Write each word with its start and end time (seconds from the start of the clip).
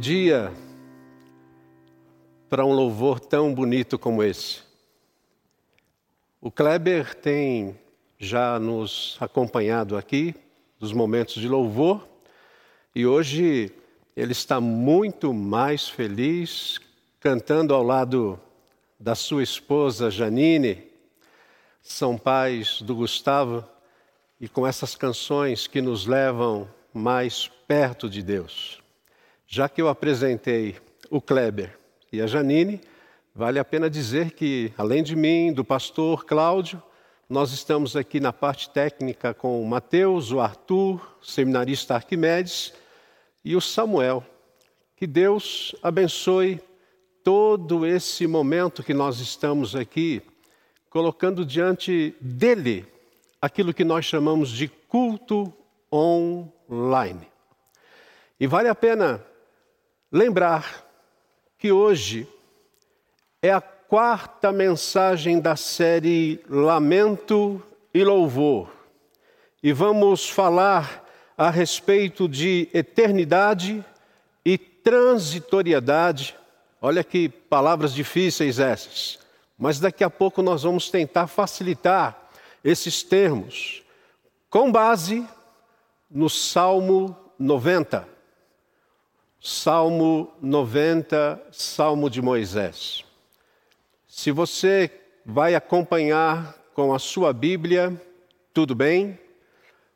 dia 0.00 0.50
para 2.48 2.64
um 2.64 2.72
louvor 2.72 3.20
tão 3.20 3.52
bonito 3.52 3.98
como 3.98 4.22
esse. 4.22 4.62
O 6.40 6.50
Kleber 6.50 7.14
tem 7.14 7.78
já 8.18 8.58
nos 8.58 9.18
acompanhado 9.20 9.98
aqui 9.98 10.34
dos 10.78 10.94
momentos 10.94 11.34
de 11.34 11.46
louvor 11.46 12.08
e 12.94 13.04
hoje 13.04 13.70
ele 14.16 14.32
está 14.32 14.58
muito 14.58 15.34
mais 15.34 15.86
feliz 15.86 16.80
cantando 17.20 17.74
ao 17.74 17.82
lado 17.82 18.40
da 18.98 19.14
sua 19.14 19.42
esposa 19.42 20.10
Janine. 20.10 20.82
São 21.82 22.16
pais 22.16 22.80
do 22.80 22.94
Gustavo 22.94 23.62
e 24.40 24.48
com 24.48 24.66
essas 24.66 24.94
canções 24.94 25.66
que 25.66 25.82
nos 25.82 26.06
levam 26.06 26.66
mais 26.94 27.48
perto 27.68 28.08
de 28.08 28.22
Deus. 28.22 28.79
Já 29.52 29.68
que 29.68 29.82
eu 29.82 29.88
apresentei 29.88 30.76
o 31.10 31.20
Kleber 31.20 31.76
e 32.12 32.22
a 32.22 32.26
Janine, 32.28 32.80
vale 33.34 33.58
a 33.58 33.64
pena 33.64 33.90
dizer 33.90 34.30
que, 34.30 34.72
além 34.78 35.02
de 35.02 35.16
mim, 35.16 35.52
do 35.52 35.64
pastor 35.64 36.24
Cláudio, 36.24 36.80
nós 37.28 37.50
estamos 37.50 37.96
aqui 37.96 38.20
na 38.20 38.32
parte 38.32 38.70
técnica 38.70 39.34
com 39.34 39.60
o 39.60 39.66
Mateus, 39.66 40.30
o 40.30 40.38
Arthur, 40.38 41.16
o 41.20 41.26
seminarista 41.26 41.96
Arquimedes 41.96 42.72
e 43.44 43.56
o 43.56 43.60
Samuel. 43.60 44.24
Que 44.94 45.04
Deus 45.04 45.74
abençoe 45.82 46.60
todo 47.24 47.84
esse 47.84 48.28
momento 48.28 48.84
que 48.84 48.94
nós 48.94 49.18
estamos 49.18 49.74
aqui, 49.74 50.22
colocando 50.88 51.44
diante 51.44 52.14
dele 52.20 52.86
aquilo 53.42 53.74
que 53.74 53.82
nós 53.82 54.04
chamamos 54.04 54.48
de 54.48 54.68
culto 54.68 55.52
online. 55.92 57.26
E 58.38 58.46
vale 58.46 58.68
a 58.68 58.76
pena 58.76 59.20
lembrar 60.10 60.86
que 61.58 61.70
hoje 61.70 62.26
é 63.42 63.52
a 63.52 63.60
quarta 63.60 64.52
mensagem 64.52 65.40
da 65.40 65.56
série 65.56 66.40
Lamento 66.48 67.62
e 67.92 68.04
Louvor. 68.04 68.70
E 69.62 69.72
vamos 69.72 70.28
falar 70.28 71.04
a 71.36 71.50
respeito 71.50 72.28
de 72.28 72.68
eternidade 72.72 73.84
e 74.44 74.56
transitoriedade. 74.56 76.36
Olha 76.80 77.04
que 77.04 77.28
palavras 77.28 77.92
difíceis 77.92 78.58
essas. 78.58 79.18
Mas 79.58 79.78
daqui 79.78 80.02
a 80.02 80.10
pouco 80.10 80.42
nós 80.42 80.62
vamos 80.62 80.90
tentar 80.90 81.26
facilitar 81.26 82.30
esses 82.64 83.02
termos 83.02 83.82
com 84.48 84.72
base 84.72 85.26
no 86.10 86.28
Salmo 86.30 87.16
90. 87.38 88.19
Salmo 89.42 90.30
90, 90.42 91.40
Salmo 91.50 92.10
de 92.10 92.20
Moisés. 92.20 93.06
Se 94.06 94.30
você 94.30 94.90
vai 95.24 95.54
acompanhar 95.54 96.54
com 96.74 96.92
a 96.92 96.98
sua 96.98 97.32
Bíblia, 97.32 97.98
tudo 98.52 98.74
bem, 98.74 99.18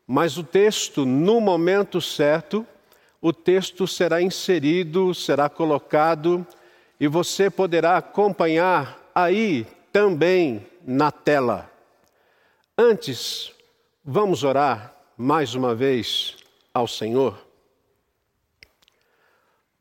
mas 0.07 0.39
o 0.39 0.43
texto, 0.43 1.05
no 1.05 1.43
momento 1.43 2.01
certo, 2.01 2.67
o 3.21 3.35
texto 3.35 3.87
será 3.87 4.23
inserido, 4.23 5.13
será 5.13 5.51
colocado 5.51 6.47
e 6.99 7.07
você 7.07 7.51
poderá 7.51 7.99
acompanhar 7.99 8.99
aí 9.15 9.67
também 9.93 10.67
na 10.83 11.13
tela. 11.13 11.71
Antes, 12.79 13.53
vamos 14.03 14.43
orar 14.43 14.97
mais 15.19 15.55
uma 15.55 15.75
vez 15.75 16.39
ao 16.73 16.89
Senhor. 16.89 17.44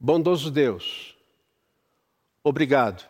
Bondoso 0.06 0.52
Deus, 0.52 1.16
obrigado, 2.44 3.10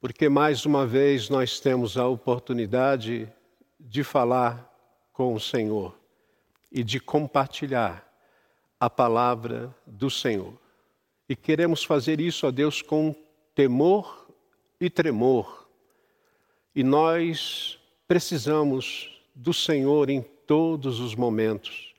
porque 0.00 0.28
mais 0.28 0.64
uma 0.64 0.86
vez 0.86 1.28
nós 1.28 1.58
temos 1.58 1.96
a 1.96 2.06
oportunidade 2.06 3.28
de 3.80 4.04
falar 4.04 4.72
com 5.12 5.34
o 5.34 5.40
Senhor 5.40 5.98
e 6.70 6.84
de 6.84 7.00
compartilhar 7.00 8.08
a 8.78 8.88
palavra 8.88 9.74
do 9.84 10.08
Senhor. 10.08 10.56
E 11.28 11.34
queremos 11.34 11.82
fazer 11.82 12.20
isso, 12.20 12.46
a 12.46 12.52
Deus, 12.52 12.80
com 12.80 13.12
temor 13.52 14.28
e 14.80 14.88
tremor. 14.88 15.68
E 16.76 16.84
nós 16.84 17.76
precisamos 18.06 19.20
do 19.34 19.52
Senhor 19.52 20.10
em 20.10 20.22
todos 20.22 21.00
os 21.00 21.16
momentos 21.16 21.95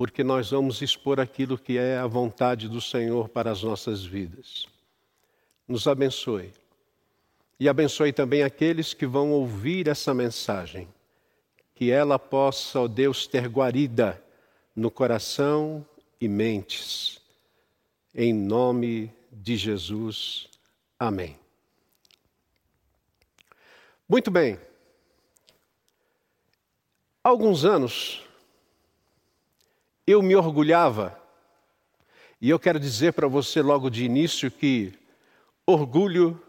porque 0.00 0.24
nós 0.24 0.50
vamos 0.50 0.80
expor 0.80 1.20
aquilo 1.20 1.58
que 1.58 1.76
é 1.76 1.98
a 1.98 2.06
vontade 2.06 2.70
do 2.70 2.80
Senhor 2.80 3.28
para 3.28 3.50
as 3.50 3.62
nossas 3.62 4.02
vidas. 4.02 4.66
Nos 5.68 5.86
abençoe. 5.86 6.54
E 7.58 7.68
abençoe 7.68 8.10
também 8.10 8.42
aqueles 8.42 8.94
que 8.94 9.04
vão 9.04 9.30
ouvir 9.30 9.88
essa 9.88 10.14
mensagem. 10.14 10.88
Que 11.74 11.90
ela 11.90 12.18
possa, 12.18 12.80
ó 12.80 12.88
Deus, 12.88 13.26
ter 13.26 13.46
guarida 13.46 14.24
no 14.74 14.90
coração 14.90 15.84
e 16.18 16.26
mentes. 16.26 17.20
Em 18.14 18.32
nome 18.32 19.12
de 19.30 19.54
Jesus. 19.54 20.48
Amém. 20.98 21.38
Muito 24.08 24.30
bem. 24.30 24.58
Há 27.22 27.28
alguns 27.28 27.66
anos, 27.66 28.24
eu 30.06 30.22
me 30.22 30.34
orgulhava. 30.34 31.18
E 32.40 32.48
eu 32.48 32.58
quero 32.58 32.80
dizer 32.80 33.12
para 33.12 33.28
você 33.28 33.60
logo 33.60 33.90
de 33.90 34.04
início 34.04 34.50
que 34.50 34.92
orgulho 35.66 36.40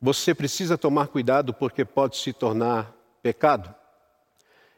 você 0.00 0.34
precisa 0.34 0.78
tomar 0.78 1.08
cuidado 1.08 1.52
porque 1.52 1.84
pode 1.84 2.16
se 2.16 2.32
tornar 2.32 2.94
pecado. 3.22 3.74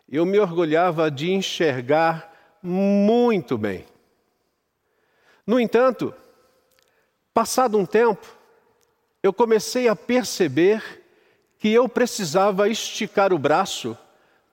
Eu 0.09 0.27
me 0.27 0.39
orgulhava 0.39 1.11
de 1.11 1.31
enxergar 1.31 2.59
muito 2.63 3.57
bem. 3.57 3.87
No 5.47 5.61
entanto, 5.61 6.15
passado 7.33 7.79
um 7.79 7.87
tempo, 7.87 8.27
eu 9.23 9.33
comecei 9.33 9.89
a 9.89 9.95
perceber 9.95 11.05
que 11.59 11.69
eu 11.69 11.89
precisava 11.89 12.69
esticar 12.69 13.33
o 13.33 13.39
braço 13.39 13.97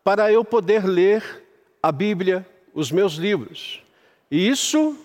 para 0.04 0.32
eu 0.32 0.44
poder 0.44 0.86
ler 0.86 1.46
a 1.82 1.92
Bíblia 1.92 2.46
os 2.78 2.92
meus 2.92 3.14
livros. 3.14 3.82
E 4.30 4.48
isso, 4.48 4.96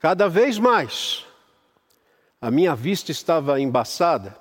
cada 0.00 0.28
vez 0.28 0.58
mais, 0.58 1.24
a 2.40 2.50
minha 2.50 2.74
vista 2.74 3.12
estava 3.12 3.60
embaçada. 3.60 4.36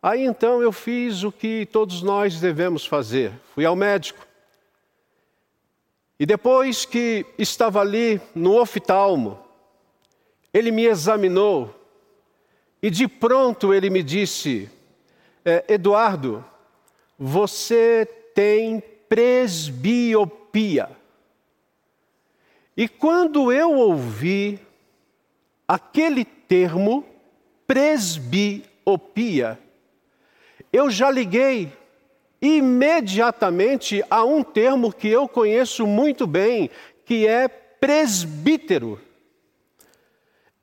Aí 0.00 0.24
então 0.24 0.62
eu 0.62 0.70
fiz 0.70 1.24
o 1.24 1.32
que 1.32 1.66
todos 1.66 2.00
nós 2.00 2.38
devemos 2.38 2.86
fazer: 2.86 3.32
fui 3.52 3.64
ao 3.64 3.74
médico. 3.74 4.24
E 6.16 6.24
depois 6.24 6.84
que 6.84 7.26
estava 7.36 7.80
ali 7.80 8.20
no 8.36 8.56
oftalmo, 8.60 9.36
ele 10.52 10.70
me 10.70 10.84
examinou 10.84 11.74
e 12.80 12.88
de 12.88 13.08
pronto 13.08 13.74
ele 13.74 13.90
me 13.90 14.00
disse: 14.00 14.70
é, 15.44 15.64
Eduardo, 15.74 16.44
você 17.18 18.06
tem 18.32 18.80
presbiopia. 19.08 21.02
E 22.76 22.88
quando 22.88 23.52
eu 23.52 23.72
ouvi 23.72 24.58
aquele 25.66 26.24
termo, 26.24 27.04
presbiopia, 27.66 29.58
eu 30.72 30.90
já 30.90 31.10
liguei 31.10 31.72
imediatamente 32.42 34.04
a 34.10 34.24
um 34.24 34.42
termo 34.42 34.92
que 34.92 35.08
eu 35.08 35.28
conheço 35.28 35.86
muito 35.86 36.26
bem, 36.26 36.68
que 37.04 37.26
é 37.26 37.48
presbítero. 37.48 39.00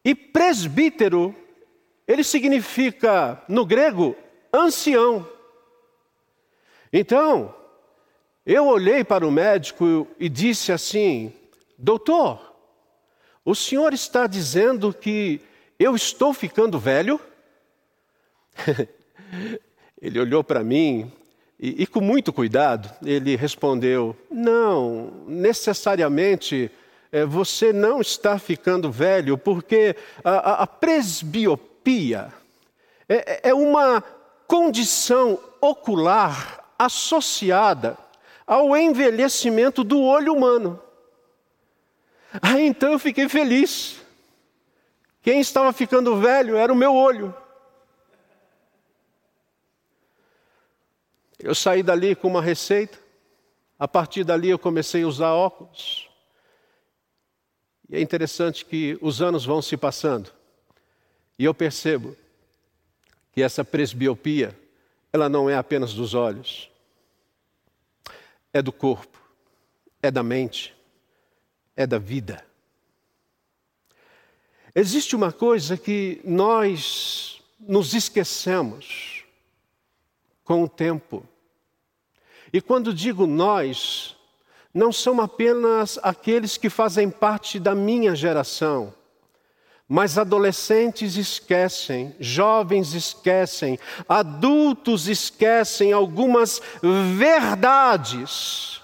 E 0.04 0.14
presbítero, 0.14 1.36
ele 2.08 2.24
significa, 2.24 3.42
no 3.48 3.66
grego, 3.66 4.16
ancião. 4.54 5.28
Então, 6.92 7.56
eu 8.46 8.68
olhei 8.68 9.04
para 9.04 9.26
o 9.26 9.32
médico 9.32 10.08
e 10.20 10.28
disse 10.28 10.72
assim: 10.72 11.34
Doutor, 11.84 12.54
o 13.44 13.56
senhor 13.56 13.92
está 13.92 14.28
dizendo 14.28 14.94
que 14.94 15.42
eu 15.80 15.96
estou 15.96 16.32
ficando 16.32 16.78
velho? 16.78 17.20
ele 20.00 20.20
olhou 20.20 20.44
para 20.44 20.64
mim 20.64 21.12
e, 21.60 21.82
e, 21.82 21.88
com 21.88 22.00
muito 22.00 22.32
cuidado, 22.32 22.88
ele 23.04 23.36
respondeu: 23.36 24.16
Não, 24.30 25.26
necessariamente 25.26 26.70
é, 27.12 27.26
você 27.26 27.74
não 27.74 28.00
está 28.00 28.38
ficando 28.38 28.92
velho, 28.92 29.36
porque 29.36 29.96
a, 30.24 30.62
a, 30.62 30.68
presbiopia 30.68 32.32
é, 33.10 33.50
é 33.50 33.54
uma 33.56 34.04
condição 34.46 35.40
ocular 35.60 36.64
associada 36.78 37.98
ao 38.46 38.78
envelhecimento 38.78 39.84
do 39.84 40.00
olho 40.00 40.36
humano. 40.36 40.80
Aí 42.40 42.68
então 42.68 42.92
eu 42.92 43.00
fiquei 43.00 43.28
feliz. 43.28 44.00
Quem 45.22 45.40
estava 45.40 45.74
ficando 45.74 46.20
velho 46.20 46.56
era 46.56 46.72
o 46.72 46.76
meu 46.76 46.94
olho. 46.94 47.36
Eu 51.40 51.56
saí 51.56 51.82
dali 51.82 52.16
com 52.16 52.28
uma 52.28 52.42
receita, 52.42 53.00
a 53.80 53.88
partir 53.88 54.24
dali 54.24 54.50
eu 54.50 54.60
comecei 54.60 55.04
a 55.04 55.08
usar 55.08 55.32
óculos. 55.32 56.08
E 57.90 57.96
é 57.96 58.02
interessante 58.02 58.64
que 58.64 58.98
os 59.02 59.22
anos 59.22 59.44
vão 59.44 59.62
se 59.62 59.76
passando 59.76 60.32
e 61.38 61.44
eu 61.44 61.54
percebo 61.54 62.16
que 63.32 63.42
essa 63.42 63.66
presbiopia, 63.66 64.58
ela 65.12 65.28
não 65.28 65.50
é 65.50 65.56
apenas 65.56 65.94
dos 65.94 66.14
olhos, 66.14 66.70
é 68.54 68.62
do 68.62 68.72
corpo, 68.72 69.20
é 70.02 70.12
da 70.12 70.22
mente, 70.22 70.76
é 71.82 71.88
da 71.88 71.98
vida. 71.98 72.44
Existe 74.74 75.16
uma 75.16 75.32
coisa 75.32 75.76
que 75.76 76.22
nós 76.24 77.42
nos 77.60 77.94
esquecemos 77.94 79.24
com 80.44 80.64
o 80.64 80.70
tempo. 80.70 81.26
E 82.54 82.62
quando 82.62 82.94
digo 82.94 83.28
nós, 83.28 84.16
não 84.74 84.92
são 84.92 85.20
apenas 85.22 86.00
aqueles 86.02 86.58
que 86.58 86.70
fazem 86.70 87.10
parte 87.10 87.60
da 87.60 87.76
minha 87.76 88.16
geração, 88.16 88.94
mas 89.88 90.18
adolescentes 90.18 91.18
esquecem, 91.18 92.16
jovens 92.18 92.94
esquecem, 92.94 93.78
adultos 94.08 95.10
esquecem 95.10 95.92
algumas 95.92 96.62
verdades. 97.18 98.81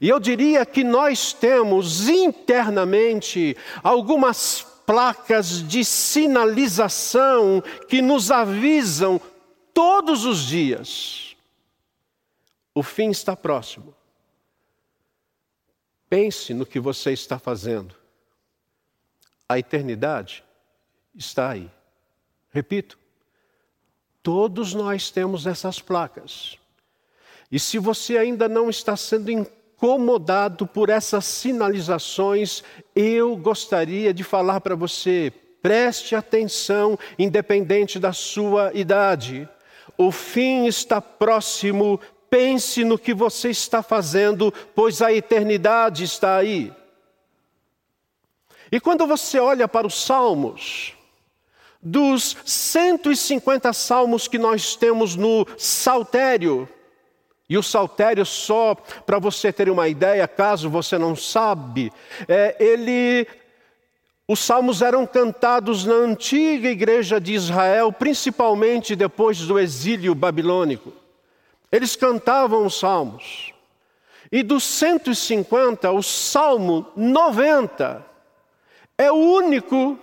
E 0.00 0.08
eu 0.08 0.18
diria 0.18 0.64
que 0.66 0.82
nós 0.82 1.32
temos 1.32 2.08
internamente 2.08 3.56
algumas 3.82 4.62
placas 4.86 5.66
de 5.66 5.84
sinalização 5.84 7.62
que 7.88 8.00
nos 8.00 8.30
avisam 8.30 9.20
todos 9.74 10.24
os 10.24 10.46
dias. 10.46 11.36
O 12.74 12.82
fim 12.82 13.10
está 13.10 13.34
próximo. 13.34 13.94
Pense 16.08 16.54
no 16.54 16.64
que 16.64 16.78
você 16.78 17.12
está 17.12 17.38
fazendo. 17.38 17.94
A 19.48 19.58
eternidade 19.58 20.44
está 21.14 21.50
aí. 21.50 21.70
Repito, 22.50 22.98
todos 24.22 24.72
nós 24.72 25.10
temos 25.10 25.46
essas 25.46 25.80
placas. 25.80 26.58
E 27.50 27.58
se 27.58 27.78
você 27.78 28.18
ainda 28.18 28.48
não 28.48 28.68
está 28.68 28.96
sendo 28.96 29.30
incomodado 29.76 30.66
por 30.66 30.88
essas 30.88 31.24
sinalizações, 31.26 32.64
eu 32.94 33.36
gostaria 33.36 34.12
de 34.12 34.24
falar 34.24 34.60
para 34.60 34.74
você: 34.74 35.32
preste 35.62 36.14
atenção, 36.14 36.98
independente 37.18 37.98
da 37.98 38.12
sua 38.12 38.72
idade. 38.74 39.48
O 39.98 40.10
fim 40.10 40.66
está 40.66 41.00
próximo, 41.00 42.00
pense 42.28 42.84
no 42.84 42.98
que 42.98 43.14
você 43.14 43.50
está 43.50 43.82
fazendo, 43.82 44.52
pois 44.74 45.00
a 45.00 45.12
eternidade 45.12 46.04
está 46.04 46.36
aí. 46.36 46.72
E 48.70 48.80
quando 48.80 49.06
você 49.06 49.38
olha 49.38 49.68
para 49.68 49.86
os 49.86 50.02
salmos, 50.02 50.94
dos 51.80 52.36
150 52.44 53.72
salmos 53.72 54.26
que 54.26 54.38
nós 54.38 54.74
temos 54.74 55.14
no 55.14 55.46
saltério, 55.56 56.68
e 57.48 57.56
o 57.56 57.62
saltério, 57.62 58.26
só 58.26 58.74
para 58.74 59.18
você 59.18 59.52
ter 59.52 59.70
uma 59.70 59.88
ideia, 59.88 60.26
caso 60.26 60.68
você 60.68 60.98
não 60.98 61.14
sabe, 61.14 61.92
é, 62.26 62.56
ele, 62.58 63.26
os 64.26 64.40
salmos 64.40 64.82
eram 64.82 65.06
cantados 65.06 65.84
na 65.84 65.94
antiga 65.94 66.68
igreja 66.68 67.20
de 67.20 67.34
Israel, 67.34 67.92
principalmente 67.92 68.96
depois 68.96 69.38
do 69.38 69.58
exílio 69.58 70.14
babilônico. 70.14 70.92
Eles 71.70 71.94
cantavam 71.94 72.66
os 72.66 72.78
salmos. 72.78 73.52
E 74.32 74.42
dos 74.42 74.64
150, 74.64 75.90
o 75.92 76.02
salmo 76.02 76.86
90 76.96 78.04
é 78.98 79.12
o 79.12 79.14
único 79.14 79.96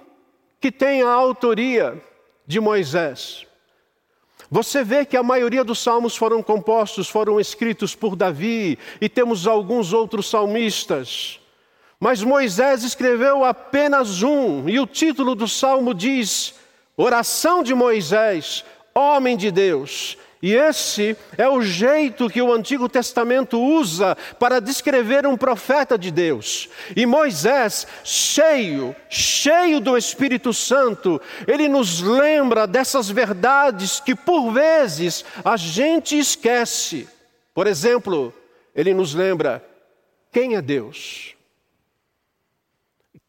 que 0.62 0.72
tem 0.72 1.02
a 1.02 1.10
autoria 1.10 2.02
de 2.48 2.62
Moisés. 2.62 3.46
Você 4.54 4.84
vê 4.84 5.04
que 5.04 5.18
a 5.18 5.24
maioria 5.24 5.64
dos 5.64 5.80
salmos 5.80 6.16
foram 6.16 6.44
compostos, 6.44 7.10
foram 7.10 7.40
escritos 7.40 7.96
por 7.96 8.16
Davi, 8.16 8.78
e 9.02 9.10
temos 9.10 9.48
alguns 9.48 9.94
outros 9.94 10.30
salmistas. 10.30 11.40
Mas 12.00 12.22
Moisés 12.22 12.84
escreveu 12.84 13.44
apenas 13.44 14.22
um, 14.22 14.70
e 14.70 14.80
o 14.80 14.86
título 14.86 15.34
do 15.34 15.48
salmo 15.48 15.92
diz: 15.92 16.54
Oração 16.96 17.64
de 17.64 17.74
Moisés, 17.74 18.64
homem 18.94 19.36
de 19.36 19.50
Deus, 19.50 20.20
e 20.44 20.54
esse 20.54 21.16
é 21.38 21.48
o 21.48 21.62
jeito 21.62 22.30
que 22.30 22.42
o 22.42 22.52
Antigo 22.52 22.90
Testamento 22.90 23.58
usa 23.58 24.14
para 24.38 24.60
descrever 24.60 25.26
um 25.26 25.38
profeta 25.38 25.98
de 25.98 26.12
Deus. 26.12 26.68
E 26.98 27.06
Moisés, 27.06 27.88
cheio, 28.04 28.94
cheio 29.10 29.80
do 29.80 29.98
Espírito 29.98 30.52
Santo, 30.54 31.22
ele 31.48 31.70
nos 31.70 32.02
lembra 32.02 32.68
dessas 32.68 33.10
verdades 33.10 34.02
que 34.02 34.14
por 34.14 34.52
vezes 34.52 35.24
a 35.46 35.56
gente 35.56 36.20
esquece. 36.20 37.08
Por 37.54 37.66
exemplo, 37.66 38.34
ele 38.76 38.94
nos 38.94 39.14
lembra 39.14 39.66
quem 40.30 40.58
é 40.58 40.62
Deus, 40.62 41.38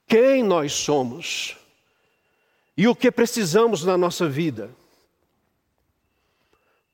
quem 0.08 0.42
nós 0.42 0.72
somos 0.72 1.56
e 2.76 2.88
o 2.88 2.96
que 2.96 3.12
precisamos 3.12 3.84
na 3.84 3.96
nossa 3.96 4.28
vida. 4.28 4.68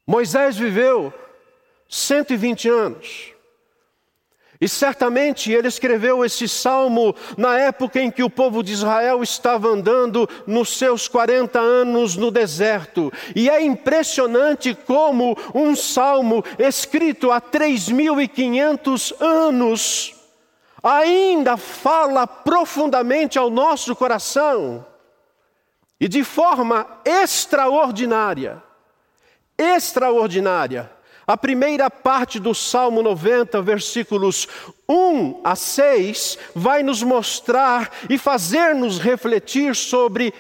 Moisés 0.07 0.57
viveu 0.57 1.13
120 1.89 2.69
anos. 2.69 3.33
E 4.61 4.69
certamente 4.69 5.51
ele 5.51 5.69
escreveu 5.69 6.23
esse 6.23 6.47
salmo 6.47 7.15
na 7.39 7.59
época 7.59 7.99
em 7.99 8.11
que 8.11 8.23
o 8.23 8.29
povo 8.29 8.63
de 8.63 8.73
Israel 8.73 9.23
estava 9.23 9.69
andando 9.69 10.29
nos 10.47 10.77
seus 10.77 11.09
40 11.09 11.59
anos 11.59 12.15
no 12.15 12.31
deserto. 12.31 13.11
E 13.35 13.49
é 13.49 13.63
impressionante 13.63 14.75
como 14.75 15.35
um 15.55 15.75
salmo 15.75 16.45
escrito 16.59 17.31
há 17.31 17.41
3.500 17.41 19.15
anos 19.19 20.15
ainda 20.83 21.57
fala 21.57 22.27
profundamente 22.27 23.39
ao 23.39 23.51
nosso 23.51 23.95
coração 23.95 24.85
e 25.99 26.09
de 26.09 26.25
forma 26.25 26.87
extraordinária 27.05 28.63
extraordinária. 29.61 30.91
A 31.27 31.37
primeira 31.37 31.89
parte 31.89 32.41
do 32.41 32.55
Salmo 32.55 33.03
90, 33.03 33.63
versículos 33.63 34.49
1 34.89 35.43
a 35.45 35.55
6, 35.55 36.39
vai 36.55 36.83
nos 36.83 37.03
mostrar 37.03 37.93
e 38.09 38.19
fazer-nos 38.19 38.99
refletir 38.99 39.77
sobre 39.77 40.35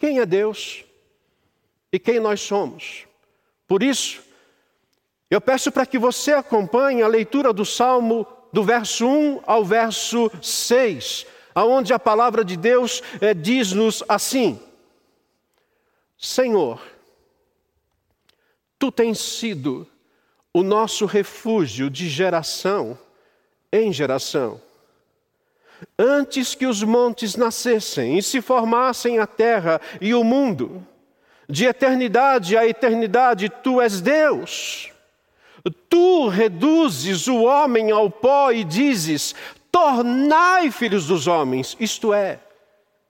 quem 0.00 0.18
é 0.18 0.26
Deus 0.26 0.84
e 1.92 1.98
quem 1.98 2.18
nós 2.18 2.40
somos. 2.40 3.04
Por 3.68 3.82
isso, 3.82 4.20
eu 5.30 5.40
peço 5.40 5.70
para 5.70 5.86
que 5.86 5.98
você 5.98 6.32
acompanhe 6.32 7.02
a 7.02 7.08
leitura 7.08 7.52
do 7.52 7.64
Salmo 7.64 8.26
do 8.52 8.64
verso 8.64 9.06
1 9.06 9.40
ao 9.46 9.64
verso 9.64 10.30
6, 10.42 11.26
aonde 11.54 11.92
a 11.94 11.98
palavra 11.98 12.44
de 12.44 12.56
Deus 12.56 13.02
é, 13.20 13.32
diz-nos 13.32 14.02
assim: 14.08 14.60
Senhor, 16.18 16.80
Tu 18.82 18.90
tens 18.90 19.20
sido 19.20 19.86
o 20.52 20.64
nosso 20.64 21.06
refúgio 21.06 21.88
de 21.88 22.08
geração 22.08 22.98
em 23.72 23.92
geração. 23.92 24.60
Antes 25.96 26.56
que 26.56 26.66
os 26.66 26.82
montes 26.82 27.36
nascessem 27.36 28.18
e 28.18 28.22
se 28.24 28.40
formassem 28.40 29.20
a 29.20 29.26
terra 29.28 29.80
e 30.00 30.12
o 30.12 30.24
mundo, 30.24 30.84
de 31.48 31.64
eternidade 31.64 32.56
a 32.56 32.66
eternidade, 32.66 33.48
tu 33.48 33.80
és 33.80 34.00
Deus. 34.00 34.90
Tu 35.88 36.26
reduzes 36.26 37.28
o 37.28 37.44
homem 37.44 37.92
ao 37.92 38.10
pó 38.10 38.50
e 38.50 38.64
dizes: 38.64 39.32
tornai 39.70 40.72
filhos 40.72 41.06
dos 41.06 41.28
homens, 41.28 41.76
isto 41.78 42.12
é, 42.12 42.40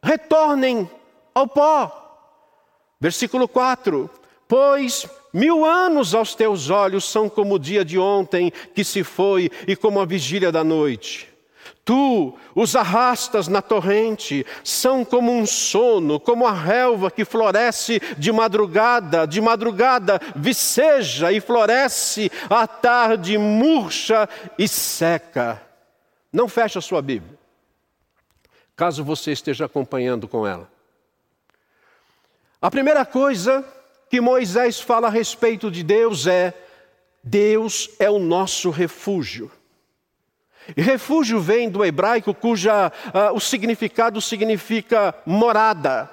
retornem 0.02 0.86
ao 1.34 1.48
pó. 1.48 2.28
Versículo 3.00 3.48
4: 3.48 4.10
Pois 4.46 5.08
Mil 5.32 5.64
anos 5.64 6.14
aos 6.14 6.34
teus 6.34 6.68
olhos 6.68 7.08
são 7.08 7.28
como 7.28 7.54
o 7.54 7.58
dia 7.58 7.84
de 7.84 7.98
ontem 7.98 8.52
que 8.74 8.84
se 8.84 9.02
foi 9.02 9.50
e 9.66 9.74
como 9.74 10.00
a 10.00 10.04
vigília 10.04 10.52
da 10.52 10.62
noite. 10.62 11.32
Tu 11.84 12.36
os 12.54 12.76
arrastas 12.76 13.48
na 13.48 13.60
torrente, 13.60 14.46
são 14.62 15.04
como 15.04 15.32
um 15.32 15.44
sono, 15.44 16.20
como 16.20 16.46
a 16.46 16.52
relva 16.52 17.10
que 17.10 17.24
floresce 17.24 18.00
de 18.16 18.30
madrugada, 18.30 19.26
de 19.26 19.40
madrugada 19.40 20.20
viceja 20.36 21.32
e 21.32 21.40
floresce, 21.40 22.30
à 22.48 22.66
tarde 22.66 23.36
murcha 23.36 24.28
e 24.58 24.68
seca. 24.68 25.60
Não 26.32 26.46
fecha 26.46 26.78
a 26.78 26.82
sua 26.82 27.02
Bíblia. 27.02 27.38
caso 28.76 29.02
você 29.02 29.32
esteja 29.32 29.64
acompanhando 29.64 30.28
com 30.28 30.46
ela. 30.46 30.70
A 32.60 32.70
primeira 32.70 33.04
coisa 33.04 33.64
que 34.12 34.20
Moisés 34.20 34.78
fala 34.78 35.06
a 35.06 35.10
respeito 35.10 35.70
de 35.70 35.82
Deus 35.82 36.26
é: 36.26 36.52
Deus 37.24 37.88
é 37.98 38.10
o 38.10 38.18
nosso 38.18 38.68
refúgio. 38.68 39.50
E 40.76 40.82
refúgio 40.82 41.40
vem 41.40 41.70
do 41.70 41.82
hebraico, 41.82 42.34
cuja 42.34 42.92
uh, 43.06 43.34
o 43.34 43.40
significado 43.40 44.20
significa 44.20 45.14
morada, 45.24 46.10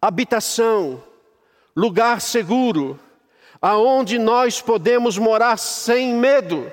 habitação, 0.00 1.02
lugar 1.74 2.20
seguro, 2.20 2.96
aonde 3.60 4.16
nós 4.16 4.62
podemos 4.62 5.18
morar 5.18 5.56
sem 5.56 6.14
medo. 6.14 6.70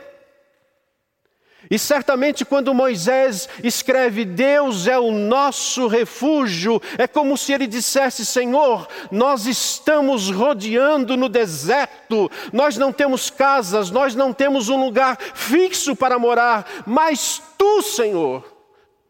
E 1.70 1.78
certamente, 1.78 2.46
quando 2.46 2.74
Moisés 2.74 3.50
escreve, 3.62 4.24
Deus 4.24 4.88
é 4.88 4.98
o 4.98 5.12
nosso 5.12 5.88
refúgio, 5.88 6.82
é 6.98 7.08
como 7.08 7.38
se 7.38 7.52
ele 7.52 7.68
dissesse: 7.68 8.26
Senhor, 8.26 8.88
nós 9.12 9.46
estamos 9.46 10.30
rodeando 10.30 11.18
no 11.18 11.28
deserto, 11.28 12.32
nós 12.54 12.78
não 12.78 12.94
temos 12.94 13.30
casas, 13.30 13.92
nós 13.92 14.16
não 14.16 14.32
temos 14.32 14.70
um 14.70 14.82
lugar 14.84 15.18
fixo 15.34 15.96
para 15.96 16.18
morar, 16.18 16.84
mas 16.86 17.42
tu, 17.58 17.82
Senhor, 17.82 18.46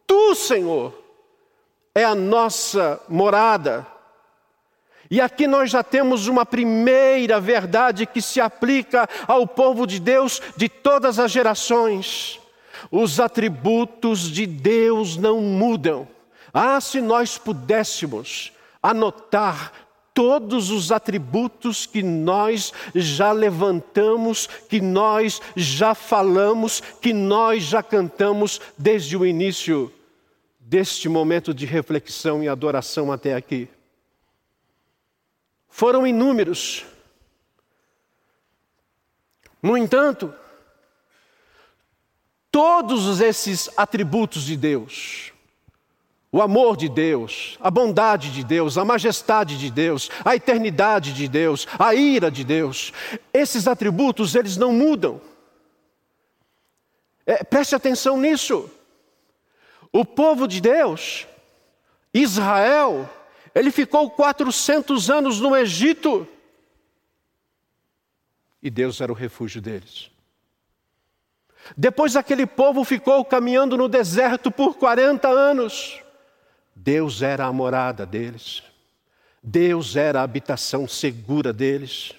tu, 0.06 0.34
Senhor, 0.34 0.92
é 1.94 2.04
a 2.04 2.14
nossa 2.14 3.00
morada. 3.08 3.86
E 5.10 5.20
aqui 5.20 5.46
nós 5.46 5.70
já 5.70 5.82
temos 5.82 6.26
uma 6.26 6.44
primeira 6.44 7.40
verdade 7.40 8.04
que 8.04 8.20
se 8.20 8.40
aplica 8.40 9.08
ao 9.26 9.46
povo 9.46 9.86
de 9.86 9.98
Deus 9.98 10.42
de 10.56 10.68
todas 10.68 11.18
as 11.18 11.30
gerações. 11.30 12.38
Os 12.90 13.20
atributos 13.20 14.30
de 14.30 14.46
Deus 14.46 15.16
não 15.16 15.40
mudam. 15.40 16.08
Ah, 16.52 16.80
se 16.80 17.00
nós 17.00 17.36
pudéssemos 17.38 18.52
anotar 18.82 19.72
todos 20.14 20.70
os 20.70 20.90
atributos 20.90 21.86
que 21.86 22.02
nós 22.02 22.72
já 22.94 23.30
levantamos, 23.30 24.48
que 24.68 24.80
nós 24.80 25.40
já 25.54 25.94
falamos, 25.94 26.80
que 26.80 27.12
nós 27.12 27.62
já 27.62 27.82
cantamos 27.82 28.60
desde 28.76 29.16
o 29.16 29.24
início 29.24 29.92
deste 30.58 31.08
momento 31.08 31.54
de 31.54 31.64
reflexão 31.64 32.42
e 32.42 32.48
adoração 32.48 33.12
até 33.12 33.34
aqui. 33.34 33.68
Foram 35.68 36.04
inúmeros. 36.04 36.84
No 39.62 39.76
entanto, 39.76 40.34
todos 42.50 43.20
esses 43.20 43.70
atributos 43.76 44.44
de 44.44 44.56
Deus, 44.56 45.32
o 46.30 46.42
amor 46.42 46.76
de 46.76 46.88
Deus, 46.88 47.56
a 47.60 47.70
bondade 47.70 48.30
de 48.30 48.44
Deus, 48.44 48.76
a 48.76 48.84
majestade 48.84 49.58
de 49.58 49.70
Deus, 49.70 50.10
a 50.24 50.36
eternidade 50.36 51.12
de 51.12 51.26
Deus, 51.26 51.66
a 51.78 51.94
ira 51.94 52.30
de 52.30 52.44
Deus, 52.44 52.92
esses 53.32 53.66
atributos 53.66 54.34
eles 54.34 54.56
não 54.56 54.72
mudam. 54.72 55.20
É, 57.24 57.42
preste 57.42 57.74
atenção 57.74 58.18
nisso. 58.18 58.70
O 59.92 60.04
povo 60.04 60.46
de 60.46 60.60
Deus, 60.60 61.26
Israel, 62.12 63.08
ele 63.54 63.70
ficou 63.70 64.10
400 64.10 65.10
anos 65.10 65.40
no 65.40 65.56
Egito 65.56 66.28
e 68.62 68.70
Deus 68.70 69.00
era 69.00 69.12
o 69.12 69.14
refúgio 69.14 69.60
deles. 69.60 70.10
Depois 71.76 72.16
aquele 72.16 72.46
povo 72.46 72.84
ficou 72.84 73.24
caminhando 73.24 73.76
no 73.76 73.88
deserto 73.88 74.50
por 74.50 74.76
40 74.76 75.28
anos. 75.28 76.00
Deus 76.74 77.22
era 77.22 77.44
a 77.44 77.52
morada 77.52 78.06
deles. 78.06 78.62
Deus 79.42 79.96
era 79.96 80.20
a 80.20 80.24
habitação 80.24 80.86
segura 80.86 81.52
deles. 81.52 82.14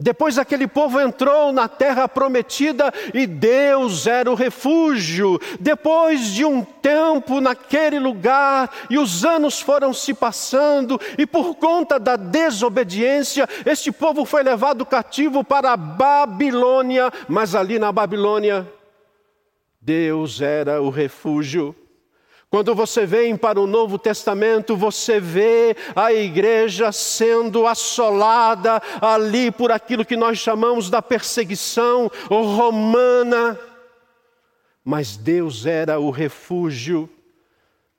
Depois 0.00 0.38
aquele 0.38 0.68
povo 0.68 1.00
entrou 1.00 1.52
na 1.52 1.66
terra 1.66 2.06
prometida 2.06 2.92
e 3.12 3.26
Deus 3.26 4.06
era 4.06 4.30
o 4.30 4.34
refúgio. 4.36 5.40
Depois 5.58 6.26
de 6.26 6.44
um 6.44 6.62
tempo 6.62 7.40
naquele 7.40 7.98
lugar 7.98 8.70
e 8.88 8.96
os 8.96 9.24
anos 9.24 9.60
foram 9.60 9.92
se 9.92 10.14
passando 10.14 11.00
e 11.18 11.26
por 11.26 11.56
conta 11.56 11.98
da 11.98 12.14
desobediência, 12.14 13.48
este 13.66 13.90
povo 13.90 14.24
foi 14.24 14.44
levado 14.44 14.86
cativo 14.86 15.42
para 15.42 15.72
a 15.72 15.76
Babilônia, 15.76 17.12
mas 17.26 17.56
ali 17.56 17.76
na 17.76 17.90
Babilônia 17.90 18.77
Deus 19.80 20.40
era 20.40 20.80
o 20.80 20.90
refúgio. 20.90 21.74
Quando 22.50 22.74
você 22.74 23.04
vem 23.04 23.36
para 23.36 23.60
o 23.60 23.66
Novo 23.66 23.98
Testamento, 23.98 24.74
você 24.74 25.20
vê 25.20 25.76
a 25.94 26.12
igreja 26.12 26.90
sendo 26.90 27.66
assolada 27.66 28.80
ali 29.02 29.50
por 29.50 29.70
aquilo 29.70 30.04
que 30.04 30.16
nós 30.16 30.38
chamamos 30.38 30.88
da 30.88 31.02
perseguição 31.02 32.10
romana. 32.30 33.58
Mas 34.82 35.16
Deus 35.16 35.66
era 35.66 36.00
o 36.00 36.08
refúgio. 36.08 37.10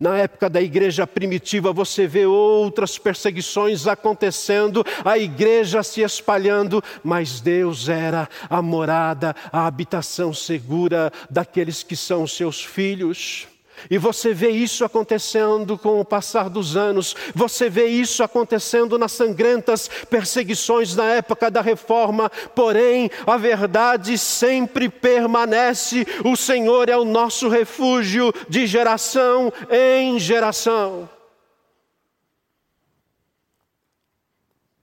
Na 0.01 0.17
época 0.17 0.49
da 0.49 0.61
igreja 0.61 1.05
primitiva, 1.05 1.73
você 1.73 2.07
vê 2.07 2.25
outras 2.25 2.97
perseguições 2.97 3.85
acontecendo, 3.85 4.81
a 5.03 5.17
igreja 5.17 5.83
se 5.83 5.99
espalhando, 5.99 6.81
mas 7.03 7.41
Deus 7.41 7.89
era 7.89 8.29
a 8.49 8.61
morada, 8.61 9.35
a 9.51 9.67
habitação 9.67 10.33
segura 10.33 11.11
daqueles 11.29 11.83
que 11.83 11.97
são 11.97 12.25
seus 12.25 12.63
filhos. 12.63 13.48
E 13.89 13.97
você 13.97 14.33
vê 14.33 14.49
isso 14.49 14.83
acontecendo 14.83 15.77
com 15.77 15.99
o 15.99 16.05
passar 16.05 16.49
dos 16.49 16.75
anos, 16.75 17.15
você 17.35 17.69
vê 17.69 17.87
isso 17.87 18.23
acontecendo 18.23 18.97
nas 18.97 19.11
sangrentas 19.11 19.87
perseguições 20.09 20.95
na 20.95 21.05
época 21.05 21.51
da 21.51 21.61
reforma, 21.61 22.29
porém 22.55 23.11
a 23.25 23.37
verdade 23.37 24.17
sempre 24.17 24.89
permanece: 24.89 26.05
o 26.25 26.35
Senhor 26.35 26.89
é 26.89 26.97
o 26.97 27.05
nosso 27.05 27.47
refúgio 27.49 28.33
de 28.47 28.65
geração 28.65 29.51
em 29.69 30.19
geração. 30.19 31.09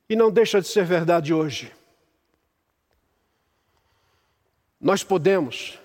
E 0.08 0.14
não 0.14 0.30
deixa 0.30 0.60
de 0.60 0.68
ser 0.68 0.84
verdade 0.84 1.34
hoje. 1.34 1.72
Nós 4.80 5.02
podemos 5.02 5.78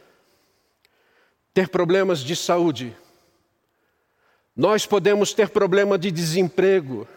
ter 1.54 1.70
problemas 1.70 2.20
de 2.20 2.36
saúde, 2.36 2.96
nós 4.56 4.86
podemos 4.86 5.34
ter 5.34 5.50
problema 5.50 5.98
de 5.98 6.12
desemprego, 6.12 7.08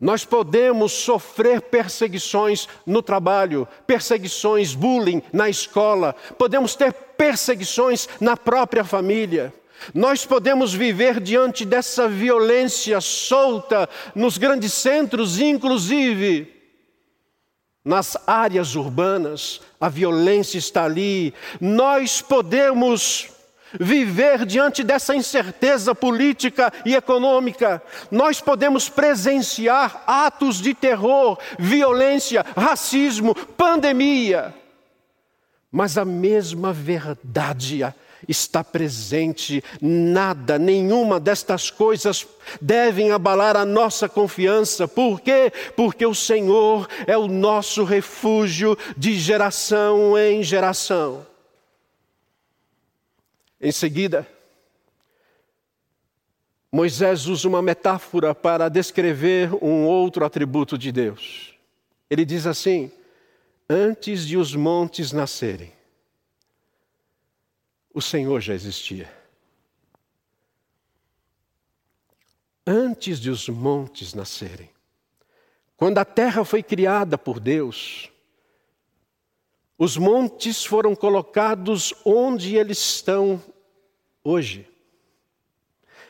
nós 0.00 0.24
podemos 0.24 0.92
sofrer 0.92 1.62
perseguições 1.62 2.68
no 2.84 3.00
trabalho, 3.00 3.66
perseguições, 3.86 4.74
bullying 4.74 5.22
na 5.32 5.48
escola, 5.48 6.14
podemos 6.36 6.74
ter 6.74 6.92
perseguições 6.92 8.08
na 8.20 8.36
própria 8.36 8.84
família. 8.84 9.54
Nós 9.94 10.24
podemos 10.24 10.72
viver 10.72 11.20
diante 11.20 11.64
dessa 11.64 12.08
violência 12.08 13.00
solta 13.00 13.88
nos 14.14 14.38
grandes 14.38 14.72
centros, 14.72 15.38
inclusive 15.38 16.55
nas 17.86 18.16
áreas 18.26 18.74
urbanas, 18.74 19.60
a 19.80 19.88
violência 19.88 20.58
está 20.58 20.84
ali. 20.84 21.32
Nós 21.60 22.20
podemos 22.20 23.28
viver 23.78 24.44
diante 24.44 24.82
dessa 24.82 25.14
incerteza 25.14 25.94
política 25.94 26.72
e 26.84 26.96
econômica. 26.96 27.80
Nós 28.10 28.40
podemos 28.40 28.88
presenciar 28.88 30.02
atos 30.04 30.60
de 30.60 30.74
terror, 30.74 31.38
violência, 31.60 32.44
racismo, 32.56 33.34
pandemia. 33.34 34.52
Mas 35.70 35.96
a 35.96 36.04
mesma 36.04 36.72
verdade 36.72 37.84
está 38.28 38.62
presente, 38.64 39.62
nada, 39.80 40.58
nenhuma 40.58 41.20
destas 41.20 41.70
coisas 41.70 42.26
devem 42.60 43.10
abalar 43.10 43.56
a 43.56 43.64
nossa 43.64 44.08
confiança. 44.08 44.88
Por 44.88 45.20
quê? 45.20 45.52
Porque 45.76 46.04
o 46.06 46.14
Senhor 46.14 46.88
é 47.06 47.16
o 47.16 47.28
nosso 47.28 47.84
refúgio 47.84 48.76
de 48.96 49.18
geração 49.18 50.18
em 50.18 50.42
geração. 50.42 51.26
Em 53.60 53.72
seguida, 53.72 54.26
Moisés 56.70 57.26
usa 57.26 57.48
uma 57.48 57.62
metáfora 57.62 58.34
para 58.34 58.68
descrever 58.68 59.52
um 59.64 59.86
outro 59.86 60.24
atributo 60.24 60.76
de 60.76 60.92
Deus. 60.92 61.54
Ele 62.10 62.24
diz 62.24 62.46
assim: 62.46 62.90
Antes 63.68 64.26
de 64.26 64.36
os 64.36 64.54
montes 64.54 65.10
nascerem, 65.10 65.72
o 67.96 68.02
Senhor 68.02 68.42
já 68.42 68.52
existia. 68.52 69.10
Antes 72.66 73.18
de 73.18 73.30
os 73.30 73.48
montes 73.48 74.12
nascerem, 74.12 74.68
quando 75.78 75.96
a 75.96 76.04
terra 76.04 76.44
foi 76.44 76.62
criada 76.62 77.16
por 77.16 77.40
Deus, 77.40 78.12
os 79.78 79.96
montes 79.96 80.62
foram 80.62 80.94
colocados 80.94 81.94
onde 82.04 82.54
eles 82.54 82.76
estão 82.76 83.42
hoje. 84.22 84.68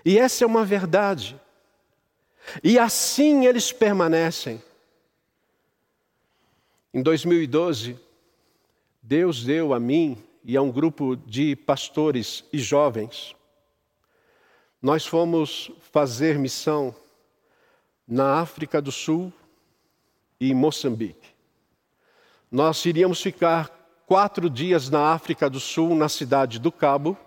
E 0.04 0.18
essa 0.18 0.42
é 0.42 0.46
uma 0.46 0.64
verdade. 0.64 1.40
E 2.64 2.80
assim 2.80 3.46
eles 3.46 3.70
permanecem. 3.70 4.60
Em 6.92 7.00
2012, 7.00 7.96
Deus 9.00 9.44
deu 9.44 9.72
a 9.72 9.78
mim 9.78 10.25
e 10.48 10.56
a 10.56 10.62
um 10.62 10.70
grupo 10.70 11.16
de 11.16 11.56
pastores 11.56 12.44
e 12.52 12.58
jovens. 12.58 13.34
Nós 14.80 15.04
fomos 15.04 15.72
fazer 15.90 16.38
missão 16.38 16.94
na 18.06 18.38
África 18.38 18.80
do 18.80 18.92
Sul 18.92 19.32
e 20.40 20.52
em 20.52 20.54
Moçambique. 20.54 21.34
Nós 22.48 22.84
iríamos 22.84 23.20
ficar 23.20 23.68
quatro 24.06 24.48
dias 24.48 24.88
na 24.88 25.12
África 25.12 25.50
do 25.50 25.58
Sul, 25.58 25.96
na 25.96 26.08
cidade 26.08 26.60
do 26.60 26.70
Cabo, 26.70 27.18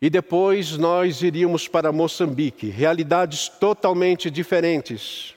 e 0.00 0.08
depois 0.08 0.78
nós 0.78 1.22
iríamos 1.22 1.66
para 1.66 1.90
Moçambique, 1.90 2.68
realidades 2.68 3.48
totalmente 3.48 4.30
diferentes. 4.30 5.34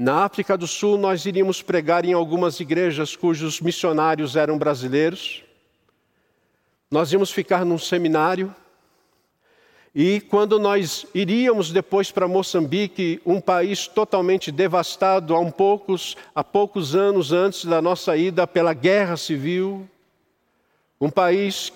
Na 0.00 0.24
África 0.24 0.56
do 0.56 0.68
Sul, 0.68 0.96
nós 0.96 1.26
iríamos 1.26 1.60
pregar 1.60 2.04
em 2.04 2.12
algumas 2.12 2.60
igrejas 2.60 3.16
cujos 3.16 3.60
missionários 3.60 4.36
eram 4.36 4.56
brasileiros. 4.56 5.42
Nós 6.88 7.12
íamos 7.12 7.32
ficar 7.32 7.64
num 7.64 7.78
seminário. 7.78 8.54
E 9.92 10.20
quando 10.20 10.56
nós 10.60 11.04
iríamos 11.12 11.72
depois 11.72 12.12
para 12.12 12.28
Moçambique, 12.28 13.20
um 13.26 13.40
país 13.40 13.88
totalmente 13.88 14.52
devastado 14.52 15.34
há, 15.34 15.40
um 15.40 15.50
poucos, 15.50 16.16
há 16.32 16.44
poucos 16.44 16.94
anos 16.94 17.32
antes 17.32 17.64
da 17.64 17.82
nossa 17.82 18.16
ida 18.16 18.46
pela 18.46 18.74
guerra 18.74 19.16
civil, 19.16 19.84
um 21.00 21.10
país 21.10 21.72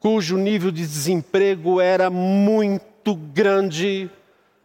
cujo 0.00 0.36
nível 0.36 0.72
de 0.72 0.82
desemprego 0.82 1.80
era 1.80 2.10
muito 2.10 3.14
grande, 3.14 4.10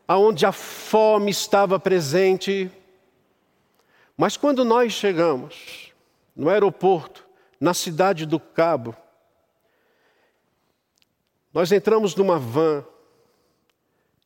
aonde 0.08 0.46
a 0.46 0.52
fome 0.52 1.32
estava 1.32 1.80
presente. 1.80 2.70
Mas 4.18 4.38
quando 4.38 4.64
nós 4.64 4.94
chegamos 4.94 5.92
no 6.36 6.50
aeroporto, 6.50 7.26
na 7.60 7.74
cidade 7.74 8.26
do 8.26 8.40
Cabo, 8.40 8.96
nós 11.54 11.72
entramos 11.72 12.16
numa 12.16 12.38
van 12.38 12.84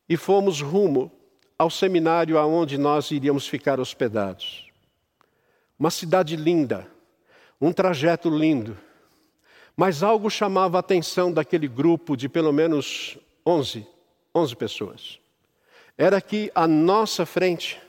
e 0.07 0.15
fomos 0.15 0.62
rumo 0.62 1.12
ao 1.60 1.69
seminário 1.69 2.38
aonde 2.38 2.77
nós 2.77 3.12
iríamos 3.12 3.48
ficar 3.48 3.79
hospedados. 3.79 4.72
Uma 5.77 5.91
cidade 5.91 6.36
linda, 6.36 6.89
um 7.60 7.72
trajeto 7.72 8.29
lindo. 8.29 8.77
Mas 9.75 10.01
algo 10.01 10.29
chamava 10.29 10.77
a 10.77 10.79
atenção 10.79 11.31
daquele 11.31 11.67
grupo 11.67 12.15
de 12.15 12.27
pelo 12.27 12.51
menos 12.51 13.17
11, 13.46 13.86
11 14.34 14.55
pessoas. 14.55 15.19
Era 15.97 16.21
que 16.21 16.51
à 16.53 16.67
nossa 16.67 17.25
frente, 17.25 17.81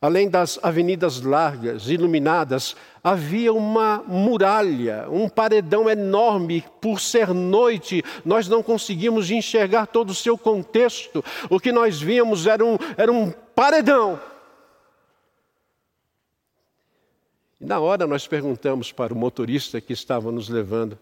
além 0.00 0.28
das 0.28 0.58
avenidas 0.62 1.20
largas, 1.20 1.88
iluminadas, 1.88 2.76
havia 3.02 3.52
uma 3.52 4.04
muralha, 4.06 5.08
um 5.10 5.28
paredão 5.28 5.90
enorme. 5.90 6.64
Por 6.80 7.00
ser 7.00 7.34
noite, 7.34 8.04
nós 8.24 8.46
não 8.46 8.62
conseguimos 8.62 9.30
enxergar 9.30 9.86
todo 9.86 10.10
o 10.10 10.14
seu 10.14 10.38
contexto. 10.38 11.24
O 11.50 11.58
que 11.58 11.72
nós 11.72 12.00
víamos 12.00 12.46
era 12.46 12.64
um, 12.64 12.78
era 12.96 13.10
um 13.10 13.30
paredão. 13.30 14.20
E 17.60 17.64
na 17.64 17.80
hora 17.80 18.06
nós 18.06 18.28
perguntamos 18.28 18.92
para 18.92 19.12
o 19.12 19.16
motorista 19.16 19.80
que 19.80 19.92
estava 19.92 20.30
nos 20.30 20.48
levando, 20.48 20.96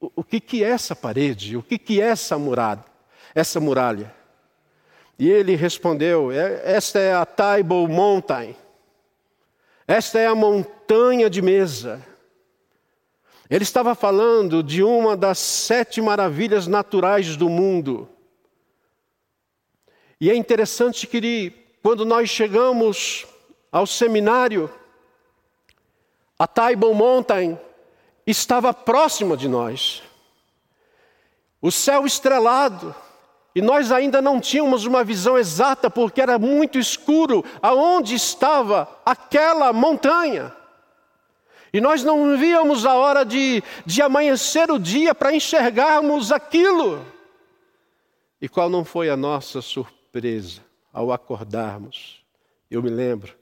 o, 0.00 0.24
que, 0.24 0.40
que 0.40 0.64
é 0.64 0.70
essa 0.70 0.96
parede? 0.96 1.56
O 1.56 1.62
que, 1.62 1.78
que 1.78 2.00
é 2.00 2.06
essa 2.06 2.36
muralha? 2.36 2.84
Essa 3.32 3.60
muralha? 3.60 4.12
E 5.22 5.30
ele 5.30 5.54
respondeu: 5.54 6.32
é, 6.32 6.62
Esta 6.64 6.98
é 6.98 7.14
a 7.14 7.24
Table 7.24 7.86
Mountain. 7.86 8.56
Esta 9.86 10.18
é 10.18 10.26
a 10.26 10.34
montanha 10.34 11.30
de 11.30 11.40
mesa. 11.40 12.04
Ele 13.48 13.62
estava 13.62 13.94
falando 13.94 14.64
de 14.64 14.82
uma 14.82 15.16
das 15.16 15.38
sete 15.38 16.00
maravilhas 16.00 16.66
naturais 16.66 17.36
do 17.36 17.48
mundo. 17.48 18.08
E 20.20 20.28
é 20.28 20.34
interessante 20.34 21.06
que, 21.06 21.52
quando 21.84 22.04
nós 22.04 22.28
chegamos 22.28 23.24
ao 23.70 23.86
seminário, 23.86 24.68
a 26.36 26.48
Table 26.48 26.94
Mountain 26.94 27.56
estava 28.26 28.74
próxima 28.74 29.36
de 29.36 29.46
nós. 29.46 30.02
O 31.60 31.70
céu 31.70 32.04
estrelado, 32.04 32.92
e 33.54 33.60
nós 33.60 33.92
ainda 33.92 34.22
não 34.22 34.40
tínhamos 34.40 34.86
uma 34.86 35.04
visão 35.04 35.38
exata, 35.38 35.90
porque 35.90 36.20
era 36.20 36.38
muito 36.38 36.78
escuro, 36.78 37.44
aonde 37.60 38.14
estava 38.14 38.88
aquela 39.04 39.72
montanha. 39.72 40.54
E 41.72 41.80
nós 41.80 42.02
não 42.02 42.36
víamos 42.36 42.84
a 42.84 42.94
hora 42.94 43.24
de, 43.24 43.62
de 43.84 44.02
amanhecer 44.02 44.70
o 44.70 44.78
dia 44.78 45.14
para 45.14 45.34
enxergarmos 45.34 46.30
aquilo. 46.30 47.04
E 48.40 48.48
qual 48.48 48.68
não 48.68 48.84
foi 48.84 49.08
a 49.08 49.16
nossa 49.16 49.62
surpresa 49.62 50.60
ao 50.92 51.12
acordarmos? 51.12 52.22
Eu 52.70 52.82
me 52.82 52.90
lembro 52.90 53.34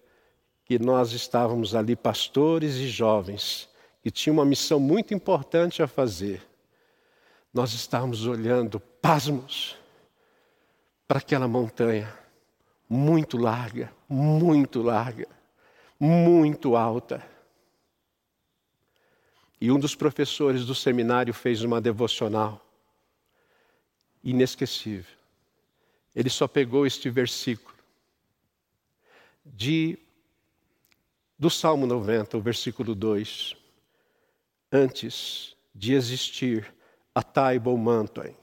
que 0.65 0.79
nós 0.79 1.13
estávamos 1.13 1.75
ali, 1.75 1.97
pastores 1.97 2.77
e 2.77 2.89
jovens, 2.89 3.69
que 4.03 4.11
tinham 4.11 4.35
uma 4.35 4.45
missão 4.45 4.79
muito 4.79 5.15
importante 5.15 5.83
a 5.83 5.89
fazer. 5.89 6.43
Nós 7.53 7.73
estávamos 7.73 8.27
olhando, 8.27 8.79
pasmos, 8.79 9.80
para 11.11 11.19
aquela 11.19 11.49
montanha, 11.49 12.17
muito 12.89 13.37
larga, 13.37 13.93
muito 14.09 14.81
larga, 14.81 15.27
muito 15.99 16.77
alta. 16.77 17.21
E 19.61 19.73
um 19.73 19.81
dos 19.81 19.97
professores 19.97 20.65
do 20.65 20.73
seminário 20.73 21.35
fez 21.35 21.65
uma 21.65 21.81
devocional 21.81 22.65
inesquecível. 24.23 25.13
Ele 26.15 26.31
só 26.31 26.47
pegou 26.47 26.87
este 26.87 27.11
versículo 27.11 27.77
de 29.45 29.99
do 31.37 31.51
Salmo 31.51 31.89
90, 31.89 32.39
o 32.39 32.41
versículo 32.41 32.95
2. 32.95 33.57
Antes 34.71 35.57
de 35.75 35.93
existir 35.93 36.73
a 37.13 37.21
Taibo 37.21 37.77
Mountain, 37.77 38.37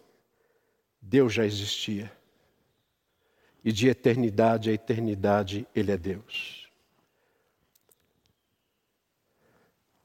Deus 1.01 1.33
já 1.33 1.45
existia. 1.45 2.11
E 3.67 3.71
de 3.73 3.89
eternidade 3.89 4.69
a 4.69 4.73
eternidade, 4.73 5.67
Ele 5.75 5.91
é 5.91 5.97
Deus. 5.97 6.69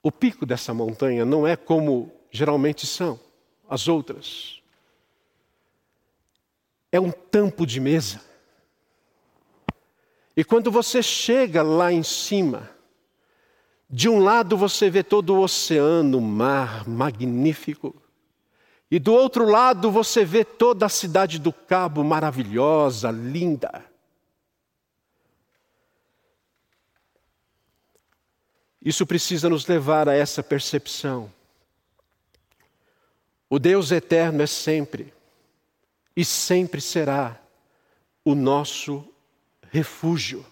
O 0.03 0.11
pico 0.11 0.45
dessa 0.45 0.75
montanha 0.75 1.25
não 1.25 1.47
é 1.47 1.55
como 1.55 2.13
geralmente 2.29 2.85
são 2.89 3.21
as 3.71 3.87
outras. 3.87 4.61
É 6.91 6.99
um 6.99 7.13
tampo 7.13 7.65
de 7.65 7.79
mesa. 7.79 8.21
E 10.37 10.43
quando 10.43 10.69
você 10.69 11.01
chega 11.01 11.63
lá 11.63 11.93
em 11.93 12.03
cima, 12.03 12.69
de 13.89 14.09
um 14.09 14.19
lado 14.19 14.57
você 14.57 14.91
vê 14.91 15.05
todo 15.05 15.37
o 15.37 15.41
oceano, 15.41 16.19
o 16.19 16.21
mar 16.21 16.89
magnífico. 16.89 18.02
E 18.93 18.99
do 18.99 19.15
outro 19.15 19.47
lado 19.47 19.91
você 19.91 20.23
vê 20.23 20.45
toda 20.45 20.85
a 20.85 20.89
cidade 20.91 21.39
do 21.39 21.51
Cabo 21.51 22.05
maravilhosa, 22.05 23.11
linda. 23.11 23.83
Isso 28.85 29.07
precisa 29.07 29.49
nos 29.49 29.67
levar 29.67 30.11
a 30.11 30.15
essa 30.15 30.43
percepção. 30.43 31.33
O 33.49 33.59
Deus 33.59 33.91
eterno 33.91 34.43
é 34.43 34.47
sempre 34.47 35.15
e 36.15 36.23
sempre 36.23 36.79
será 36.79 37.41
o 38.23 38.35
nosso 38.35 39.03
refúgio. 39.71 40.45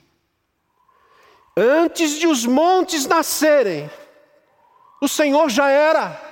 Antes 1.55 2.13
de 2.19 2.27
os 2.27 2.47
montes 2.47 3.05
nascerem, 3.05 3.91
o 4.99 5.07
Senhor 5.07 5.51
já 5.51 5.69
era. 5.69 6.30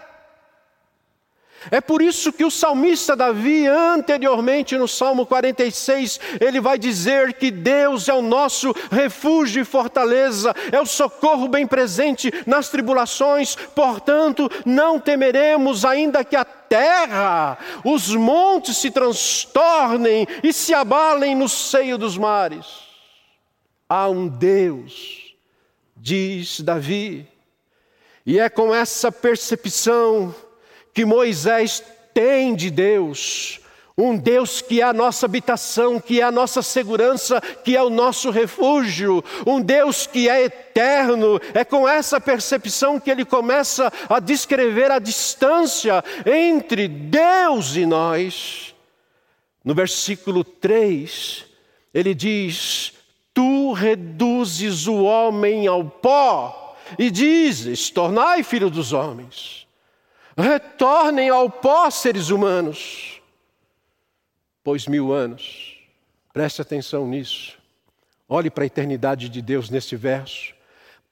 É 1.70 1.80
por 1.80 2.00
isso 2.00 2.32
que 2.32 2.44
o 2.44 2.50
salmista 2.50 3.16
Davi, 3.16 3.66
anteriormente 3.66 4.78
no 4.78 4.86
Salmo 4.86 5.26
46, 5.26 6.20
ele 6.40 6.60
vai 6.60 6.78
dizer 6.78 7.34
que 7.34 7.50
Deus 7.50 8.08
é 8.08 8.14
o 8.14 8.22
nosso 8.22 8.72
refúgio 8.90 9.62
e 9.62 9.64
fortaleza, 9.64 10.54
é 10.70 10.80
o 10.80 10.86
socorro 10.86 11.48
bem 11.48 11.66
presente 11.66 12.32
nas 12.46 12.68
tribulações, 12.68 13.56
portanto, 13.74 14.48
não 14.64 15.00
temeremos, 15.00 15.84
ainda 15.84 16.24
que 16.24 16.36
a 16.36 16.44
terra, 16.44 17.58
os 17.84 18.14
montes 18.14 18.76
se 18.76 18.90
transtornem 18.90 20.26
e 20.42 20.52
se 20.52 20.72
abalem 20.72 21.34
no 21.34 21.48
seio 21.48 21.98
dos 21.98 22.16
mares. 22.16 22.66
Há 23.88 24.08
um 24.08 24.28
Deus, 24.28 25.34
diz 25.96 26.60
Davi, 26.60 27.26
e 28.24 28.38
é 28.38 28.48
com 28.48 28.74
essa 28.74 29.10
percepção 29.10 30.34
que 30.98 31.04
Moisés 31.04 31.80
tem 32.12 32.56
de 32.56 32.72
Deus, 32.72 33.60
um 33.96 34.16
Deus 34.16 34.60
que 34.60 34.80
é 34.80 34.84
a 34.84 34.92
nossa 34.92 35.26
habitação, 35.26 36.00
que 36.00 36.20
é 36.20 36.24
a 36.24 36.32
nossa 36.32 36.60
segurança, 36.60 37.40
que 37.40 37.76
é 37.76 37.80
o 37.80 37.88
nosso 37.88 38.32
refúgio, 38.32 39.22
um 39.46 39.60
Deus 39.60 40.08
que 40.08 40.28
é 40.28 40.46
eterno. 40.46 41.40
É 41.54 41.64
com 41.64 41.88
essa 41.88 42.20
percepção 42.20 42.98
que 42.98 43.12
ele 43.12 43.24
começa 43.24 43.92
a 44.08 44.18
descrever 44.18 44.90
a 44.90 44.98
distância 44.98 46.02
entre 46.26 46.88
Deus 46.88 47.76
e 47.76 47.86
nós. 47.86 48.74
No 49.64 49.76
versículo 49.76 50.42
3, 50.42 51.44
ele 51.94 52.12
diz: 52.12 52.92
Tu 53.32 53.72
reduzes 53.72 54.88
o 54.88 55.04
homem 55.04 55.68
ao 55.68 55.84
pó 55.84 56.76
e 56.98 57.08
dizes: 57.08 57.88
Tornai 57.88 58.42
filho 58.42 58.68
dos 58.68 58.92
homens. 58.92 59.67
Retornem 60.38 61.28
ao 61.28 61.50
pó, 61.50 61.90
seres 61.90 62.30
humanos 62.30 63.18
pois 64.68 64.86
mil 64.86 65.14
anos. 65.14 65.78
Preste 66.30 66.60
atenção 66.60 67.08
nisso. 67.08 67.58
Olhe 68.28 68.50
para 68.50 68.64
a 68.64 68.66
eternidade 68.66 69.30
de 69.30 69.40
Deus 69.40 69.70
nesse 69.70 69.96
verso. 69.96 70.54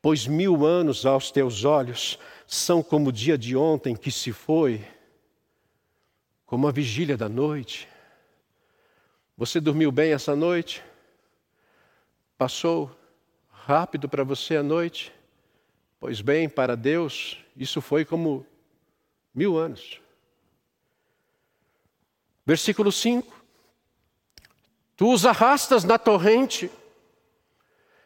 Pois 0.03 0.27
mil 0.27 0.67
anos 0.67 1.07
aos 1.07 1.31
teus 1.31 1.65
olhos 1.65 2.19
são 2.47 2.83
como 2.83 3.09
o 3.09 3.12
dia 3.12 3.39
de 3.39 3.57
ontem 3.57 3.97
que 3.97 4.11
se 4.11 4.31
foi, 4.31 4.87
como 6.45 6.69
a 6.69 6.71
vigília 6.71 7.17
da 7.17 7.31
noite. 7.31 7.89
Você 9.39 9.59
dormiu 9.59 9.91
bem 9.91 10.12
essa 10.12 10.37
noite? 10.37 10.85
Passou 12.37 12.95
rápido 13.51 14.07
para 14.07 14.23
você 14.23 14.57
a 14.57 14.62
noite? 14.62 15.15
Pois 15.99 16.21
bem, 16.21 16.47
para 16.47 16.77
Deus, 16.77 17.39
isso 17.57 17.81
foi 17.81 18.05
como 18.05 18.47
mil 19.37 19.59
anos. 19.59 20.01
Versículo 22.46 22.90
5: 22.90 23.33
Tu 24.96 25.12
os 25.12 25.27
arrastas 25.27 25.85
na 25.85 25.99
torrente. 25.99 26.70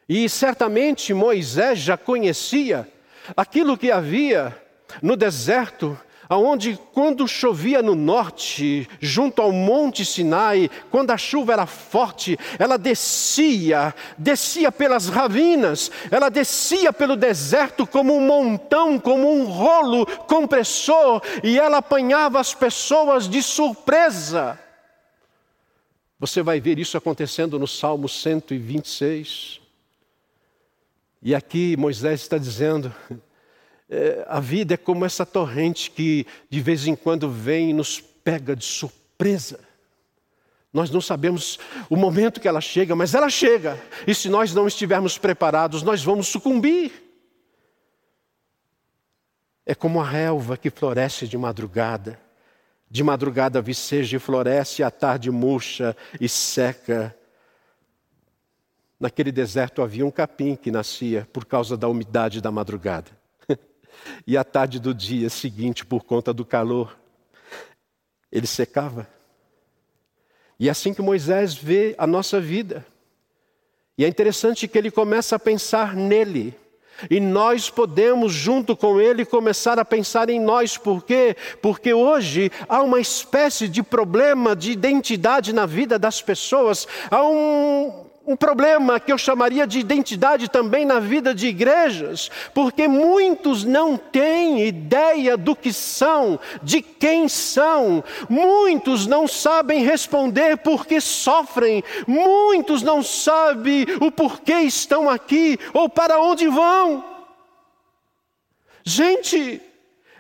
E 0.09 0.29
certamente 0.29 1.15
Moisés 1.15 1.79
já 1.79 1.97
conhecia 1.97 2.93
aquilo 3.37 3.79
que 3.79 3.93
havia 3.93 4.61
no 5.01 5.17
deserto, 5.17 5.97
aonde 6.31 6.79
quando 6.93 7.27
chovia 7.27 7.83
no 7.83 7.97
norte, 7.97 8.89
junto 9.01 9.43
ao 9.43 9.51
monte 9.51 10.05
Sinai, 10.05 10.71
quando 10.89 11.11
a 11.11 11.19
chuva 11.19 11.55
era 11.55 11.67
forte, 11.67 12.39
ela 12.57 12.79
descia, 12.79 13.93
descia 14.17 14.71
pelas 14.71 15.09
ravinas, 15.09 15.91
ela 16.09 16.29
descia 16.29 16.93
pelo 16.93 17.17
deserto 17.17 17.85
como 17.85 18.17
um 18.17 18.21
montão, 18.21 18.97
como 18.97 19.29
um 19.29 19.45
rolo 19.45 20.07
compressor, 20.07 21.21
e 21.43 21.59
ela 21.59 21.79
apanhava 21.79 22.39
as 22.39 22.55
pessoas 22.55 23.29
de 23.29 23.43
surpresa. 23.43 24.57
Você 26.17 26.43
vai 26.43 26.61
ver 26.61 26.79
isso 26.79 26.97
acontecendo 26.97 27.59
no 27.59 27.67
Salmo 27.67 28.09
126. 28.09 29.61
E 31.21 31.35
aqui 31.35 31.77
Moisés 31.77 32.21
está 32.21 32.39
dizendo: 32.39 32.95
é, 33.91 34.25
a 34.29 34.41
vida 34.41 34.75
é 34.75 34.77
como 34.77 35.05
essa 35.05 35.27
torrente 35.27 35.91
que 35.91 36.27
de 36.49 36.61
vez 36.61 36.87
em 36.87 36.95
quando 36.95 37.29
vem 37.29 37.71
e 37.71 37.73
nos 37.73 38.01
pega 38.01 38.55
de 38.55 38.65
surpresa. 38.65 39.61
Nós 40.73 40.89
não 40.91 41.01
sabemos 41.01 41.59
o 41.89 41.97
momento 41.97 42.41
que 42.41 42.47
ela 42.47 42.61
chega, 42.61 42.95
mas 42.95 43.13
ela 43.13 43.29
chega. 43.29 43.79
E 44.07 44.15
se 44.15 44.29
nós 44.29 44.55
não 44.55 44.69
estivermos 44.69 45.19
preparados, 45.19 45.83
nós 45.83 46.03
vamos 46.03 46.29
sucumbir. 46.29 46.93
É 49.67 49.75
como 49.75 50.01
a 50.01 50.05
relva 50.05 50.57
que 50.57 50.71
floresce 50.71 51.27
de 51.27 51.37
madrugada 51.37 52.19
de 52.91 53.05
madrugada 53.05 53.63
viceja 53.63 54.17
e 54.17 54.21
floresce, 54.21 54.83
à 54.83 54.91
tarde 54.91 55.31
murcha 55.31 55.97
e 56.21 56.29
seca. 56.29 57.17
Naquele 58.99 59.31
deserto 59.31 59.81
havia 59.81 60.05
um 60.05 60.11
capim 60.11 60.57
que 60.57 60.71
nascia 60.71 61.27
por 61.33 61.45
causa 61.45 61.77
da 61.77 61.87
umidade 61.89 62.41
da 62.41 62.51
madrugada. 62.51 63.20
E 64.27 64.37
à 64.37 64.45
tarde 64.45 64.79
do 64.79 64.95
dia 64.95 65.29
seguinte, 65.31 65.85
por 65.85 66.05
conta 66.05 66.33
do 66.33 66.45
calor, 66.45 66.99
ele 68.31 68.47
secava. 68.47 69.09
E 70.59 70.69
é 70.69 70.71
assim 70.71 70.93
que 70.93 71.03
Moisés 71.03 71.55
vê 71.55 71.95
a 71.97 72.07
nossa 72.07 72.41
vida. 72.41 72.87
E 73.97 74.05
é 74.05 74.09
interessante 74.09 74.69
que 74.69 74.77
ele 74.77 74.91
começa 74.91 75.37
a 75.37 75.39
pensar 75.39 75.95
nele. 75.95 76.55
E 77.09 77.19
nós 77.19 77.71
podemos, 77.71 78.33
junto 78.33 78.77
com 78.77 79.01
ele, 79.01 79.25
começar 79.25 79.79
a 79.79 79.85
pensar 79.85 80.29
em 80.29 80.39
nós. 80.39 80.77
Por 80.77 81.05
quê? 81.05 81.37
Porque 81.63 81.95
hoje 81.95 82.51
há 82.69 82.83
uma 82.83 83.01
espécie 83.01 83.69
de 83.69 83.83
problema 83.83 84.55
de 84.55 84.73
identidade 84.73 85.53
na 85.53 85.65
vida 85.65 85.99
das 85.99 86.21
pessoas. 86.21 86.87
Há 87.11 87.23
um, 87.27 88.10
um 88.31 88.37
problema 88.37 89.01
que 89.01 89.11
eu 89.11 89.19
chamaria 89.19 89.67
de 89.67 89.81
identidade 89.81 90.49
também 90.49 90.85
na 90.85 91.01
vida 91.01 91.35
de 91.35 91.49
igrejas, 91.49 92.31
porque 92.55 92.87
muitos 92.87 93.65
não 93.65 93.97
têm 93.97 94.69
ideia 94.69 95.37
do 95.37 95.57
que 95.57 95.73
são, 95.73 96.39
de 96.63 96.81
quem 96.81 97.29
são, 97.29 98.05
muitos 98.29 99.05
não 99.05 99.27
sabem 99.27 99.83
responder 99.83 100.59
porque 100.59 101.01
sofrem, 101.01 101.83
muitos 102.07 102.83
não 102.83 103.03
sabem 103.03 103.85
o 104.01 104.13
porquê 104.13 104.61
estão 104.61 105.11
aqui 105.11 105.59
ou 105.75 105.89
para 105.89 106.21
onde 106.21 106.47
vão. 106.47 107.05
Gente, 108.85 109.61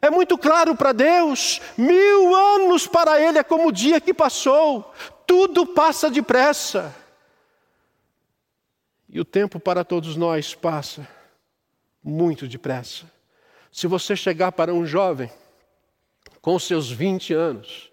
é 0.03 0.11
muito 0.11 0.37
claro 0.37 0.75
para 0.75 0.91
Deus, 0.91 1.61
mil 1.79 2.35
anos 2.35 2.89
para 2.89 3.21
Ele 3.21 3.39
é 3.39 3.45
como 3.45 3.69
o 3.69 3.73
dia 3.73 4.01
que 4.01 4.13
passou, 4.13 4.93
tudo 5.25 5.65
passa 5.65 6.11
depressa. 6.11 6.99
E 9.13 9.19
o 9.19 9.25
tempo 9.25 9.59
para 9.59 9.85
todos 9.85 10.15
nós 10.15 10.55
passa 10.55 11.07
muito 12.03 12.47
depressa. 12.47 13.05
Se 13.73 13.89
você 13.89 14.15
chegar 14.15 14.53
para 14.53 14.73
um 14.73 14.87
jovem 14.87 15.31
com 16.41 16.59
seus 16.59 16.91
20 16.91 17.35
anos 17.35 17.91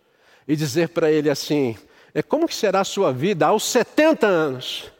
e 0.47 0.55
dizer 0.55 0.89
para 0.89 1.11
ele 1.11 1.29
assim: 1.29 1.75
é 2.13 2.21
como 2.21 2.47
que 2.47 2.53
será 2.53 2.81
a 2.81 2.85
sua 2.85 3.11
vida 3.11 3.47
aos 3.47 3.63
70 3.63 4.27
anos? 4.27 4.91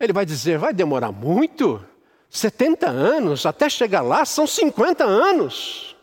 Ele 0.00 0.14
vai 0.14 0.24
dizer: 0.24 0.58
vai 0.58 0.72
demorar 0.72 1.12
muito? 1.12 1.84
70 2.30 2.88
anos, 2.88 3.44
até 3.44 3.68
chegar 3.68 4.00
lá 4.00 4.24
são 4.24 4.46
50 4.46 5.04
anos. 5.04 5.94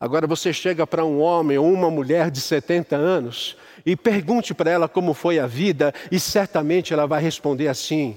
Agora 0.00 0.26
você 0.26 0.52
chega 0.52 0.86
para 0.86 1.04
um 1.04 1.20
homem 1.20 1.58
ou 1.58 1.70
uma 1.70 1.90
mulher 1.90 2.30
de 2.30 2.40
70 2.40 2.96
anos 2.96 3.56
e 3.84 3.94
pergunte 3.94 4.52
para 4.52 4.70
ela 4.70 4.88
como 4.88 5.14
foi 5.14 5.38
a 5.38 5.46
vida, 5.46 5.94
e 6.10 6.18
certamente 6.18 6.92
ela 6.92 7.06
vai 7.06 7.22
responder 7.22 7.68
assim: 7.68 8.16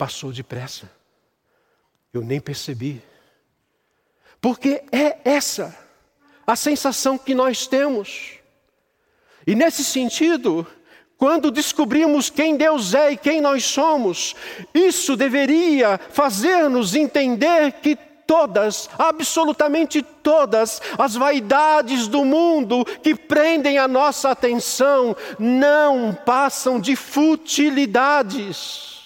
passou 0.00 0.32
depressa. 0.32 0.90
Eu 2.10 2.22
nem 2.22 2.40
percebi. 2.40 3.02
Porque 4.40 4.82
é 4.90 5.18
essa 5.26 5.78
a 6.46 6.56
sensação 6.56 7.18
que 7.18 7.34
nós 7.34 7.66
temos. 7.66 8.38
E 9.46 9.54
nesse 9.54 9.84
sentido, 9.84 10.66
quando 11.18 11.50
descobrimos 11.50 12.30
quem 12.30 12.56
Deus 12.56 12.94
é 12.94 13.12
e 13.12 13.16
quem 13.18 13.42
nós 13.42 13.62
somos, 13.62 14.34
isso 14.72 15.18
deveria 15.18 15.98
fazer-nos 15.98 16.94
entender 16.94 17.72
que 17.82 17.94
todas, 18.26 18.88
absolutamente 18.98 20.00
todas, 20.00 20.80
as 20.96 21.14
vaidades 21.14 22.08
do 22.08 22.24
mundo 22.24 22.86
que 23.02 23.14
prendem 23.14 23.76
a 23.76 23.86
nossa 23.86 24.30
atenção 24.30 25.14
não 25.38 26.14
passam 26.24 26.80
de 26.80 26.96
futilidades. 26.96 28.99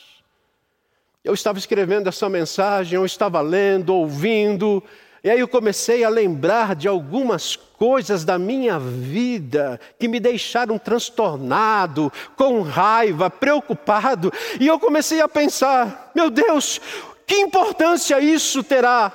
Eu 1.24 1.32
estava 1.32 1.58
escrevendo 1.58 2.06
essa 2.06 2.28
mensagem, 2.28 2.96
eu 2.96 3.06
estava 3.06 3.40
lendo, 3.40 3.94
ouvindo, 3.94 4.84
e 5.24 5.30
aí 5.30 5.40
eu 5.40 5.48
comecei 5.48 6.04
a 6.04 6.10
lembrar 6.10 6.76
de 6.76 6.86
algumas 6.86 7.56
coisas 7.56 8.26
da 8.26 8.38
minha 8.38 8.78
vida 8.78 9.80
que 9.98 10.06
me 10.06 10.20
deixaram 10.20 10.78
transtornado, 10.78 12.12
com 12.36 12.60
raiva, 12.60 13.30
preocupado, 13.30 14.30
e 14.60 14.66
eu 14.66 14.78
comecei 14.78 15.22
a 15.22 15.28
pensar: 15.28 16.12
meu 16.14 16.28
Deus, 16.28 16.78
que 17.26 17.36
importância 17.36 18.20
isso 18.20 18.62
terá 18.62 19.10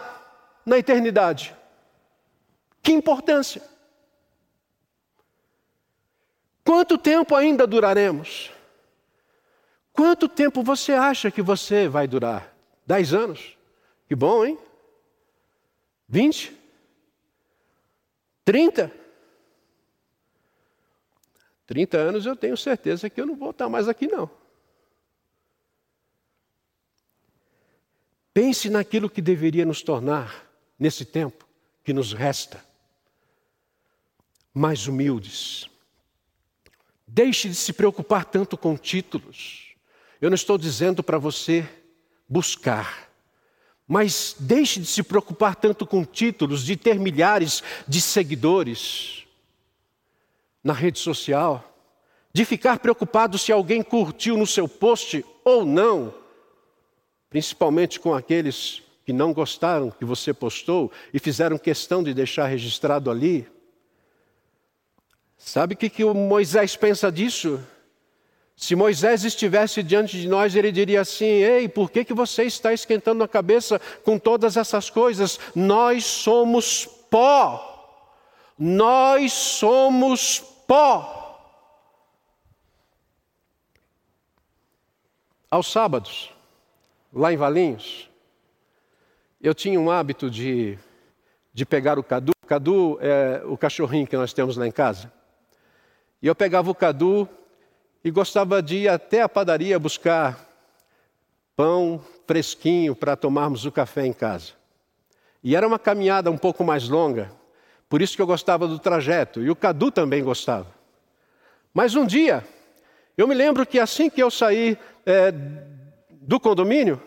na 0.66 0.80
eternidade? 0.80 1.56
Que 2.82 2.92
importância? 2.92 3.62
Quanto 6.64 6.98
tempo 6.98 7.36
ainda 7.36 7.68
duraremos? 7.68 8.50
Quanto 10.00 10.30
tempo 10.30 10.64
você 10.64 10.94
acha 10.94 11.30
que 11.30 11.42
você 11.42 11.90
vai 11.90 12.08
durar? 12.08 12.56
Dez 12.88 13.14
anos? 13.14 13.58
Que 14.08 14.16
bom, 14.16 14.46
hein? 14.46 14.58
Vinte? 16.08 16.58
Trinta? 18.46 18.96
Trinta 21.68 21.98
anos 21.98 22.26
eu 22.26 22.34
tenho 22.34 22.56
certeza 22.56 23.10
que 23.10 23.20
eu 23.20 23.26
não 23.26 23.36
vou 23.36 23.50
estar 23.50 23.68
mais 23.68 23.90
aqui, 23.90 24.08
não. 24.08 24.32
Pense 28.34 28.70
naquilo 28.70 29.10
que 29.10 29.22
deveria 29.22 29.66
nos 29.66 29.82
tornar 29.82 30.50
nesse 30.80 31.04
tempo 31.04 31.46
que 31.84 31.92
nos 31.92 32.14
resta. 32.14 32.64
mais 34.54 34.88
humildes. 34.88 35.70
Deixe 37.06 37.50
de 37.50 37.56
se 37.56 37.74
preocupar 37.74 38.24
tanto 38.24 38.58
com 38.58 38.78
títulos. 38.78 39.69
Eu 40.22 40.30
não 40.30 40.36
estou 40.36 40.58
dizendo 40.58 41.02
para 41.02 41.18
você 41.18 41.68
buscar, 42.28 43.10
mas 43.88 44.36
deixe 44.38 44.80
de 44.80 44.86
se 44.86 45.02
preocupar 45.02 45.56
tanto 45.56 45.86
com 45.86 46.04
títulos, 46.04 46.64
de 46.64 46.76
ter 46.76 47.00
milhares 47.00 47.64
de 47.88 48.02
seguidores 48.02 49.26
na 50.64 50.74
rede 50.74 51.00
social, 51.00 51.66
de 52.34 52.44
ficar 52.44 52.80
preocupado 52.80 53.38
se 53.38 53.52
alguém 53.52 53.82
curtiu 53.82 54.38
no 54.38 54.46
seu 54.46 54.68
post 54.68 55.26
ou 55.44 55.66
não, 55.66 56.14
principalmente 57.30 58.00
com 58.00 58.14
aqueles 58.14 58.84
que 59.06 59.14
não 59.14 59.34
gostaram 59.34 59.90
que 59.90 60.06
você 60.06 60.34
postou 60.34 60.92
e 61.14 61.18
fizeram 61.18 61.58
questão 61.58 62.04
de 62.04 62.14
deixar 62.14 62.46
registrado 62.46 63.10
ali. 63.10 63.48
Sabe 65.38 65.74
o 65.74 65.78
que, 65.78 65.90
que 65.90 66.04
o 66.04 66.14
Moisés 66.14 66.76
pensa 66.76 67.10
disso? 67.10 67.60
Se 68.60 68.76
Moisés 68.76 69.24
estivesse 69.24 69.82
diante 69.82 70.20
de 70.20 70.28
nós, 70.28 70.54
ele 70.54 70.70
diria 70.70 71.00
assim: 71.00 71.24
Ei, 71.24 71.70
por 71.70 71.90
que, 71.90 72.04
que 72.04 72.14
você 72.14 72.44
está 72.44 72.74
esquentando 72.74 73.24
a 73.24 73.28
cabeça 73.28 73.80
com 74.04 74.20
todas 74.20 74.58
essas 74.58 74.90
coisas? 74.90 75.40
Nós 75.56 76.04
somos 76.04 76.86
pó. 77.10 78.12
Nós 78.58 79.32
somos 79.32 80.42
pó. 80.68 81.40
Aos 85.50 85.72
sábados, 85.72 86.30
lá 87.14 87.32
em 87.32 87.38
Valinhos, 87.38 88.10
eu 89.40 89.56
tinha 89.56 89.80
um 89.80 89.90
hábito 89.90 90.30
de, 90.30 90.78
de 91.54 91.66
pegar 91.66 91.98
o 91.98 92.04
Cadu. 92.04 92.34
Cadu 92.46 93.00
é 93.00 93.42
o 93.46 93.58
cachorrinho 93.58 94.06
que 94.06 94.18
nós 94.18 94.34
temos 94.34 94.58
lá 94.58 94.68
em 94.68 94.72
casa. 94.72 95.10
E 96.22 96.28
eu 96.28 96.36
pegava 96.36 96.70
o 96.70 96.76
Cadu 96.76 97.26
e 98.04 98.12
gostava 98.12 98.62
de 98.62 98.78
ir 98.78 98.88
até 98.88 99.22
a 99.22 99.30
padaria 99.30 99.78
buscar 99.78 100.48
pão 101.56 102.02
fresquinho 102.26 102.96
para 102.96 103.16
tomarmos 103.16 103.66
o 103.66 103.72
café 103.72 104.06
em 104.06 104.14
casa. 104.14 104.54
E 105.44 105.56
era 105.56 105.68
uma 105.68 105.80
caminhada 105.80 106.32
um 106.32 106.38
pouco 106.38 106.64
mais 106.64 106.88
longa, 106.88 107.32
por 107.90 108.02
isso 108.02 108.16
que 108.16 108.22
eu 108.22 108.28
gostava 108.28 108.68
do 108.68 108.80
trajeto, 108.80 109.42
e 109.42 109.50
o 109.50 109.56
Cadu 109.56 109.92
também 109.92 110.24
gostava. 110.24 110.68
Mas 111.74 111.96
um 111.96 112.06
dia, 112.06 112.46
eu 113.18 113.28
me 113.28 113.36
lembro 113.36 113.66
que 113.66 113.80
assim 113.80 114.10
que 114.10 114.22
eu 114.22 114.30
saí 114.30 114.78
é, 115.06 115.32
do 116.10 116.40
condomínio, 116.40 117.02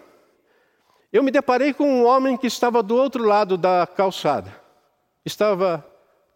eu 1.13 1.23
me 1.23 1.31
deparei 1.31 1.73
com 1.73 1.85
um 1.85 2.07
homem 2.07 2.37
que 2.37 2.47
estava 2.47 2.83
do 2.83 2.97
outro 2.97 3.25
lado 3.25 3.57
da 3.57 3.87
calçada, 3.87 4.53
estava 5.25 5.87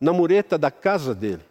na 0.00 0.12
mureta 0.12 0.56
da 0.58 0.70
casa 0.70 1.14
dele. 1.14 1.42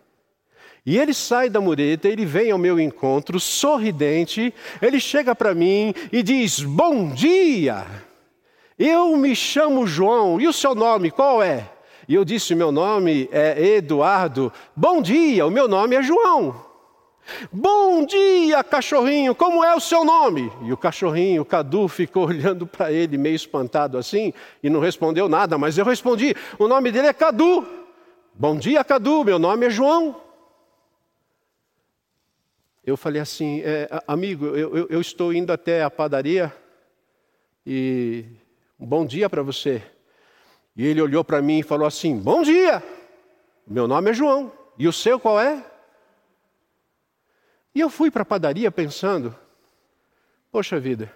E 0.85 0.99
ele 0.99 1.13
sai 1.15 1.49
da 1.49 1.59
mureta, 1.59 2.07
ele 2.07 2.25
vem 2.25 2.51
ao 2.51 2.59
meu 2.59 2.79
encontro, 2.79 3.39
sorridente, 3.39 4.53
ele 4.79 4.99
chega 4.99 5.33
para 5.33 5.55
mim 5.55 5.95
e 6.11 6.21
diz: 6.21 6.61
Bom 6.61 7.09
dia! 7.09 7.85
Eu 8.77 9.15
me 9.15 9.35
chamo 9.35 9.87
João, 9.87 10.39
e 10.39 10.47
o 10.47 10.53
seu 10.53 10.75
nome 10.75 11.09
qual 11.09 11.41
é? 11.41 11.71
E 12.07 12.13
eu 12.13 12.23
disse: 12.23 12.53
Meu 12.53 12.71
nome 12.71 13.27
é 13.31 13.77
Eduardo. 13.77 14.53
Bom 14.75 15.01
dia, 15.01 15.45
o 15.47 15.49
meu 15.49 15.67
nome 15.67 15.95
é 15.95 16.03
João. 16.03 16.63
Bom 17.51 18.05
dia, 18.05 18.63
cachorrinho, 18.63 19.33
como 19.33 19.63
é 19.63 19.73
o 19.73 19.79
seu 19.79 20.05
nome? 20.05 20.51
E 20.61 20.71
o 20.71 20.77
cachorrinho, 20.77 21.41
o 21.41 21.45
Cadu, 21.45 21.87
ficou 21.87 22.27
olhando 22.29 22.67
para 22.67 22.91
ele 22.91 23.17
meio 23.17 23.35
espantado 23.35 23.97
assim 23.97 24.31
e 24.61 24.69
não 24.69 24.79
respondeu 24.79 25.27
nada, 25.27 25.57
mas 25.57 25.79
eu 25.79 25.85
respondi: 25.85 26.35
O 26.59 26.67
nome 26.67 26.91
dele 26.91 27.07
é 27.07 27.13
Cadu. 27.13 27.65
Bom 28.35 28.55
dia, 28.55 28.83
Cadu, 28.83 29.23
meu 29.23 29.39
nome 29.39 29.65
é 29.65 29.69
João. 29.71 30.24
Eu 32.85 32.95
falei 32.95 33.19
assim, 33.19 33.61
é, 33.61 33.89
amigo, 34.07 34.45
eu, 34.45 34.77
eu, 34.77 34.87
eu 34.89 35.01
estou 35.01 35.33
indo 35.33 35.51
até 35.51 35.81
a 35.83 35.89
padaria 35.89 36.53
e 37.65 38.25
um 38.79 38.85
bom 38.85 39.05
dia 39.05 39.27
para 39.27 39.41
você. 39.41 39.81
E 40.75 40.85
ele 40.85 41.01
olhou 41.01 41.23
para 41.23 41.41
mim 41.41 41.59
e 41.59 41.63
falou 41.63 41.87
assim: 41.87 42.17
Bom 42.19 42.43
dia, 42.43 42.83
meu 43.65 43.87
nome 43.87 44.11
é 44.11 44.13
João. 44.13 44.51
E 44.77 44.87
o 44.87 44.93
seu 44.93 45.19
qual 45.19 45.39
é? 45.39 45.65
E 47.73 47.79
eu 47.79 47.89
fui 47.89 48.11
para 48.11 48.21
a 48.23 48.25
padaria 48.25 48.69
pensando: 48.69 49.35
Poxa 50.51 50.79
vida, 50.79 51.11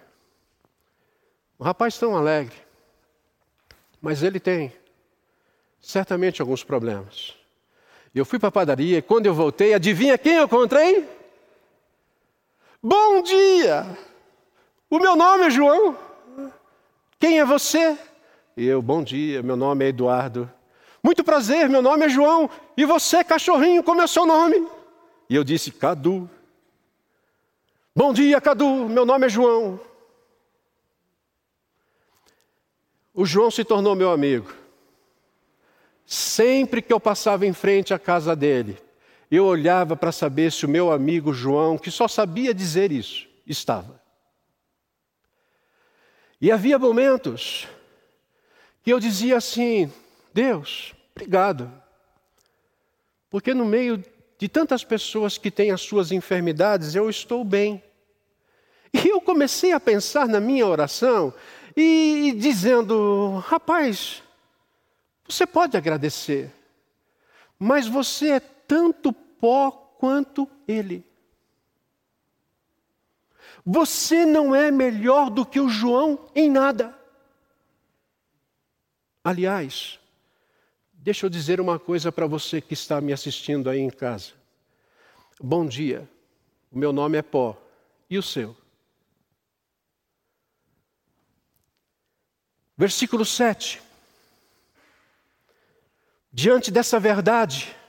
um 1.58 1.64
rapaz 1.64 1.98
tão 1.98 2.16
alegre, 2.16 2.56
mas 4.00 4.22
ele 4.22 4.40
tem 4.40 4.72
certamente 5.78 6.40
alguns 6.40 6.64
problemas. 6.64 7.36
Eu 8.12 8.24
fui 8.24 8.40
para 8.40 8.48
a 8.48 8.52
padaria 8.52 8.98
e 8.98 9.02
quando 9.02 9.26
eu 9.26 9.34
voltei, 9.34 9.72
adivinha 9.72 10.18
quem 10.18 10.34
eu 10.34 10.44
encontrei? 10.44 11.19
Bom 12.82 13.22
dia! 13.22 13.86
O 14.88 14.98
meu 14.98 15.14
nome 15.14 15.46
é 15.46 15.50
João. 15.50 15.96
Quem 17.18 17.38
é 17.38 17.44
você? 17.44 17.98
E 18.56 18.66
eu, 18.66 18.80
bom 18.80 19.02
dia, 19.02 19.42
meu 19.42 19.56
nome 19.56 19.84
é 19.84 19.88
Eduardo. 19.88 20.50
Muito 21.02 21.22
prazer, 21.22 21.68
meu 21.68 21.82
nome 21.82 22.06
é 22.06 22.08
João. 22.08 22.48
E 22.76 22.84
você, 22.84 23.22
cachorrinho, 23.22 23.82
como 23.82 24.00
é 24.00 24.04
o 24.04 24.08
seu 24.08 24.24
nome? 24.24 24.66
E 25.28 25.34
eu 25.34 25.44
disse, 25.44 25.70
Cadu. 25.70 26.28
Bom 27.94 28.12
dia, 28.12 28.40
Cadu, 28.40 28.88
meu 28.88 29.04
nome 29.04 29.26
é 29.26 29.28
João. 29.28 29.78
O 33.12 33.26
João 33.26 33.50
se 33.50 33.62
tornou 33.62 33.94
meu 33.94 34.10
amigo. 34.10 34.52
Sempre 36.06 36.80
que 36.80 36.92
eu 36.92 36.98
passava 36.98 37.46
em 37.46 37.52
frente 37.52 37.92
à 37.92 37.98
casa 37.98 38.34
dele, 38.34 38.78
eu 39.30 39.44
olhava 39.44 39.96
para 39.96 40.10
saber 40.10 40.50
se 40.50 40.66
o 40.66 40.68
meu 40.68 40.90
amigo 40.90 41.32
João, 41.32 41.78
que 41.78 41.90
só 41.90 42.08
sabia 42.08 42.52
dizer 42.52 42.90
isso, 42.90 43.28
estava. 43.46 44.00
E 46.40 46.50
havia 46.50 46.78
momentos 46.78 47.68
que 48.82 48.92
eu 48.92 48.98
dizia 48.98 49.36
assim: 49.36 49.92
Deus, 50.34 50.94
obrigado, 51.14 51.70
porque 53.28 53.54
no 53.54 53.64
meio 53.64 54.02
de 54.38 54.48
tantas 54.48 54.82
pessoas 54.82 55.38
que 55.38 55.50
têm 55.50 55.70
as 55.70 55.82
suas 55.82 56.10
enfermidades, 56.10 56.94
eu 56.94 57.08
estou 57.08 57.44
bem. 57.44 57.82
E 58.92 59.08
eu 59.08 59.20
comecei 59.20 59.72
a 59.72 59.78
pensar 59.78 60.26
na 60.26 60.40
minha 60.40 60.66
oração 60.66 61.32
e 61.76 62.34
dizendo: 62.36 63.36
rapaz, 63.46 64.22
você 65.28 65.46
pode 65.46 65.76
agradecer, 65.76 66.50
mas 67.58 67.86
você 67.86 68.32
é 68.32 68.40
tanto 68.70 69.12
pó 69.12 69.72
quanto 69.98 70.48
ele. 70.68 71.04
Você 73.66 74.24
não 74.24 74.54
é 74.54 74.70
melhor 74.70 75.28
do 75.28 75.44
que 75.44 75.58
o 75.58 75.68
João 75.68 76.30
em 76.36 76.48
nada. 76.48 76.96
Aliás, 79.24 79.98
deixa 80.92 81.26
eu 81.26 81.30
dizer 81.30 81.60
uma 81.60 81.80
coisa 81.80 82.12
para 82.12 82.28
você 82.28 82.60
que 82.60 82.72
está 82.72 83.00
me 83.00 83.12
assistindo 83.12 83.68
aí 83.68 83.80
em 83.80 83.90
casa. 83.90 84.34
Bom 85.42 85.66
dia, 85.66 86.08
o 86.70 86.78
meu 86.78 86.92
nome 86.92 87.18
é 87.18 87.22
Pó, 87.22 87.60
e 88.08 88.16
o 88.16 88.22
seu? 88.22 88.56
Versículo 92.76 93.24
7. 93.24 93.82
Diante 96.32 96.70
dessa 96.70 97.00
verdade, 97.00 97.79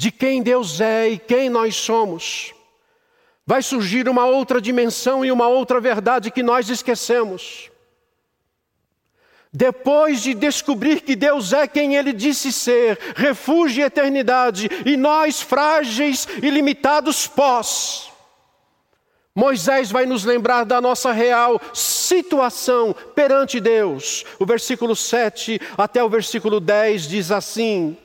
de 0.00 0.10
quem 0.10 0.42
Deus 0.42 0.80
é 0.80 1.10
e 1.10 1.18
quem 1.18 1.50
nós 1.50 1.76
somos, 1.76 2.54
vai 3.44 3.60
surgir 3.60 4.08
uma 4.08 4.24
outra 4.24 4.58
dimensão 4.58 5.22
e 5.22 5.30
uma 5.30 5.46
outra 5.46 5.78
verdade 5.78 6.30
que 6.30 6.42
nós 6.42 6.70
esquecemos. 6.70 7.70
Depois 9.52 10.22
de 10.22 10.32
descobrir 10.32 11.02
que 11.02 11.14
Deus 11.14 11.52
é 11.52 11.66
quem 11.68 11.96
Ele 11.96 12.14
disse 12.14 12.50
ser, 12.50 12.98
refúgio 13.14 13.82
e 13.82 13.84
eternidade, 13.84 14.70
e 14.86 14.96
nós, 14.96 15.42
frágeis 15.42 16.26
e 16.42 16.48
limitados 16.48 17.26
pós, 17.26 18.10
Moisés 19.34 19.90
vai 19.90 20.06
nos 20.06 20.24
lembrar 20.24 20.64
da 20.64 20.80
nossa 20.80 21.12
real 21.12 21.60
situação 21.74 22.96
perante 23.14 23.60
Deus. 23.60 24.24
O 24.38 24.46
versículo 24.46 24.96
7 24.96 25.60
até 25.76 26.02
o 26.02 26.08
versículo 26.08 26.58
10 26.58 27.06
diz 27.06 27.30
assim: 27.30 27.98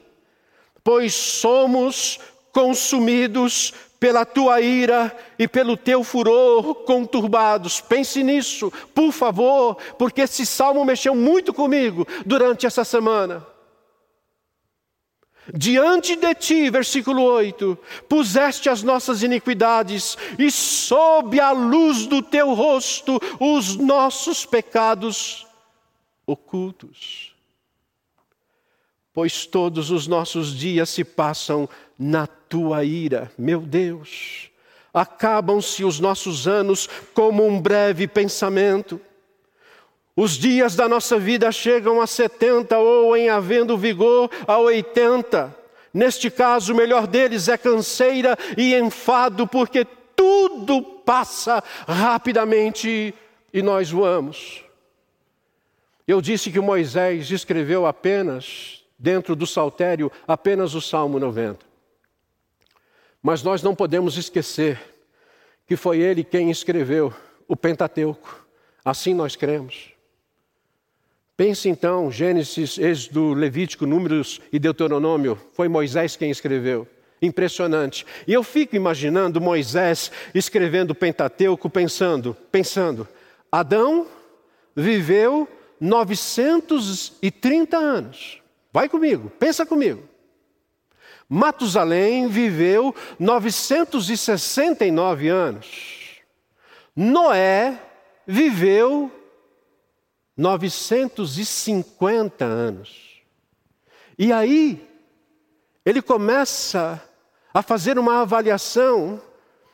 pois 0.85 1.15
somos 1.15 2.19
consumidos 2.51 3.73
pela 3.99 4.23
tua 4.23 4.61
ira 4.61 5.17
e 5.37 5.47
pelo 5.47 5.75
teu 5.75 6.03
furor 6.03 6.75
conturbados. 6.85 7.81
Pense 7.81 8.21
nisso, 8.21 8.71
por 8.93 9.11
favor, 9.11 9.77
porque 9.97 10.21
esse 10.21 10.45
salmo 10.45 10.85
mexeu 10.85 11.15
muito 11.15 11.51
comigo 11.51 12.07
durante 12.23 12.67
essa 12.67 12.83
semana. 12.83 13.43
Diante 15.51 16.15
de 16.15 16.35
ti, 16.35 16.69
versículo 16.69 17.23
8, 17.23 17.75
puseste 18.07 18.69
as 18.69 18.83
nossas 18.83 19.23
iniquidades, 19.23 20.15
e 20.37 20.51
sob 20.51 21.39
a 21.39 21.51
luz 21.51 22.05
do 22.05 22.21
teu 22.21 22.53
rosto 22.53 23.19
os 23.39 23.75
nossos 23.75 24.45
pecados 24.45 25.47
ocultos. 26.27 27.24
Pois 29.15 29.45
todos 29.45 29.91
os 29.91 30.07
nossos 30.07 30.53
dias 30.53 30.89
se 30.89 31.05
passam 31.05 31.69
na 31.97 32.27
tua 32.27 32.83
ira, 32.83 33.31
meu 33.37 33.61
Deus. 33.61 34.51
Acabam-se 34.93 35.85
os 35.85 36.01
nossos 36.01 36.49
anos 36.49 36.89
como 37.13 37.47
um 37.47 37.59
breve 37.59 38.09
pensamento. 38.09 38.99
Os 40.17 40.33
dias 40.33 40.75
da 40.75 40.89
nossa 40.89 41.17
vida 41.17 41.49
chegam 41.49 42.01
a 42.01 42.07
70 42.07 42.77
ou, 42.77 43.15
em 43.15 43.29
havendo 43.29 43.77
vigor, 43.77 44.29
a 44.45 44.59
80. 44.59 45.55
Neste 45.93 46.29
caso, 46.29 46.73
o 46.73 46.75
melhor 46.75 47.07
deles 47.07 47.47
é 47.47 47.57
canseira 47.57 48.37
e 48.57 48.75
enfado, 48.75 49.47
porque 49.47 49.87
tudo 50.13 50.81
passa 50.81 51.63
rapidamente 51.87 53.13
e 53.53 53.61
nós 53.61 53.89
voamos. 53.89 54.61
Eu 56.05 56.21
disse 56.21 56.51
que 56.51 56.59
Moisés 56.59 57.31
escreveu 57.31 57.85
apenas, 57.85 58.84
dentro 59.05 59.35
do 59.35 59.45
saltério, 59.45 60.11
apenas 60.27 60.73
o 60.73 60.81
Salmo 60.81 61.19
90. 61.19 61.59
Mas 63.21 63.43
nós 63.43 63.61
não 63.61 63.75
podemos 63.75 64.17
esquecer 64.17 64.79
que 65.67 65.75
foi 65.75 65.99
ele 65.99 66.23
quem 66.23 66.49
escreveu 66.49 67.13
o 67.47 67.55
Pentateuco. 67.55 68.47
Assim 68.83 69.13
nós 69.13 69.35
cremos. 69.35 69.91
Pense 71.37 71.69
então, 71.69 72.11
Gênesis, 72.11 72.79
Êxodo, 72.79 73.35
Levítico, 73.35 73.85
Números 73.85 74.41
e 74.51 74.57
Deuteronômio, 74.57 75.39
foi 75.53 75.67
Moisés 75.67 76.15
quem 76.15 76.31
escreveu. 76.31 76.87
Impressionante. 77.21 78.07
E 78.25 78.33
eu 78.33 78.41
fico 78.41 78.75
imaginando 78.75 79.39
Moisés 79.39 80.11
escrevendo 80.33 80.91
o 80.91 80.95
Pentateuco, 80.95 81.69
pensando, 81.69 82.35
pensando, 82.51 83.07
Adão 83.51 84.07
viveu 84.75 85.47
930 85.79 87.77
anos. 87.77 88.44
Vai 88.75 88.89
comigo, 88.89 89.29
pensa 89.39 89.65
comigo. 89.65 90.03
Matusalém 91.29 92.27
viveu 92.27 92.93
969 93.17 95.29
anos. 95.29 96.19
Noé 96.93 97.81
viveu 98.27 99.09
950 100.35 102.43
anos. 102.43 103.21
E 104.19 104.33
aí, 104.33 104.85
ele 105.85 106.01
começa 106.01 107.01
a 107.53 107.61
fazer 107.61 107.97
uma 107.97 108.23
avaliação 108.23 109.21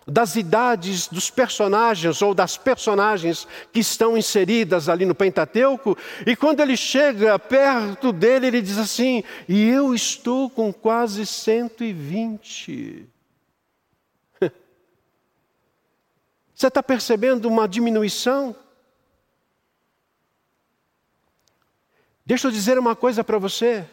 das 0.08 0.36
idades 0.36 1.08
dos 1.08 1.30
personagens 1.30 2.22
ou 2.22 2.34
das 2.34 2.58
personagens 2.58 3.48
que 3.72 3.80
estão 3.80 4.18
inseridas 4.18 4.90
ali 4.90 5.06
no 5.06 5.16
Pentateuco, 5.16 5.98
e 6.26 6.36
quando 6.36 6.60
ele 6.60 6.76
chega 6.76 7.38
perto 7.38 8.12
dele, 8.12 8.48
ele 8.48 8.62
diz 8.62 8.78
assim: 8.78 9.24
E 9.48 9.70
eu 9.70 9.94
estou 9.94 10.50
com 10.50 10.74
quase 10.74 11.26
120. 11.26 13.08
Você 16.54 16.68
está 16.68 16.82
percebendo 16.82 17.48
uma 17.48 17.68
diminuição? 17.68 18.56
Deixa 22.26 22.48
eu 22.48 22.52
dizer 22.52 22.80
uma 22.80 22.96
coisa 22.96 23.24
para 23.24 23.38
você. 23.38 23.86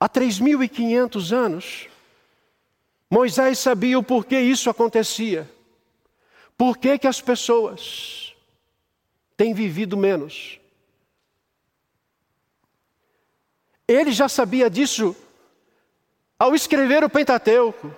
Há 0.00 0.08
3.500 0.08 1.32
anos, 1.32 1.88
Moisés 3.14 3.60
sabia 3.60 3.96
o 3.96 4.02
porquê 4.02 4.40
isso 4.40 4.68
acontecia. 4.68 5.48
Por 6.58 6.76
que, 6.76 6.98
que 6.98 7.06
as 7.06 7.20
pessoas 7.20 8.34
têm 9.36 9.54
vivido 9.54 9.96
menos? 9.96 10.58
Ele 13.86 14.10
já 14.10 14.28
sabia 14.28 14.68
disso 14.68 15.14
ao 16.36 16.56
escrever 16.56 17.04
o 17.04 17.08
Pentateuco. 17.08 17.94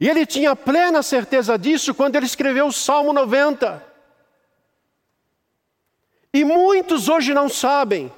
E 0.00 0.08
ele 0.08 0.26
tinha 0.26 0.56
plena 0.56 1.04
certeza 1.04 1.56
disso 1.56 1.94
quando 1.94 2.16
ele 2.16 2.26
escreveu 2.26 2.66
o 2.66 2.72
Salmo 2.72 3.12
90. 3.12 3.80
E 6.34 6.44
muitos 6.44 7.08
hoje 7.08 7.32
não 7.32 7.48
sabem. 7.48 8.12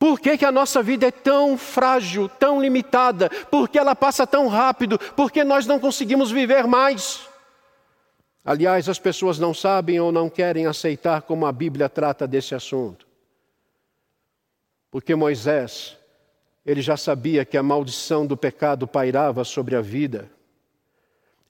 Por 0.00 0.18
que, 0.18 0.38
que 0.38 0.46
a 0.46 0.50
nossa 0.50 0.82
vida 0.82 1.08
é 1.08 1.10
tão 1.10 1.58
frágil, 1.58 2.26
tão 2.26 2.58
limitada? 2.58 3.28
Por 3.50 3.68
que 3.68 3.78
ela 3.78 3.94
passa 3.94 4.26
tão 4.26 4.48
rápido? 4.48 4.98
Por 4.98 5.30
que 5.30 5.44
nós 5.44 5.66
não 5.66 5.78
conseguimos 5.78 6.30
viver 6.30 6.66
mais? 6.66 7.28
Aliás, 8.42 8.88
as 8.88 8.98
pessoas 8.98 9.38
não 9.38 9.52
sabem 9.52 10.00
ou 10.00 10.10
não 10.10 10.30
querem 10.30 10.66
aceitar 10.66 11.20
como 11.20 11.44
a 11.44 11.52
Bíblia 11.52 11.86
trata 11.86 12.26
desse 12.26 12.54
assunto. 12.54 13.06
Porque 14.90 15.14
Moisés, 15.14 15.98
ele 16.64 16.80
já 16.80 16.96
sabia 16.96 17.44
que 17.44 17.58
a 17.58 17.62
maldição 17.62 18.26
do 18.26 18.38
pecado 18.38 18.88
pairava 18.88 19.44
sobre 19.44 19.76
a 19.76 19.82
vida. 19.82 20.30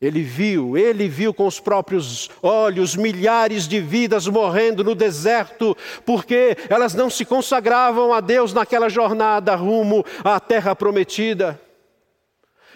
Ele 0.01 0.23
viu, 0.23 0.79
ele 0.79 1.09
viu 1.09 1.35
com 1.35 1.47
os 1.47 1.61
próprios 1.61 2.31
olhos 2.43 2.97
milhares 2.97 3.69
de 3.69 3.81
vidas 3.81 4.27
morrendo 4.27 4.83
no 4.83 4.95
deserto, 4.95 5.77
porque 6.07 6.57
elas 6.71 6.95
não 6.95 7.11
se 7.11 7.23
consagravam 7.23 8.15
a 8.15 8.21
Deus 8.21 8.55
naquela 8.55 8.89
jornada 8.89 9.55
rumo 9.55 10.03
à 10.25 10.41
terra 10.41 10.75
prometida. 10.75 11.61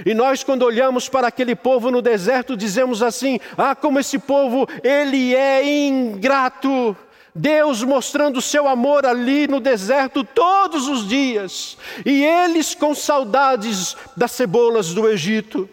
E 0.04 0.12
nós, 0.12 0.44
quando 0.44 0.64
olhamos 0.64 1.08
para 1.08 1.28
aquele 1.28 1.54
povo 1.56 1.90
no 1.90 2.02
deserto, 2.02 2.54
dizemos 2.54 3.02
assim: 3.02 3.40
ah, 3.56 3.74
como 3.74 3.98
esse 3.98 4.18
povo, 4.18 4.68
ele 4.82 5.34
é 5.34 5.86
ingrato. 5.86 6.94
Deus 7.34 7.82
mostrando 7.82 8.36
o 8.36 8.42
seu 8.42 8.68
amor 8.68 9.06
ali 9.06 9.48
no 9.48 9.60
deserto 9.60 10.22
todos 10.22 10.88
os 10.88 11.08
dias, 11.08 11.76
e 12.04 12.22
eles 12.22 12.74
com 12.74 12.94
saudades 12.94 13.96
das 14.16 14.32
cebolas 14.32 14.92
do 14.92 15.08
Egito. 15.08 15.68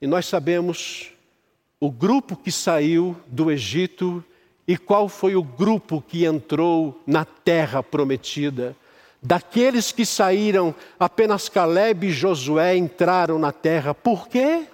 E 0.00 0.06
nós 0.06 0.26
sabemos 0.26 1.12
o 1.80 1.90
grupo 1.90 2.36
que 2.36 2.52
saiu 2.52 3.16
do 3.26 3.50
Egito 3.50 4.24
e 4.66 4.76
qual 4.76 5.08
foi 5.08 5.34
o 5.34 5.42
grupo 5.42 6.02
que 6.02 6.24
entrou 6.24 7.02
na 7.06 7.24
terra 7.24 7.82
prometida. 7.82 8.76
Daqueles 9.20 9.90
que 9.90 10.06
saíram, 10.06 10.74
apenas 10.98 11.48
Caleb 11.48 12.06
e 12.06 12.12
Josué 12.12 12.76
entraram 12.76 13.38
na 13.38 13.50
terra. 13.50 13.94
Por 13.94 14.28
quê? 14.28 14.66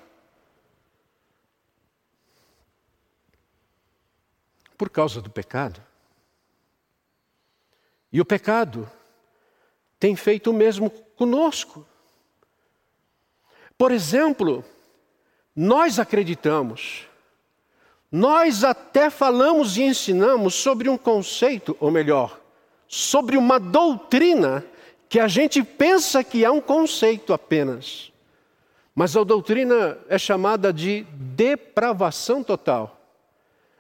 Por 4.77 4.91
causa 4.91 5.23
do 5.23 5.31
pecado. 5.31 5.81
E 8.13 8.21
o 8.21 8.25
pecado 8.25 8.91
tem 9.99 10.15
feito 10.15 10.51
o 10.51 10.55
mesmo 10.55 10.91
conosco. 10.91 11.87
Por 13.79 13.91
exemplo, 13.91 14.65
nós 15.55 15.99
acreditamos, 15.99 17.07
nós 18.11 18.65
até 18.65 19.11
falamos 19.11 19.77
e 19.77 19.83
ensinamos 19.83 20.55
sobre 20.55 20.89
um 20.89 20.97
conceito, 20.97 21.77
ou 21.81 21.91
melhor, 21.91 22.41
sobre 22.89 23.37
uma 23.37 23.59
doutrina 23.59 24.65
que 25.09 25.19
a 25.21 25.29
gente 25.29 25.63
pensa 25.63 26.25
que 26.25 26.45
é 26.45 26.51
um 26.51 26.61
conceito 26.61 27.33
apenas. 27.33 28.13
Mas 28.95 29.17
a 29.17 29.25
doutrina 29.25 29.99
é 30.09 30.19
chamada 30.19 30.73
de 30.73 31.05
depravação 31.11 32.43
total. 32.43 33.01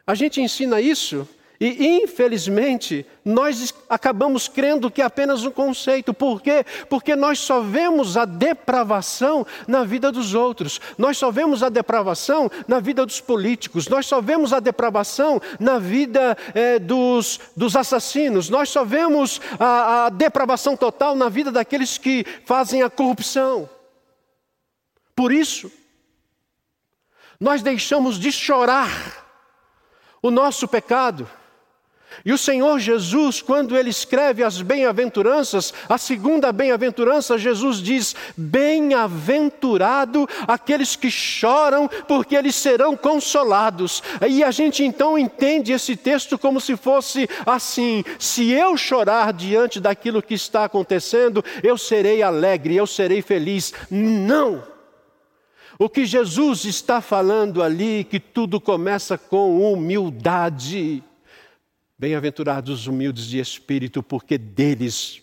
A 0.07 0.15
gente 0.15 0.41
ensina 0.41 0.81
isso 0.81 1.29
e, 1.61 2.03
infelizmente, 2.03 3.07
nós 3.25 3.73
acabamos 3.89 4.49
crendo 4.49 4.91
que 4.91 5.01
é 5.01 5.05
apenas 5.05 5.45
um 5.45 5.51
conceito. 5.51 6.13
Por 6.13 6.43
quê? 6.43 6.65
Porque 6.91 7.15
nós 7.15 7.39
só 7.39 7.61
vemos 7.61 8.17
a 8.17 8.25
depravação 8.25 9.47
na 9.69 9.85
vida 9.85 10.11
dos 10.11 10.35
outros, 10.35 10.81
nós 10.99 11.17
só 11.17 11.31
vemos 11.31 11.63
a 11.63 11.69
depravação 11.69 12.51
na 12.67 12.81
vida 12.81 13.07
dos 13.07 13.21
políticos, 13.21 13.87
nós 13.89 14.05
só 14.05 14.21
vemos 14.21 14.53
a 14.53 14.59
depravação 14.59 15.41
na 15.61 15.79
vida 15.79 16.37
é, 16.55 16.79
dos, 16.79 17.39
dos 17.57 17.77
assassinos, 17.77 18.51
nós 18.51 18.69
só 18.69 18.85
vemos 18.85 19.41
a, 19.59 20.07
a 20.07 20.09
depravação 20.09 20.77
total 20.77 21.15
na 21.15 21.29
vida 21.29 21.53
daqueles 21.53 21.97
que 21.97 22.27
fazem 22.45 22.83
a 22.83 22.91
corrupção. 22.91 23.71
Por 25.15 25.33
isso, 25.33 25.71
nós 27.39 27.63
deixamos 27.63 28.19
de 28.19 28.33
chorar 28.33 29.25
o 30.21 30.33
nosso 30.33 30.67
pecado 30.67 31.29
e 32.25 32.33
o 32.33 32.39
Senhor 32.39 32.79
Jesus, 32.79 33.41
quando 33.41 33.77
ele 33.77 33.91
escreve 33.91 34.43
as 34.43 34.61
bem-aventuranças, 34.61 35.73
a 35.89 35.97
segunda 35.97 36.53
bem-aventurança, 36.53 37.39
Jesus 37.39 37.79
diz: 37.79 38.15
Bem-aventurado 38.37 40.29
aqueles 40.47 40.97
que 40.97 41.11
choram, 41.11 41.89
porque 42.07 42.37
eles 42.37 42.55
serão 42.55 42.97
consolados. 42.97 44.03
E 44.29 44.45
a 44.45 44.51
gente 44.51 44.85
então 44.85 45.19
entende 45.19 45.73
esse 45.73 45.97
texto 45.97 46.39
como 46.39 46.61
se 46.61 46.77
fosse 46.77 47.29
assim: 47.47 48.05
se 48.19 48.51
eu 48.51 48.77
chorar 48.77 49.33
diante 49.33 49.81
daquilo 49.81 50.23
que 50.23 50.35
está 50.35 50.65
acontecendo, 50.65 51.45
eu 51.63 51.79
serei 51.79 52.23
alegre, 52.23 52.77
eu 52.77 52.87
serei 52.87 53.23
feliz. 53.23 53.73
Não! 53.91 54.75
O 55.79 55.89
que 55.89 56.05
Jesus 56.05 56.65
está 56.65 57.01
falando 57.01 57.63
ali, 57.63 58.05
que 58.05 58.21
tudo 58.21 58.61
começa 58.61 59.19
com 59.19 59.73
humildade. 59.73 61.03
Bem-aventurados 62.05 62.81
os 62.81 62.87
humildes 62.87 63.25
de 63.25 63.39
espírito, 63.39 64.03
porque 64.03 64.37
deles 64.37 65.23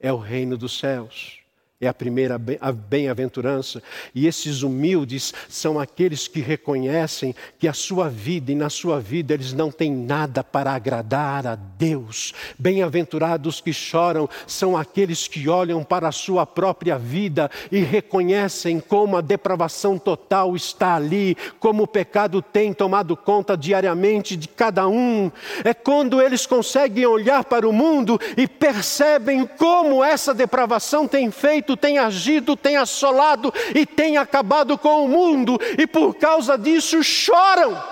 é 0.00 0.10
o 0.10 0.16
reino 0.16 0.56
dos 0.56 0.78
céus 0.78 1.41
é 1.82 1.88
a 1.88 1.92
primeira 1.92 2.38
bem-aventurança. 2.38 3.82
E 4.14 4.28
esses 4.28 4.62
humildes 4.62 5.34
são 5.48 5.80
aqueles 5.80 6.28
que 6.28 6.40
reconhecem 6.40 7.34
que 7.58 7.66
a 7.66 7.72
sua 7.72 8.08
vida 8.08 8.52
e 8.52 8.54
na 8.54 8.70
sua 8.70 9.00
vida 9.00 9.34
eles 9.34 9.52
não 9.52 9.68
têm 9.68 9.90
nada 9.92 10.44
para 10.44 10.70
agradar 10.70 11.44
a 11.44 11.56
Deus. 11.56 12.32
Bem-aventurados 12.56 13.60
que 13.60 13.72
choram 13.72 14.28
são 14.46 14.76
aqueles 14.76 15.26
que 15.26 15.48
olham 15.48 15.82
para 15.82 16.06
a 16.06 16.12
sua 16.12 16.46
própria 16.46 16.96
vida 16.96 17.50
e 17.72 17.80
reconhecem 17.80 18.78
como 18.78 19.16
a 19.16 19.20
depravação 19.20 19.98
total 19.98 20.54
está 20.54 20.94
ali, 20.94 21.36
como 21.58 21.82
o 21.82 21.88
pecado 21.88 22.40
tem 22.40 22.72
tomado 22.72 23.16
conta 23.16 23.56
diariamente 23.56 24.36
de 24.36 24.46
cada 24.46 24.86
um. 24.86 25.32
É 25.64 25.74
quando 25.74 26.22
eles 26.22 26.46
conseguem 26.46 27.06
olhar 27.06 27.42
para 27.42 27.68
o 27.68 27.72
mundo 27.72 28.20
e 28.36 28.46
percebem 28.46 29.44
como 29.58 30.04
essa 30.04 30.32
depravação 30.32 31.08
tem 31.08 31.28
feito 31.32 31.71
tem 31.76 31.98
agido, 31.98 32.56
tem 32.56 32.76
assolado 32.76 33.52
e 33.74 33.86
tem 33.86 34.16
acabado 34.16 34.76
com 34.78 35.04
o 35.04 35.08
mundo, 35.08 35.58
e 35.78 35.86
por 35.86 36.14
causa 36.14 36.56
disso 36.56 37.02
choram. 37.02 37.82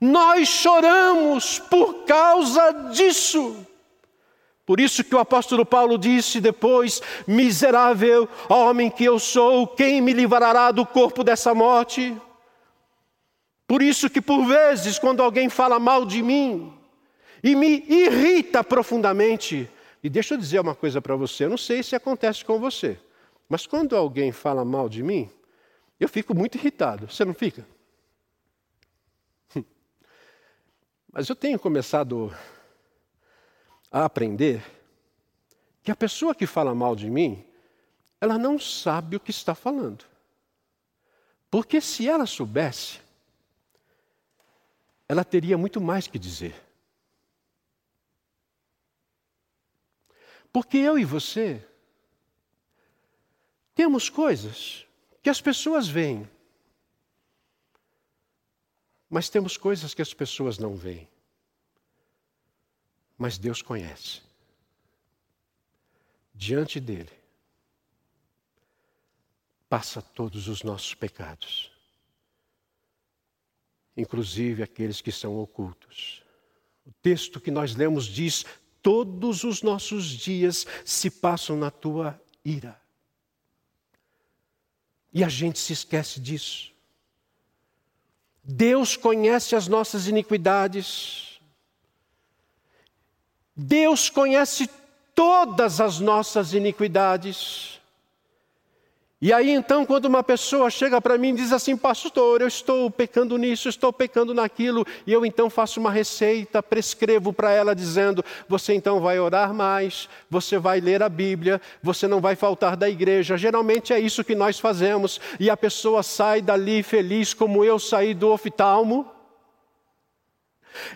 Nós 0.00 0.48
choramos 0.48 1.58
por 1.58 2.04
causa 2.04 2.72
disso. 2.92 3.66
Por 4.64 4.80
isso 4.80 5.04
que 5.04 5.14
o 5.14 5.18
apóstolo 5.18 5.66
Paulo 5.66 5.98
disse 5.98 6.40
depois: 6.40 7.00
Miserável 7.26 8.28
homem 8.48 8.90
que 8.90 9.04
eu 9.04 9.18
sou, 9.18 9.66
quem 9.66 10.00
me 10.00 10.12
livrará 10.12 10.70
do 10.70 10.86
corpo 10.86 11.22
dessa 11.22 11.54
morte? 11.54 12.16
Por 13.66 13.80
isso 13.80 14.10
que 14.10 14.20
por 14.20 14.44
vezes, 14.44 14.98
quando 14.98 15.22
alguém 15.22 15.48
fala 15.48 15.78
mal 15.78 16.04
de 16.04 16.22
mim 16.22 16.72
e 17.42 17.54
me 17.54 17.84
irrita 17.88 18.62
profundamente, 18.62 19.68
e 20.02 20.10
deixa 20.10 20.34
eu 20.34 20.38
dizer 20.38 20.60
uma 20.60 20.74
coisa 20.74 21.00
para 21.00 21.14
você: 21.14 21.44
eu 21.44 21.50
não 21.50 21.56
sei 21.56 21.82
se 21.82 21.94
acontece 21.94 22.44
com 22.44 22.58
você, 22.58 22.98
mas 23.48 23.66
quando 23.66 23.96
alguém 23.96 24.32
fala 24.32 24.64
mal 24.64 24.88
de 24.88 25.02
mim, 25.02 25.30
eu 26.00 26.08
fico 26.08 26.34
muito 26.34 26.56
irritado. 26.56 27.06
Você 27.06 27.24
não 27.24 27.34
fica? 27.34 27.66
Mas 31.12 31.28
eu 31.28 31.36
tenho 31.36 31.58
começado 31.58 32.34
a 33.90 34.04
aprender 34.04 34.64
que 35.82 35.90
a 35.90 35.96
pessoa 35.96 36.34
que 36.34 36.46
fala 36.46 36.74
mal 36.74 36.96
de 36.96 37.10
mim, 37.10 37.44
ela 38.20 38.38
não 38.38 38.58
sabe 38.58 39.16
o 39.16 39.20
que 39.20 39.30
está 39.30 39.54
falando. 39.54 40.04
Porque 41.50 41.80
se 41.80 42.08
ela 42.08 42.24
soubesse, 42.24 43.00
ela 45.06 45.24
teria 45.24 45.58
muito 45.58 45.80
mais 45.80 46.06
que 46.06 46.18
dizer. 46.18 46.54
Porque 50.52 50.76
eu 50.76 50.98
e 50.98 51.04
você 51.04 51.66
temos 53.74 54.10
coisas 54.10 54.86
que 55.22 55.30
as 55.30 55.40
pessoas 55.40 55.88
veem, 55.88 56.28
mas 59.08 59.28
temos 59.28 59.56
coisas 59.56 59.94
que 59.94 60.02
as 60.02 60.12
pessoas 60.12 60.58
não 60.58 60.76
veem. 60.76 61.08
Mas 63.16 63.38
Deus 63.38 63.62
conhece. 63.62 64.20
Diante 66.34 66.80
dele, 66.80 67.12
passa 69.68 70.02
todos 70.02 70.48
os 70.48 70.62
nossos 70.62 70.94
pecados, 70.94 71.70
inclusive 73.96 74.62
aqueles 74.62 75.00
que 75.00 75.12
são 75.12 75.38
ocultos. 75.38 76.22
O 76.84 76.92
texto 77.00 77.40
que 77.40 77.50
nós 77.50 77.74
lemos 77.74 78.06
diz: 78.06 78.44
todos 78.82 79.44
os 79.44 79.62
nossos 79.62 80.04
dias 80.06 80.66
se 80.84 81.10
passam 81.10 81.56
na 81.56 81.70
tua 81.70 82.20
ira. 82.44 82.80
E 85.12 85.22
a 85.22 85.28
gente 85.28 85.58
se 85.58 85.72
esquece 85.72 86.18
disso. 86.20 86.72
Deus 88.42 88.96
conhece 88.96 89.54
as 89.54 89.68
nossas 89.68 90.08
iniquidades. 90.08 91.40
Deus 93.54 94.10
conhece 94.10 94.68
todas 95.14 95.80
as 95.80 96.00
nossas 96.00 96.52
iniquidades. 96.52 97.80
E 99.24 99.32
aí 99.32 99.50
então, 99.50 99.86
quando 99.86 100.06
uma 100.06 100.24
pessoa 100.24 100.68
chega 100.68 101.00
para 101.00 101.16
mim 101.16 101.28
e 101.28 101.34
diz 101.34 101.52
assim, 101.52 101.76
pastor, 101.76 102.40
eu 102.40 102.48
estou 102.48 102.90
pecando 102.90 103.38
nisso, 103.38 103.68
estou 103.68 103.92
pecando 103.92 104.34
naquilo, 104.34 104.84
e 105.06 105.12
eu 105.12 105.24
então 105.24 105.48
faço 105.48 105.78
uma 105.78 105.92
receita, 105.92 106.60
prescrevo 106.60 107.32
para 107.32 107.52
ela 107.52 107.72
dizendo: 107.72 108.24
você 108.48 108.74
então 108.74 108.98
vai 108.98 109.20
orar 109.20 109.54
mais, 109.54 110.08
você 110.28 110.58
vai 110.58 110.80
ler 110.80 111.04
a 111.04 111.08
Bíblia, 111.08 111.60
você 111.80 112.08
não 112.08 112.20
vai 112.20 112.34
faltar 112.34 112.76
da 112.76 112.90
igreja. 112.90 113.36
Geralmente 113.36 113.92
é 113.92 114.00
isso 114.00 114.24
que 114.24 114.34
nós 114.34 114.58
fazemos, 114.58 115.20
e 115.38 115.48
a 115.48 115.56
pessoa 115.56 116.02
sai 116.02 116.42
dali 116.42 116.82
feliz, 116.82 117.32
como 117.32 117.64
eu 117.64 117.78
saí 117.78 118.14
do 118.14 118.28
oftalmo, 118.28 119.08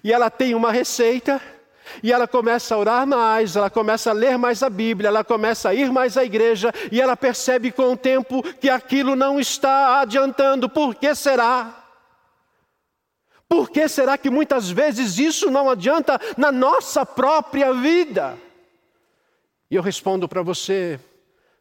e 0.03 0.13
ela 0.13 0.31
tem 0.31 0.53
uma 0.53 0.73
receita 0.73 1.41
e 2.03 2.13
ela 2.13 2.27
começa 2.27 2.75
a 2.75 2.79
orar 2.79 3.07
mais, 3.07 3.57
ela 3.57 3.71
começa 3.71 4.11
a 4.11 4.13
ler 4.13 4.37
mais 4.39 4.63
a 4.63 4.71
Bíblia, 4.71 5.09
ela 5.09 5.25
começa 5.25 5.69
a 5.69 5.75
ir 5.75 5.93
mais 5.93 6.17
à 6.17 6.25
igreja 6.25 6.73
e 6.91 7.01
ela 7.01 7.17
percebe 7.17 7.71
com 7.71 7.93
o 7.93 7.97
tempo 7.97 8.43
que 8.55 8.69
aquilo 8.69 9.17
não 9.17 9.39
está 9.41 10.01
adiantando. 10.01 10.69
Por 10.69 10.95
que 10.95 11.15
será? 11.15 11.85
Por 13.49 13.71
que 13.71 13.89
será 13.89 14.19
que 14.19 14.29
muitas 14.29 14.71
vezes 14.71 15.19
isso 15.19 15.51
não 15.51 15.71
adianta 15.71 16.21
na 16.37 16.51
nossa 16.51 17.07
própria 17.07 17.73
vida? 17.73 18.37
E 19.71 19.77
eu 19.77 19.83
respondo 19.83 20.29
para 20.29 20.43
você, 20.43 20.99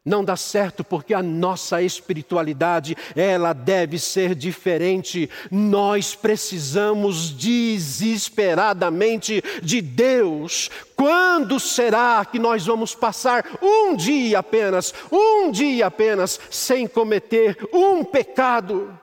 não 0.06 0.24
dá 0.24 0.38
certo 0.38 0.84
porque 0.84 1.16
a 1.16 1.24
nossa 1.24 1.82
espiritualidade, 1.82 2.96
ela 3.16 3.54
deve 3.54 3.98
ser 3.98 4.36
diferente. 4.36 5.28
Nós 5.50 6.14
precisamos 6.14 7.32
desesperadamente 7.32 9.44
de 9.64 9.82
Deus. 9.82 10.70
Quando 10.96 11.60
será 11.60 12.24
que 12.24 12.38
nós 12.38 12.68
vamos 12.68 12.94
passar 12.94 13.58
um 13.60 13.96
dia 13.96 14.38
apenas, 14.40 14.94
um 15.12 15.50
dia 15.50 15.88
apenas, 15.88 16.40
sem 16.52 16.86
cometer 16.86 17.58
um 17.74 18.04
pecado? 18.04 18.96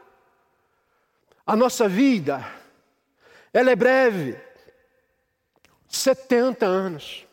A 1.45 1.57
nossa 1.57 1.89
vida, 1.89 2.47
ela 3.53 3.73
é 3.73 3.77
breve 3.77 4.37
70 5.89 6.65
anos. 6.65 7.27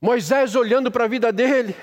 Moisés 0.00 0.54
olhando 0.54 0.90
para 0.90 1.04
a 1.04 1.08
vida 1.08 1.32
dele, 1.32 1.74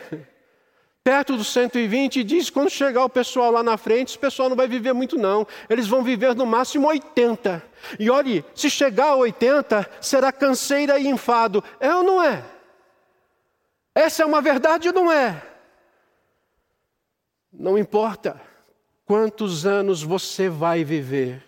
perto 1.03 1.35
dos 1.35 1.47
120, 1.47 2.23
diz: 2.23 2.49
quando 2.49 2.69
chegar 2.69 3.03
o 3.03 3.09
pessoal 3.09 3.51
lá 3.51 3.63
na 3.63 3.77
frente, 3.77 4.09
esse 4.09 4.19
pessoal 4.19 4.49
não 4.49 4.55
vai 4.55 4.67
viver 4.67 4.93
muito, 4.93 5.17
não. 5.17 5.47
Eles 5.69 5.87
vão 5.87 6.03
viver 6.03 6.35
no 6.35 6.45
máximo 6.45 6.87
80. 6.87 7.63
E 7.99 8.09
olhe, 8.09 8.45
se 8.55 8.69
chegar 8.69 9.09
a 9.09 9.15
80, 9.15 9.89
será 9.99 10.31
canseira 10.31 10.99
e 10.99 11.07
enfado. 11.07 11.63
É 11.79 11.93
ou 11.93 12.03
não 12.03 12.21
é? 12.21 12.43
Essa 13.95 14.23
é 14.23 14.25
uma 14.25 14.41
verdade 14.41 14.87
ou 14.87 14.93
não 14.93 15.11
é? 15.11 15.41
Não 17.51 17.77
importa 17.77 18.41
quantos 19.05 19.65
anos 19.65 20.01
você 20.01 20.49
vai 20.49 20.83
viver, 20.83 21.43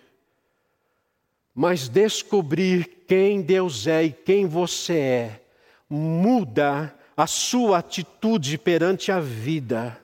mas 1.52 1.88
descobrir 1.88 3.04
quem 3.08 3.42
Deus 3.42 3.86
é 3.86 4.04
e 4.04 4.12
quem 4.12 4.46
você 4.46 4.98
é 4.98 5.45
muda 5.88 6.94
a 7.16 7.26
sua 7.26 7.78
atitude 7.78 8.58
perante 8.58 9.10
a 9.10 9.20
vida. 9.20 9.98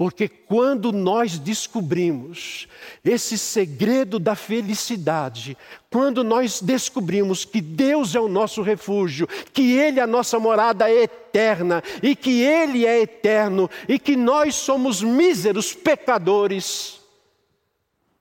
Porque 0.00 0.28
quando 0.28 0.92
nós 0.92 1.38
descobrimos 1.38 2.66
esse 3.04 3.36
segredo 3.36 4.18
da 4.18 4.34
felicidade, 4.34 5.58
quando 5.90 6.24
nós 6.24 6.62
descobrimos 6.62 7.44
que 7.44 7.60
Deus 7.60 8.14
é 8.14 8.20
o 8.20 8.26
nosso 8.26 8.62
refúgio, 8.62 9.26
que 9.52 9.72
Ele 9.72 10.00
é 10.00 10.02
a 10.02 10.06
nossa 10.06 10.38
morada 10.38 10.90
eterna, 10.90 11.82
e 12.02 12.16
que 12.16 12.40
Ele 12.40 12.86
é 12.86 13.02
eterno, 13.02 13.68
e 13.86 13.98
que 13.98 14.16
nós 14.16 14.54
somos 14.54 15.02
míseros 15.02 15.74
pecadores, 15.74 16.98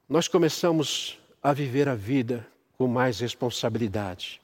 nós 0.10 0.28
começamos 0.28 1.18
a 1.42 1.54
viver 1.54 1.88
a 1.88 1.96
vida 1.96 2.46
com 2.78 2.88
mais 2.88 3.22
responsabilidade. 3.22 4.42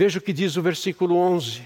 Veja 0.00 0.18
o 0.18 0.22
que 0.22 0.32
diz 0.32 0.56
o 0.56 0.62
versículo 0.62 1.14
11. 1.14 1.62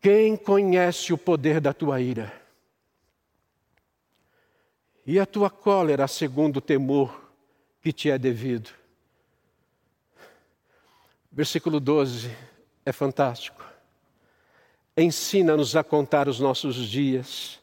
Quem 0.00 0.36
conhece 0.36 1.12
o 1.12 1.16
poder 1.16 1.60
da 1.60 1.72
tua 1.72 2.00
ira? 2.00 2.42
E 5.06 5.20
a 5.20 5.26
tua 5.26 5.48
cólera, 5.48 6.08
segundo 6.08 6.56
o 6.56 6.60
temor 6.60 7.30
que 7.80 7.92
te 7.92 8.10
é 8.10 8.18
devido? 8.18 8.68
Versículo 11.30 11.78
12 11.78 12.36
é 12.84 12.90
fantástico. 12.90 13.64
Ensina-nos 14.96 15.76
a 15.76 15.84
contar 15.84 16.28
os 16.28 16.40
nossos 16.40 16.74
dias, 16.74 17.60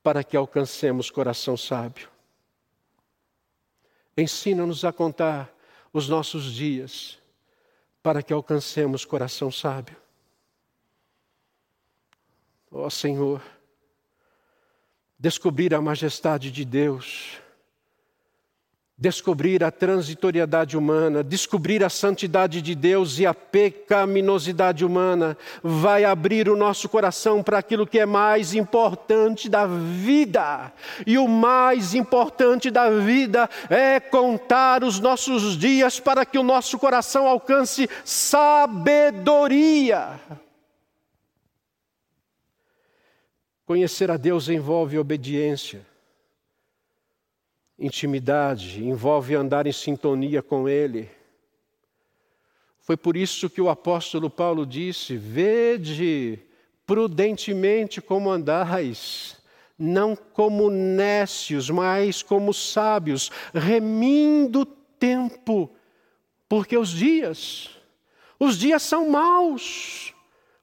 para 0.00 0.22
que 0.22 0.36
alcancemos 0.36 1.10
coração 1.10 1.56
sábio. 1.56 2.08
Ensina-nos 4.16 4.84
a 4.84 4.92
contar 4.92 5.52
os 5.92 6.08
nossos 6.08 6.52
dias 6.54 7.18
para 8.06 8.22
que 8.22 8.32
alcancemos 8.32 9.04
coração 9.04 9.50
sábio. 9.50 9.96
Ó 12.70 12.86
oh, 12.86 12.88
Senhor, 12.88 13.42
descobrir 15.18 15.74
a 15.74 15.80
majestade 15.80 16.52
de 16.52 16.64
Deus 16.64 17.40
descobrir 18.98 19.62
a 19.62 19.70
transitoriedade 19.70 20.74
humana, 20.76 21.22
descobrir 21.22 21.84
a 21.84 21.90
santidade 21.90 22.62
de 22.62 22.74
Deus 22.74 23.18
e 23.18 23.26
a 23.26 23.34
pecaminosidade 23.34 24.86
humana, 24.86 25.36
vai 25.62 26.02
abrir 26.04 26.48
o 26.48 26.56
nosso 26.56 26.88
coração 26.88 27.42
para 27.42 27.58
aquilo 27.58 27.86
que 27.86 27.98
é 27.98 28.06
mais 28.06 28.54
importante 28.54 29.50
da 29.50 29.66
vida. 29.66 30.72
E 31.06 31.18
o 31.18 31.28
mais 31.28 31.92
importante 31.94 32.70
da 32.70 32.88
vida 32.88 33.50
é 33.68 34.00
contar 34.00 34.82
os 34.82 34.98
nossos 34.98 35.58
dias 35.58 36.00
para 36.00 36.24
que 36.24 36.38
o 36.38 36.42
nosso 36.42 36.78
coração 36.78 37.26
alcance 37.26 37.90
sabedoria. 38.02 39.38
Conhecer 43.66 44.10
a 44.10 44.16
Deus 44.16 44.48
envolve 44.48 44.98
obediência 44.98 45.84
intimidade, 47.78 48.82
envolve 48.82 49.34
andar 49.34 49.66
em 49.66 49.72
sintonia 49.72 50.42
com 50.42 50.68
Ele. 50.68 51.10
Foi 52.80 52.96
por 52.96 53.16
isso 53.16 53.50
que 53.50 53.60
o 53.60 53.68
apóstolo 53.68 54.30
Paulo 54.30 54.64
disse: 54.64 55.16
Vede 55.16 56.38
prudentemente 56.86 58.00
como 58.00 58.30
andais, 58.30 59.36
não 59.78 60.14
como 60.14 60.70
nécios, 60.70 61.68
mas 61.68 62.22
como 62.22 62.54
sábios, 62.54 63.30
remindo 63.52 64.60
o 64.60 64.66
tempo, 64.66 65.70
porque 66.48 66.78
os 66.78 66.90
dias, 66.90 67.70
os 68.38 68.56
dias 68.56 68.82
são 68.82 69.10
maus. 69.10 70.14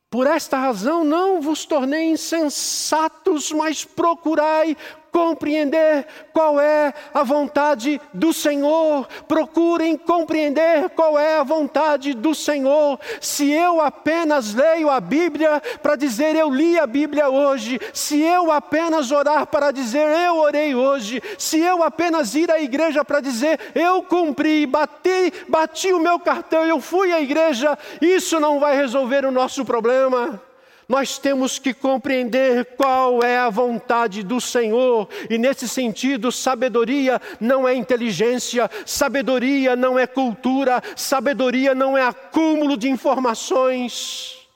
Por 0.10 0.28
esta 0.28 0.58
razão 0.58 1.04
não 1.04 1.42
vos 1.42 1.66
tornei 1.66 2.04
insensatos, 2.04 3.52
mas 3.52 3.84
procurai 3.84 4.78
compreender 5.14 6.08
qual 6.34 6.60
é 6.60 6.92
a 7.14 7.24
vontade 7.24 8.02
do 8.12 8.34
Senhor. 8.34 9.08
Procurem 9.28 9.96
compreender 9.96 10.90
qual 10.90 11.18
é 11.18 11.38
a 11.38 11.44
vontade 11.44 12.16
do 12.16 12.34
Senhor. 12.34 13.00
Se 13.22 13.52
eu 13.52 13.80
apenas 13.80 14.56
leio 14.56 14.90
a 14.90 15.00
Bíblia 15.00 15.62
para 15.84 15.96
dizer 15.96 16.36
eu 16.36 16.50
li 16.50 16.80
a 16.80 16.88
Bíblia 16.88 17.30
hoje, 17.30 17.80
se 17.94 18.20
eu 18.22 18.52
apenas 18.52 19.12
orar 19.12 19.46
para 19.46 19.72
dizer 19.72 20.10
eu 20.26 20.38
orei 20.38 20.74
hoje, 20.74 21.22
se 21.38 21.60
eu 21.60 21.84
apenas 21.84 22.34
ir 22.34 22.50
à 22.50 22.60
igreja 22.60 23.06
para 23.06 23.22
dizer 23.22 23.60
eu 23.76 24.02
cumpri, 24.02 24.66
bati, 24.66 25.32
bati 25.48 25.94
o 25.94 26.00
meu 26.00 26.20
cartão, 26.20 26.66
eu 26.66 26.82
fui 26.82 27.14
à 27.14 27.22
igreja, 27.22 27.78
isso 28.02 28.40
não 28.40 28.60
vai 28.60 28.76
resolver 28.76 29.26
o 29.26 29.32
nosso 29.32 29.64
problema. 29.64 30.42
Nós 30.88 31.18
temos 31.18 31.58
que 31.58 31.74
compreender 31.74 32.66
qual 32.76 33.24
é 33.24 33.38
a 33.38 33.50
vontade 33.50 34.22
do 34.22 34.42
Senhor, 34.42 35.08
e 35.30 35.38
nesse 35.38 35.68
sentido, 35.68 36.32
sabedoria 36.32 37.22
não 37.40 37.68
é 37.68 37.74
inteligência, 37.74 38.70
sabedoria 38.86 39.76
não 39.76 39.98
é 39.98 40.06
cultura, 40.06 40.82
sabedoria 40.96 41.74
não 41.74 41.98
é 41.98 42.06
acúmulo 42.06 42.76
de 42.76 42.90
informações, 42.90 44.48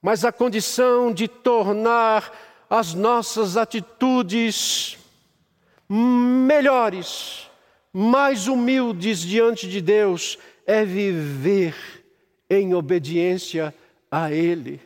mas 0.00 0.24
a 0.24 0.32
condição 0.32 1.12
de 1.12 1.28
tornar 1.28 2.32
as 2.68 2.92
nossas 2.92 3.56
atitudes 3.56 4.98
melhores, 5.88 7.48
mais 7.92 8.48
humildes 8.48 9.20
diante 9.20 9.68
de 9.68 9.80
Deus, 9.80 10.38
é 10.66 10.84
viver 10.84 11.76
em 12.50 12.74
obediência 12.74 13.72
a 14.10 14.32
Ele 14.32 14.80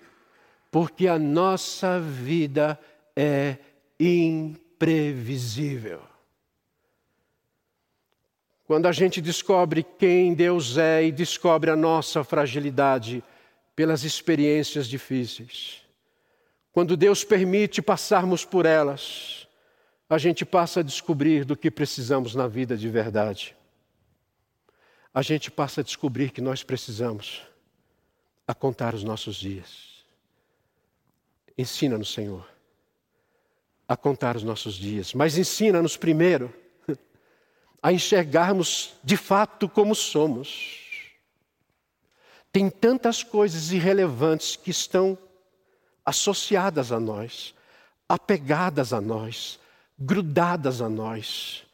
porque 0.77 1.09
a 1.09 1.19
nossa 1.19 1.99
vida 1.99 2.79
é 3.17 3.57
imprevisível. 3.99 6.03
Quando 8.67 8.85
a 8.85 8.93
gente 8.93 9.23
descobre 9.23 9.83
quem 9.83 10.35
Deus 10.35 10.77
é 10.77 11.03
e 11.03 11.11
descobre 11.11 11.71
a 11.71 11.77
nossa 11.77 12.23
fragilidade 12.23 13.25
pelas 13.75 14.05
experiências 14.05 14.87
difíceis, 14.87 15.81
quando 16.75 16.95
Deus 16.95 17.25
permite 17.25 17.81
passarmos 17.81 18.45
por 18.45 18.67
elas, 18.67 19.49
a 20.11 20.19
gente 20.19 20.45
passa 20.45 20.81
a 20.81 20.83
descobrir 20.83 21.47
do 21.47 21.57
que 21.57 21.71
precisamos 21.71 22.35
na 22.35 22.47
vida 22.47 22.77
de 22.77 22.91
verdade. 22.91 23.57
A 25.15 25.23
gente 25.23 25.51
passa 25.51 25.81
a 25.81 25.85
descobrir 25.85 26.33
que 26.33 26.43
nós 26.43 26.63
precisamos 26.63 27.41
a 28.47 28.53
contar 28.53 28.95
os 28.95 29.03
nossos 29.03 29.37
dias 29.37 29.96
Ensina-nos, 31.59 32.13
Senhor, 32.13 32.47
a 33.89 33.97
contar 33.97 34.37
os 34.37 34.43
nossos 34.43 34.75
dias, 34.75 35.15
mas 35.15 35.39
ensina-nos 35.39 35.97
primeiro 35.97 36.53
a 37.83 37.93
enxergarmos 37.93 38.95
de 39.05 39.17
fato 39.17 39.69
como 39.69 39.95
somos. 39.95 41.13
Tem 42.53 42.71
tantas 42.71 43.23
coisas 43.23 43.71
irrelevantes 43.71 44.57
que 44.57 44.71
estão 44.71 45.17
associadas 46.05 46.93
a 46.93 47.01
nós, 47.01 47.55
apegadas 48.09 48.93
a 48.93 49.01
nós, 49.01 49.59
grudadas 49.99 50.81
a 50.81 50.89
nós, 50.89 51.65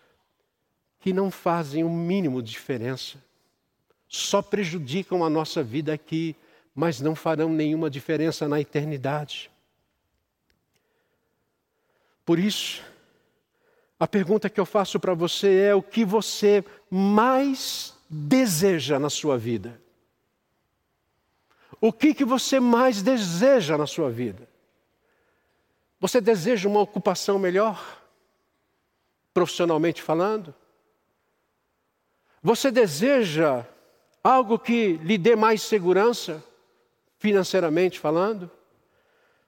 que 1.01 1.13
não 1.13 1.31
fazem 1.31 1.85
o 1.85 1.89
um 1.89 1.97
mínimo 1.97 2.43
de 2.43 2.51
diferença, 2.51 3.19
só 4.09 4.43
prejudicam 4.43 5.25
a 5.25 5.31
nossa 5.31 5.63
vida 5.63 5.93
aqui, 5.93 6.37
mas 6.75 7.01
não 7.01 7.15
farão 7.15 7.49
nenhuma 7.49 7.91
diferença 7.91 8.47
na 8.49 8.61
eternidade. 8.61 9.52
Por 12.25 12.39
isso, 12.39 12.83
a 13.99 14.07
pergunta 14.07 14.51
que 14.51 14.61
eu 14.61 14.67
faço 14.67 14.99
para 14.99 15.15
você 15.15 15.61
é: 15.61 15.75
o 15.75 15.83
que 15.83 16.05
você 16.05 16.65
mais 16.91 17.95
deseja 18.09 18.99
na 18.99 19.11
sua 19.11 19.39
vida? 19.39 19.81
O 21.81 21.93
que, 21.93 22.15
que 22.15 22.25
você 22.25 22.61
mais 22.61 23.03
deseja 23.03 23.77
na 23.77 23.87
sua 23.87 24.11
vida? 24.11 24.49
Você 25.99 26.21
deseja 26.21 26.69
uma 26.69 26.81
ocupação 26.81 27.39
melhor, 27.39 28.03
profissionalmente 29.33 30.03
falando? 30.03 30.55
Você 32.43 32.71
deseja 32.71 33.65
algo 34.23 34.59
que 34.59 34.95
lhe 34.99 35.17
dê 35.17 35.37
mais 35.37 35.63
segurança, 35.63 36.43
financeiramente 37.19 38.01
falando? 38.01 38.51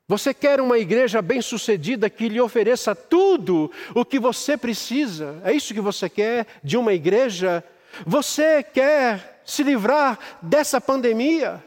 Você 0.07 0.35
quer 0.35 0.61
uma 0.61 0.79
igreja 0.79 1.23
bem-sucedida 1.23 2.11
que 2.11 2.29
lhe 2.29 2.41
ofereça 2.41 2.95
tudo 2.95 3.71
o 3.95 4.05
que 4.05 4.19
você 4.19 4.57
precisa? 4.57 5.41
É 5.43 5.53
isso 5.53 5.73
que 5.73 5.81
você 5.81 6.11
quer 6.11 6.47
de 6.63 6.77
uma 6.77 6.93
igreja? 6.93 7.65
Você 8.07 8.63
quer 8.63 9.43
se 9.47 9.63
livrar 9.63 10.19
dessa 10.43 10.79
pandemia? 10.79 11.65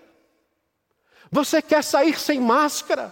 Você 1.32 1.64
quer 1.64 1.84
sair 1.84 2.20
sem 2.20 2.40
máscara? 2.40 3.12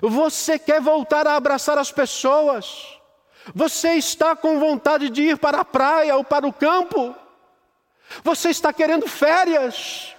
Você 0.00 0.58
quer 0.58 0.80
voltar 0.80 1.26
a 1.26 1.36
abraçar 1.36 1.76
as 1.76 1.92
pessoas? 1.92 2.98
Você 3.54 3.92
está 3.92 4.34
com 4.34 4.58
vontade 4.58 5.10
de 5.10 5.22
ir 5.22 5.38
para 5.38 5.60
a 5.60 5.64
praia 5.64 6.16
ou 6.16 6.24
para 6.24 6.46
o 6.46 6.52
campo? 6.52 7.14
Você 8.22 8.48
está 8.48 8.72
querendo 8.72 9.06
férias, 9.06 10.16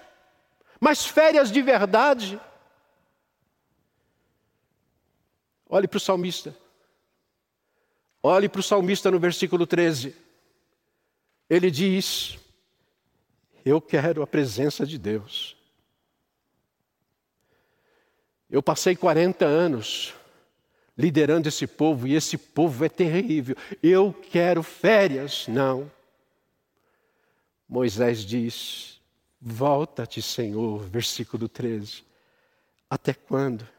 mas 0.80 1.04
férias 1.04 1.52
de 1.52 1.62
verdade? 1.64 2.40
Olhe 5.76 5.90
para 5.90 5.98
o 5.98 6.00
salmista. 6.00 6.56
Olhe 8.24 8.48
para 8.48 8.62
o 8.62 8.64
salmista 8.64 9.12
no 9.12 9.20
versículo 9.20 9.68
13. 9.68 10.16
Ele 11.50 11.70
diz: 11.70 12.40
Eu 13.66 13.82
quero 13.82 14.22
a 14.22 14.28
presença 14.28 14.86
de 14.86 14.98
Deus. 14.98 15.58
Eu 18.50 18.64
passei 18.64 18.96
40 18.96 19.44
anos 19.44 20.14
liderando 20.98 21.50
esse 21.50 21.68
povo 21.68 22.08
e 22.08 22.16
esse 22.16 22.38
povo 22.38 22.86
é 22.86 22.88
terrível. 22.88 23.58
Eu 23.84 24.14
quero 24.32 24.64
férias. 24.64 25.46
Não. 25.50 25.92
Moisés 27.68 28.20
diz: 28.20 29.02
Volta-te, 29.42 30.22
Senhor, 30.22 30.84
versículo 30.84 31.50
13. 31.50 32.02
Até 32.90 33.14
quando? 33.14 33.75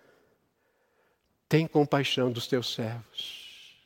Tem 1.48 1.66
compaixão 1.66 2.30
dos 2.30 2.46
teus 2.46 2.74
servos. 2.74 3.76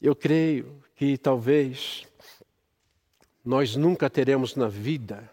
Eu 0.00 0.14
creio 0.14 0.82
que 0.96 1.16
talvez 1.16 2.06
nós 3.44 3.74
nunca 3.74 4.10
teremos 4.10 4.54
na 4.54 4.68
vida 4.68 5.30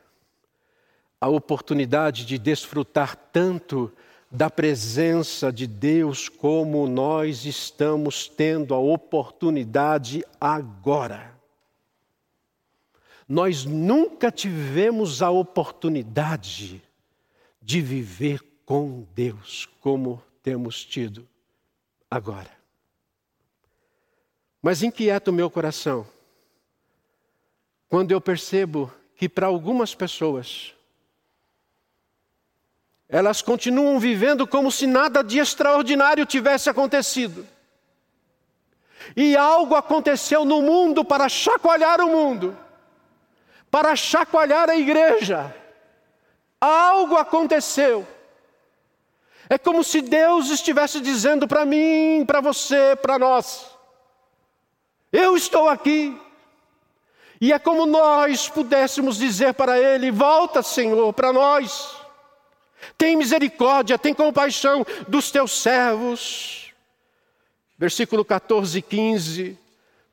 a 1.19 1.27
oportunidade 1.27 2.25
de 2.25 2.37
desfrutar 2.37 3.15
tanto 3.15 3.91
da 4.31 4.49
presença 4.49 5.51
de 5.51 5.67
Deus 5.67 6.29
como 6.29 6.87
nós 6.87 7.45
estamos 7.45 8.29
tendo 8.29 8.73
a 8.73 8.79
oportunidade 8.79 10.23
agora. 10.39 11.31
nós 13.31 13.63
nunca 13.63 14.29
tivemos 14.29 15.21
a 15.21 15.29
oportunidade 15.29 16.81
de 17.61 17.79
viver 17.79 18.41
com 18.71 19.05
Deus 19.13 19.67
como 19.81 20.23
temos 20.41 20.85
tido 20.85 21.27
agora. 22.09 22.49
Mas 24.61 24.81
inquieta 24.81 25.29
o 25.29 25.33
meu 25.33 25.51
coração 25.51 26.07
quando 27.89 28.13
eu 28.13 28.21
percebo 28.21 28.89
que 29.17 29.27
para 29.27 29.47
algumas 29.47 29.93
pessoas 29.93 30.73
elas 33.09 33.41
continuam 33.41 33.99
vivendo 33.99 34.47
como 34.47 34.71
se 34.71 34.87
nada 34.87 35.21
de 35.21 35.39
extraordinário 35.39 36.25
tivesse 36.25 36.69
acontecido. 36.69 37.45
E 39.17 39.35
algo 39.35 39.75
aconteceu 39.75 40.45
no 40.45 40.61
mundo 40.61 41.03
para 41.03 41.27
chacoalhar 41.27 41.99
o 41.99 42.07
mundo, 42.07 42.57
para 43.69 43.97
chacoalhar 43.97 44.69
a 44.69 44.77
igreja. 44.77 45.53
Algo 46.61 47.17
aconteceu. 47.17 48.07
É 49.51 49.57
como 49.57 49.83
se 49.83 50.01
Deus 50.01 50.49
estivesse 50.49 51.01
dizendo 51.01 51.45
para 51.45 51.65
mim, 51.65 52.23
para 52.25 52.39
você, 52.39 52.95
para 52.95 53.19
nós: 53.19 53.69
Eu 55.11 55.35
estou 55.35 55.67
aqui. 55.67 56.17
E 57.41 57.51
é 57.51 57.59
como 57.59 57.85
nós 57.85 58.47
pudéssemos 58.47 59.17
dizer 59.17 59.53
para 59.53 59.77
Ele: 59.77 60.09
Volta, 60.09 60.63
Senhor, 60.63 61.11
para 61.11 61.33
nós. 61.33 61.97
Tem 62.97 63.17
misericórdia, 63.17 63.99
tem 63.99 64.13
compaixão 64.13 64.85
dos 65.09 65.29
teus 65.31 65.51
servos. 65.61 66.71
Versículo 67.77 68.23
14 68.23 68.79
e 68.79 68.81
15. 68.81 69.59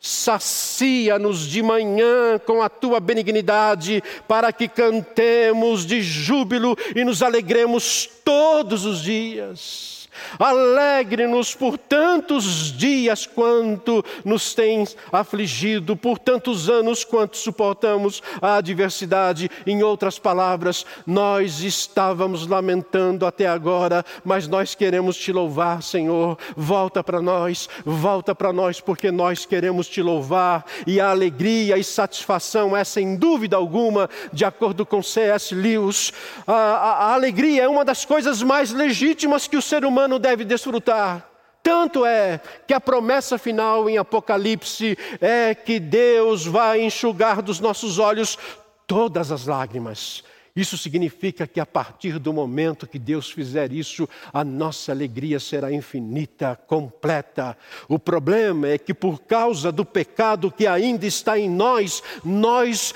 Sacia-nos 0.00 1.40
de 1.40 1.60
manhã 1.62 2.38
com 2.46 2.62
a 2.62 2.68
tua 2.68 3.00
benignidade, 3.00 4.02
para 4.28 4.52
que 4.52 4.68
cantemos 4.68 5.84
de 5.84 6.00
júbilo 6.00 6.76
e 6.94 7.04
nos 7.04 7.22
alegremos 7.22 8.08
todos 8.24 8.84
os 8.84 9.02
dias. 9.02 9.97
Alegre-nos 10.38 11.54
por 11.54 11.76
tantos 11.76 12.72
dias 12.76 13.26
quanto 13.26 14.04
nos 14.24 14.54
tens 14.54 14.96
afligido, 15.12 15.96
por 15.96 16.18
tantos 16.18 16.68
anos 16.68 17.04
quanto 17.04 17.36
suportamos 17.36 18.22
a 18.40 18.56
adversidade. 18.56 19.50
Em 19.66 19.82
outras 19.82 20.18
palavras, 20.18 20.84
nós 21.06 21.60
estávamos 21.60 22.46
lamentando 22.46 23.26
até 23.26 23.46
agora, 23.46 24.04
mas 24.24 24.48
nós 24.48 24.74
queremos 24.74 25.16
te 25.16 25.32
louvar, 25.32 25.82
Senhor. 25.82 26.38
Volta 26.56 27.02
para 27.02 27.20
nós, 27.20 27.68
volta 27.84 28.34
para 28.34 28.52
nós, 28.52 28.80
porque 28.80 29.10
nós 29.10 29.44
queremos 29.44 29.88
te 29.88 30.02
louvar. 30.02 30.64
E 30.86 31.00
a 31.00 31.10
alegria 31.10 31.76
e 31.76 31.84
satisfação 31.84 32.76
é, 32.76 32.84
sem 32.84 33.16
dúvida 33.16 33.56
alguma, 33.56 34.08
de 34.32 34.44
acordo 34.44 34.84
com 34.86 35.02
C.S. 35.02 35.54
Lewis, 35.54 36.12
a, 36.46 36.52
a, 36.52 36.92
a 37.06 37.14
alegria 37.14 37.64
é 37.64 37.68
uma 37.68 37.84
das 37.84 38.04
coisas 38.04 38.42
mais 38.42 38.72
legítimas 38.72 39.46
que 39.46 39.56
o 39.56 39.62
ser 39.62 39.84
humano 39.84 40.07
humano 40.08 40.18
deve 40.18 40.44
desfrutar. 40.44 41.30
Tanto 41.62 42.06
é 42.06 42.40
que 42.66 42.72
a 42.72 42.80
promessa 42.80 43.36
final 43.36 43.90
em 43.90 43.98
Apocalipse 43.98 44.96
é 45.20 45.54
que 45.54 45.78
Deus 45.78 46.46
vai 46.46 46.80
enxugar 46.80 47.42
dos 47.42 47.60
nossos 47.60 47.98
olhos 47.98 48.38
todas 48.86 49.30
as 49.30 49.46
lágrimas. 49.46 50.24
Isso 50.56 50.78
significa 50.78 51.46
que 51.46 51.60
a 51.60 51.66
partir 51.66 52.18
do 52.18 52.32
momento 52.32 52.86
que 52.86 52.98
Deus 52.98 53.30
fizer 53.30 53.70
isso, 53.70 54.08
a 54.32 54.42
nossa 54.42 54.90
alegria 54.90 55.38
será 55.38 55.70
infinita, 55.70 56.58
completa. 56.66 57.56
O 57.86 57.98
problema 57.98 58.68
é 58.68 58.78
que 58.78 58.94
por 58.94 59.20
causa 59.20 59.70
do 59.70 59.84
pecado 59.84 60.50
que 60.50 60.66
ainda 60.66 61.06
está 61.06 61.38
em 61.38 61.50
nós, 61.50 62.02
nós 62.24 62.94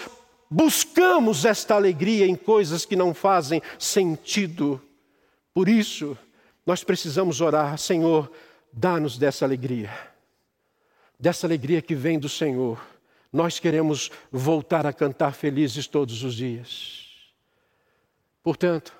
buscamos 0.50 1.44
esta 1.44 1.74
alegria 1.74 2.26
em 2.26 2.34
coisas 2.34 2.86
que 2.86 2.96
não 2.96 3.12
fazem 3.12 3.60
sentido. 3.78 4.80
Por 5.54 5.68
isso, 5.68 6.16
nós 6.64 6.84
precisamos 6.84 7.40
orar, 7.40 7.76
Senhor, 7.76 8.30
dá-nos 8.72 9.18
dessa 9.18 9.44
alegria, 9.44 9.90
dessa 11.18 11.46
alegria 11.46 11.82
que 11.82 11.94
vem 11.94 12.18
do 12.18 12.28
Senhor. 12.28 12.80
Nós 13.32 13.58
queremos 13.58 14.10
voltar 14.30 14.86
a 14.86 14.92
cantar 14.92 15.34
felizes 15.34 15.86
todos 15.86 16.22
os 16.22 16.34
dias. 16.34 17.08
Portanto, 18.42 18.92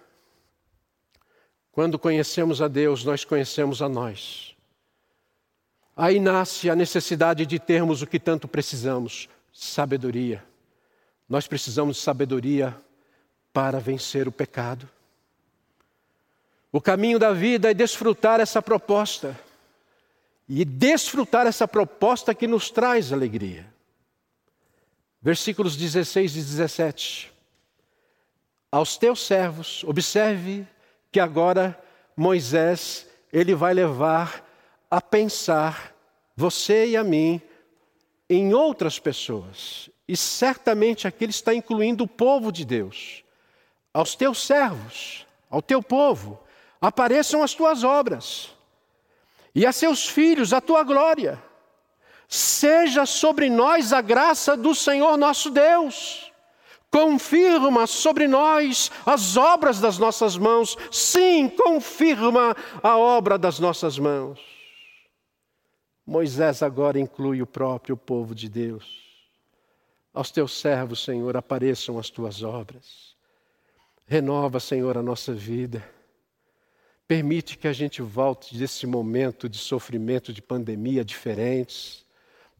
quando 1.71 1.99
conhecemos 1.99 2.61
a 2.61 2.69
Deus, 2.69 3.05
nós 3.05 3.25
conhecemos 3.25 3.81
a 3.81 3.89
nós. 3.89 4.55
Aí 5.97 6.19
nasce 6.19 6.71
a 6.71 6.77
necessidade 6.77 7.45
de 7.45 7.59
termos 7.59 8.03
o 8.03 8.07
que 8.07 8.19
tanto 8.19 8.49
precisamos: 8.49 9.29
sabedoria. 9.53 10.43
Nós 11.29 11.47
precisamos 11.47 11.97
de 11.97 12.03
sabedoria 12.03 12.77
para 13.53 13.79
vencer 13.79 14.27
o 14.27 14.33
pecado. 14.33 14.89
O 16.73 16.81
caminho 16.81 17.19
da 17.19 17.33
vida 17.33 17.71
é 17.71 17.75
desfrutar 17.75 18.41
essa 18.41 18.63
proposta. 18.63 19.39
E 20.49 20.65
desfrutar 20.65 21.47
essa 21.47 21.69
proposta 21.69 22.35
que 22.35 22.47
nos 22.47 22.71
traz 22.71 23.13
alegria. 23.13 23.67
Versículos 25.21 25.77
16 25.77 26.33
e 26.33 26.39
17. 26.41 27.33
Aos 28.71 28.97
teus 28.97 29.25
servos, 29.25 29.85
observe 29.85 30.67
que 31.13 31.21
agora 31.21 31.79
Moisés, 32.17 33.07
ele 33.33 33.55
vai 33.55 33.75
levar 33.75 34.45
a 34.91 35.01
pensar 35.01 35.95
você 36.35 36.87
e 36.87 36.97
a 36.97 37.05
mim 37.05 37.41
em 38.29 38.55
outras 38.55 38.99
pessoas. 38.99 39.91
E 40.09 40.17
certamente 40.17 41.07
aqui 41.07 41.25
ele 41.25 41.31
está 41.31 41.55
incluindo 41.55 42.05
o 42.05 42.09
povo 42.09 42.51
de 42.51 42.65
Deus. 42.65 43.23
Aos 43.93 44.15
teus 44.15 44.45
servos, 44.45 45.27
ao 45.51 45.61
teu 45.61 45.83
povo, 45.83 46.43
apareçam 46.83 47.45
as 47.45 47.55
tuas 47.55 47.85
obras, 47.85 48.51
e 49.55 49.65
a 49.65 49.71
seus 49.71 50.09
filhos 50.09 50.53
a 50.53 50.61
tua 50.61 50.83
glória. 50.83 51.41
Seja 52.27 53.07
sobre 53.07 53.49
nós 53.49 53.93
a 53.93 54.01
graça 54.01 54.57
do 54.57 54.75
Senhor 54.75 55.17
nosso 55.17 55.51
Deus. 55.51 56.33
Confirma 56.91 57.87
sobre 57.87 58.27
nós 58.27 58.91
as 59.07 59.37
obras 59.37 59.79
das 59.79 59.99
nossas 59.99 60.37
mãos. 60.37 60.77
Sim, 60.91 61.49
confirma 61.49 62.57
a 62.83 62.97
obra 62.99 63.39
das 63.39 63.59
nossas 63.59 63.99
mãos. 63.99 64.41
Moisés 66.07 66.63
agora 66.63 66.99
inclui 66.99 67.41
o 67.41 67.47
próprio 67.47 67.97
povo 67.97 68.35
de 68.35 68.49
Deus. 68.49 69.03
Aos 70.13 70.31
teus 70.31 70.59
servos, 70.59 71.05
Senhor, 71.05 71.37
apareçam 71.37 71.99
as 71.99 72.11
tuas 72.11 72.43
obras. 72.43 73.15
Renova, 74.07 74.59
Senhor, 74.59 74.99
a 74.99 75.03
nossa 75.03 75.33
vida. 75.33 75.83
Permite 77.07 77.59
que 77.59 77.69
a 77.69 77.73
gente 77.73 78.01
volte 78.01 78.57
desse 78.57 78.87
momento 78.87 79.49
de 79.49 79.59
sofrimento, 79.59 80.33
de 80.33 80.41
pandemia 80.41 81.05
diferentes. 81.05 82.05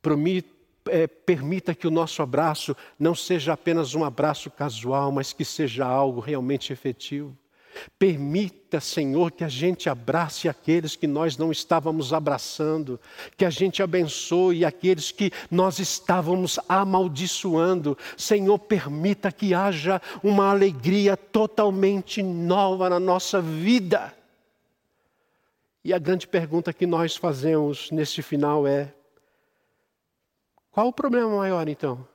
Promite, 0.01 0.49
é, 0.89 1.07
permita 1.07 1.75
que 1.75 1.87
o 1.87 1.91
nosso 1.91 2.23
abraço 2.23 2.77
não 2.99 3.15
seja 3.15 3.53
apenas 3.53 3.95
um 3.95 4.05
abraço 4.05 4.51
casual, 4.51 5.13
mas 5.13 5.33
que 5.33 5.45
seja 5.45 5.87
algo 5.87 6.21
realmente 6.21 6.73
efetivo. 6.73 7.37
Permita, 7.99 8.81
Senhor, 8.81 9.31
que 9.31 9.45
a 9.45 9.49
gente 9.49 9.89
abrace 9.89 10.49
aqueles 10.49 10.95
que 10.95 11.07
nós 11.07 11.37
não 11.37 11.51
estávamos 11.51 12.13
abraçando, 12.13 13.01
que 13.37 13.45
a 13.45 13.51
gente 13.51 13.83
abençoe 13.83 14.65
aqueles 14.65 15.11
que 15.11 15.33
nós 15.51 15.79
estávamos 15.79 16.59
amaldiçoando. 16.69 17.97
Senhor, 18.17 18.59
permita 18.59 19.33
que 19.33 19.55
haja 19.55 20.03
uma 20.23 20.51
alegria 20.51 21.17
totalmente 21.17 22.23
nova 22.23 22.91
na 22.91 23.01
nossa 23.01 23.41
vida. 23.41 24.13
E 25.85 25.93
a 25.93 25.99
grande 25.99 26.29
pergunta 26.29 26.73
que 26.73 26.87
nós 26.87 27.17
fazemos 27.17 27.91
nesse 27.91 28.23
final 28.23 28.67
é: 28.67 28.95
qual 30.71 30.89
o 30.89 30.93
problema 30.93 31.37
maior 31.37 31.69
então? 31.69 32.07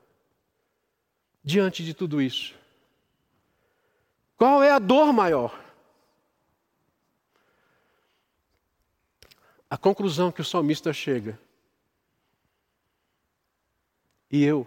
Diante 1.44 1.84
de 1.84 1.94
tudo 1.94 2.22
isso? 2.22 2.56
Qual 4.38 4.64
é 4.64 4.72
a 4.72 4.80
dor 4.80 5.12
maior? 5.12 5.64
A 9.70 9.78
conclusão 9.78 10.32
que 10.32 10.40
o 10.40 10.46
salmista 10.46 10.94
chega, 10.94 11.38
e 14.32 14.44
eu, 14.44 14.66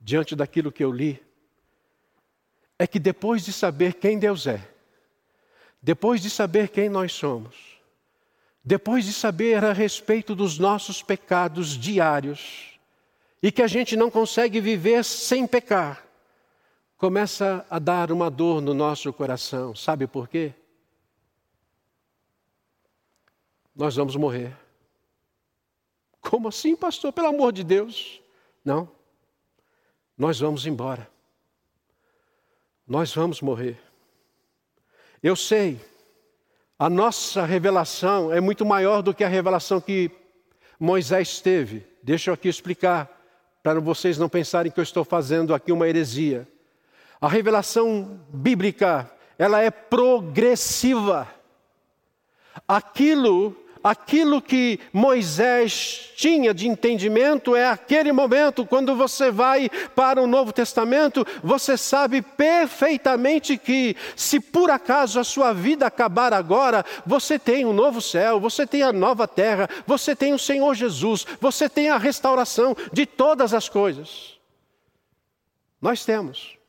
diante 0.00 0.34
daquilo 0.34 0.72
que 0.72 0.82
eu 0.82 0.90
li, 0.90 1.22
é 2.78 2.86
que 2.86 2.98
depois 2.98 3.44
de 3.44 3.52
saber 3.52 3.94
quem 3.94 4.18
Deus 4.18 4.46
é, 4.46 4.66
depois 5.80 6.22
de 6.22 6.30
saber 6.30 6.68
quem 6.68 6.88
nós 6.88 7.12
somos, 7.12 7.71
depois 8.64 9.04
de 9.04 9.12
saber 9.12 9.64
a 9.64 9.72
respeito 9.72 10.34
dos 10.34 10.58
nossos 10.58 11.02
pecados 11.02 11.76
diários 11.76 12.78
e 13.42 13.50
que 13.50 13.62
a 13.62 13.66
gente 13.66 13.96
não 13.96 14.10
consegue 14.10 14.60
viver 14.60 15.04
sem 15.04 15.46
pecar, 15.46 16.06
começa 16.96 17.66
a 17.68 17.80
dar 17.80 18.12
uma 18.12 18.30
dor 18.30 18.60
no 18.60 18.72
nosso 18.72 19.12
coração. 19.12 19.74
Sabe 19.74 20.06
por 20.06 20.28
quê? 20.28 20.54
Nós 23.74 23.96
vamos 23.96 24.14
morrer. 24.14 24.56
Como 26.20 26.46
assim, 26.46 26.76
pastor? 26.76 27.12
Pelo 27.12 27.28
amor 27.28 27.52
de 27.52 27.64
Deus. 27.64 28.20
Não. 28.64 28.88
nós 30.16 30.38
vamos 30.38 30.66
embora. 30.66 31.10
Nós 32.86 33.12
vamos 33.12 33.40
morrer. 33.40 33.80
Eu 35.20 35.34
sei, 35.34 35.80
a 36.82 36.90
nossa 36.90 37.46
revelação 37.46 38.32
é 38.32 38.40
muito 38.40 38.66
maior 38.66 39.02
do 39.02 39.14
que 39.14 39.22
a 39.22 39.28
revelação 39.28 39.80
que 39.80 40.10
Moisés 40.80 41.40
teve. 41.40 41.86
Deixa 42.02 42.28
eu 42.28 42.34
aqui 42.34 42.48
explicar, 42.48 43.08
para 43.62 43.78
vocês 43.78 44.18
não 44.18 44.28
pensarem 44.28 44.72
que 44.72 44.80
eu 44.80 44.82
estou 44.82 45.04
fazendo 45.04 45.54
aqui 45.54 45.70
uma 45.70 45.88
heresia. 45.88 46.44
A 47.20 47.28
revelação 47.28 48.20
bíblica, 48.28 49.08
ela 49.38 49.62
é 49.62 49.70
progressiva. 49.70 51.28
Aquilo 52.66 53.56
aquilo 53.82 54.40
que 54.40 54.78
Moisés 54.92 56.10
tinha 56.16 56.54
de 56.54 56.68
entendimento 56.68 57.56
é 57.56 57.66
aquele 57.68 58.12
momento, 58.12 58.64
quando 58.64 58.94
você 58.94 59.30
vai 59.30 59.68
para 59.94 60.22
o 60.22 60.26
Novo 60.26 60.52
Testamento, 60.52 61.26
você 61.42 61.76
sabe 61.76 62.22
perfeitamente 62.22 63.56
que, 63.58 63.96
se 64.14 64.38
por 64.38 64.70
acaso 64.70 65.18
a 65.18 65.24
sua 65.24 65.52
vida 65.52 65.86
acabar 65.86 66.32
agora, 66.32 66.84
você 67.04 67.38
tem 67.38 67.66
um 67.66 67.72
novo 67.72 68.00
céu, 68.00 68.38
você 68.38 68.66
tem 68.66 68.82
a 68.82 68.92
nova 68.92 69.26
terra, 69.26 69.68
você 69.86 70.14
tem 70.14 70.32
o 70.32 70.38
Senhor 70.38 70.74
Jesus, 70.74 71.26
você 71.40 71.68
tem 71.68 71.90
a 71.90 71.98
restauração 71.98 72.76
de 72.92 73.04
todas 73.04 73.52
as 73.52 73.68
coisas. 73.68 74.38
Nós 75.80 76.04
temos. 76.04 76.61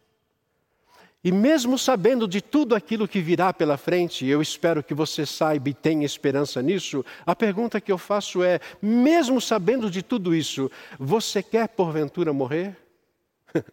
E 1.24 1.32
mesmo 1.32 1.78
sabendo 1.80 2.28
de 2.28 2.42
tudo 2.42 2.76
aquilo 2.76 3.08
que 3.08 3.22
virá 3.22 3.54
pela 3.54 3.78
frente, 3.78 4.26
eu 4.26 4.42
espero 4.42 4.84
que 4.84 4.94
você 4.94 5.26
saiba 5.26 5.70
e 5.70 5.74
tenha 5.74 6.06
esperança 6.06 6.62
nisso, 6.62 7.06
a 7.26 7.34
pergunta 7.34 7.80
que 7.80 7.92
eu 7.92 7.98
faço 7.98 8.44
é: 8.44 8.60
mesmo 8.82 9.40
sabendo 9.40 9.90
de 9.90 10.04
tudo 10.04 10.36
isso, 10.36 10.70
você 11.00 11.42
quer 11.42 11.70
porventura 11.70 12.34
morrer? 12.34 12.78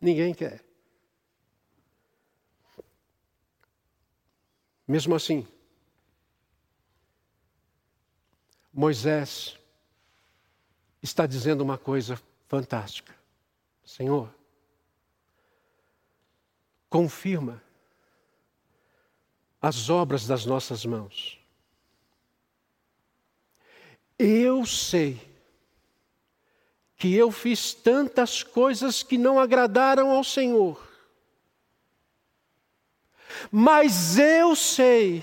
Ninguém 0.00 0.32
quer. 0.32 0.64
Mesmo 4.88 5.14
assim, 5.14 5.46
Moisés 8.72 9.58
está 11.02 11.26
dizendo 11.26 11.60
uma 11.60 11.76
coisa 11.76 12.18
fantástica: 12.48 13.14
Senhor, 13.84 14.39
confirma 16.90 17.62
as 19.62 19.88
obras 19.88 20.26
das 20.26 20.44
nossas 20.44 20.84
mãos. 20.84 21.38
Eu 24.18 24.66
sei 24.66 25.18
que 26.96 27.14
eu 27.14 27.30
fiz 27.30 27.72
tantas 27.72 28.42
coisas 28.42 29.02
que 29.02 29.16
não 29.16 29.38
agradaram 29.38 30.10
ao 30.10 30.24
Senhor, 30.24 30.86
mas 33.50 34.18
eu 34.18 34.54
sei 34.54 35.22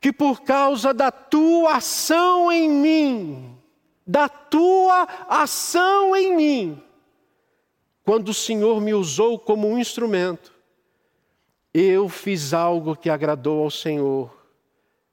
que 0.00 0.12
por 0.12 0.42
causa 0.42 0.94
da 0.94 1.10
tua 1.10 1.76
ação 1.76 2.50
em 2.52 2.70
mim, 2.70 3.58
da 4.06 4.28
tua 4.28 5.02
ação 5.28 6.14
em 6.14 6.36
mim, 6.36 6.82
quando 8.04 8.28
o 8.28 8.34
Senhor 8.34 8.80
me 8.80 8.92
usou 8.92 9.38
como 9.38 9.66
um 9.68 9.78
instrumento, 9.78 10.52
eu 11.72 12.08
fiz 12.08 12.52
algo 12.52 12.94
que 12.94 13.08
agradou 13.10 13.64
ao 13.64 13.70
Senhor 13.70 14.32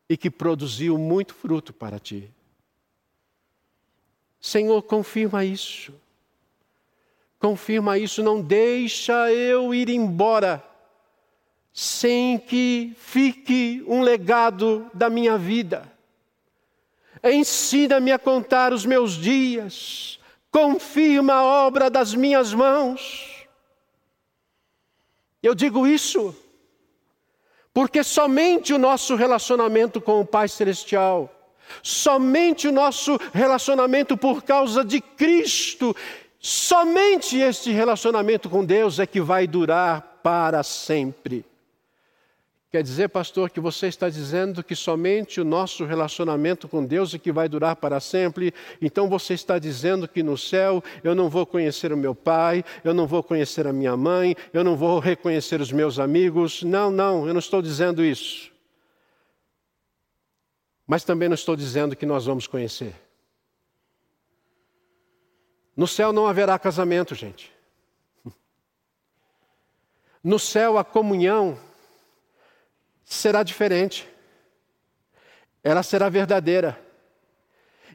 e 0.09 0.17
que 0.17 0.29
produziu 0.29 0.97
muito 0.97 1.33
fruto 1.33 1.71
para 1.71 1.97
ti. 1.97 2.29
Senhor, 4.39 4.81
confirma 4.83 5.45
isso. 5.45 5.93
Confirma 7.39 7.97
isso, 7.97 8.21
não 8.21 8.41
deixa 8.41 9.31
eu 9.31 9.73
ir 9.73 9.89
embora 9.89 10.63
sem 11.73 12.37
que 12.37 12.93
fique 12.97 13.83
um 13.87 14.01
legado 14.01 14.91
da 14.93 15.09
minha 15.09 15.37
vida. 15.37 15.91
Ensina-me 17.23 18.11
a 18.11 18.19
contar 18.19 18.73
os 18.73 18.85
meus 18.85 19.13
dias, 19.13 20.19
confirma 20.51 21.33
a 21.33 21.43
obra 21.43 21.89
das 21.89 22.13
minhas 22.13 22.53
mãos. 22.53 23.47
Eu 25.41 25.55
digo 25.55 25.87
isso 25.87 26.35
porque 27.73 28.03
somente 28.03 28.73
o 28.73 28.77
nosso 28.77 29.15
relacionamento 29.15 30.01
com 30.01 30.19
o 30.19 30.25
Pai 30.25 30.49
Celestial, 30.49 31.33
somente 31.81 32.67
o 32.67 32.71
nosso 32.71 33.17
relacionamento 33.33 34.17
por 34.17 34.43
causa 34.43 34.83
de 34.83 34.99
Cristo, 34.99 35.95
somente 36.37 37.37
este 37.37 37.71
relacionamento 37.71 38.49
com 38.49 38.65
Deus 38.65 38.99
é 38.99 39.05
que 39.05 39.21
vai 39.21 39.47
durar 39.47 40.19
para 40.21 40.63
sempre. 40.63 41.45
Quer 42.71 42.83
dizer, 42.83 43.09
pastor, 43.09 43.49
que 43.49 43.59
você 43.59 43.87
está 43.87 44.07
dizendo 44.07 44.63
que 44.63 44.77
somente 44.77 45.41
o 45.41 45.43
nosso 45.43 45.83
relacionamento 45.83 46.69
com 46.69 46.85
Deus 46.85 47.13
é 47.13 47.19
que 47.19 47.29
vai 47.29 47.49
durar 47.49 47.75
para 47.75 47.99
sempre? 47.99 48.53
Então 48.81 49.09
você 49.09 49.33
está 49.33 49.59
dizendo 49.59 50.07
que 50.07 50.23
no 50.23 50.37
céu 50.37 50.81
eu 51.03 51.13
não 51.13 51.29
vou 51.29 51.45
conhecer 51.45 51.91
o 51.91 51.97
meu 51.97 52.15
pai, 52.15 52.63
eu 52.81 52.93
não 52.93 53.05
vou 53.05 53.21
conhecer 53.21 53.67
a 53.67 53.73
minha 53.73 53.97
mãe, 53.97 54.37
eu 54.53 54.63
não 54.63 54.77
vou 54.77 54.99
reconhecer 54.99 55.59
os 55.59 55.69
meus 55.69 55.99
amigos? 55.99 56.63
Não, 56.63 56.89
não, 56.89 57.27
eu 57.27 57.33
não 57.33 57.41
estou 57.41 57.61
dizendo 57.61 58.05
isso. 58.05 58.49
Mas 60.87 61.03
também 61.03 61.27
não 61.27 61.35
estou 61.35 61.57
dizendo 61.57 61.93
que 61.93 62.05
nós 62.05 62.25
vamos 62.25 62.47
conhecer. 62.47 62.95
No 65.75 65.87
céu 65.87 66.13
não 66.13 66.25
haverá 66.25 66.57
casamento, 66.57 67.13
gente. 67.15 67.51
No 70.23 70.37
céu 70.37 70.77
a 70.77 70.83
comunhão 70.83 71.57
será 73.11 73.43
diferente. 73.43 74.07
Ela 75.63 75.83
será 75.83 76.07
verdadeira. 76.09 76.79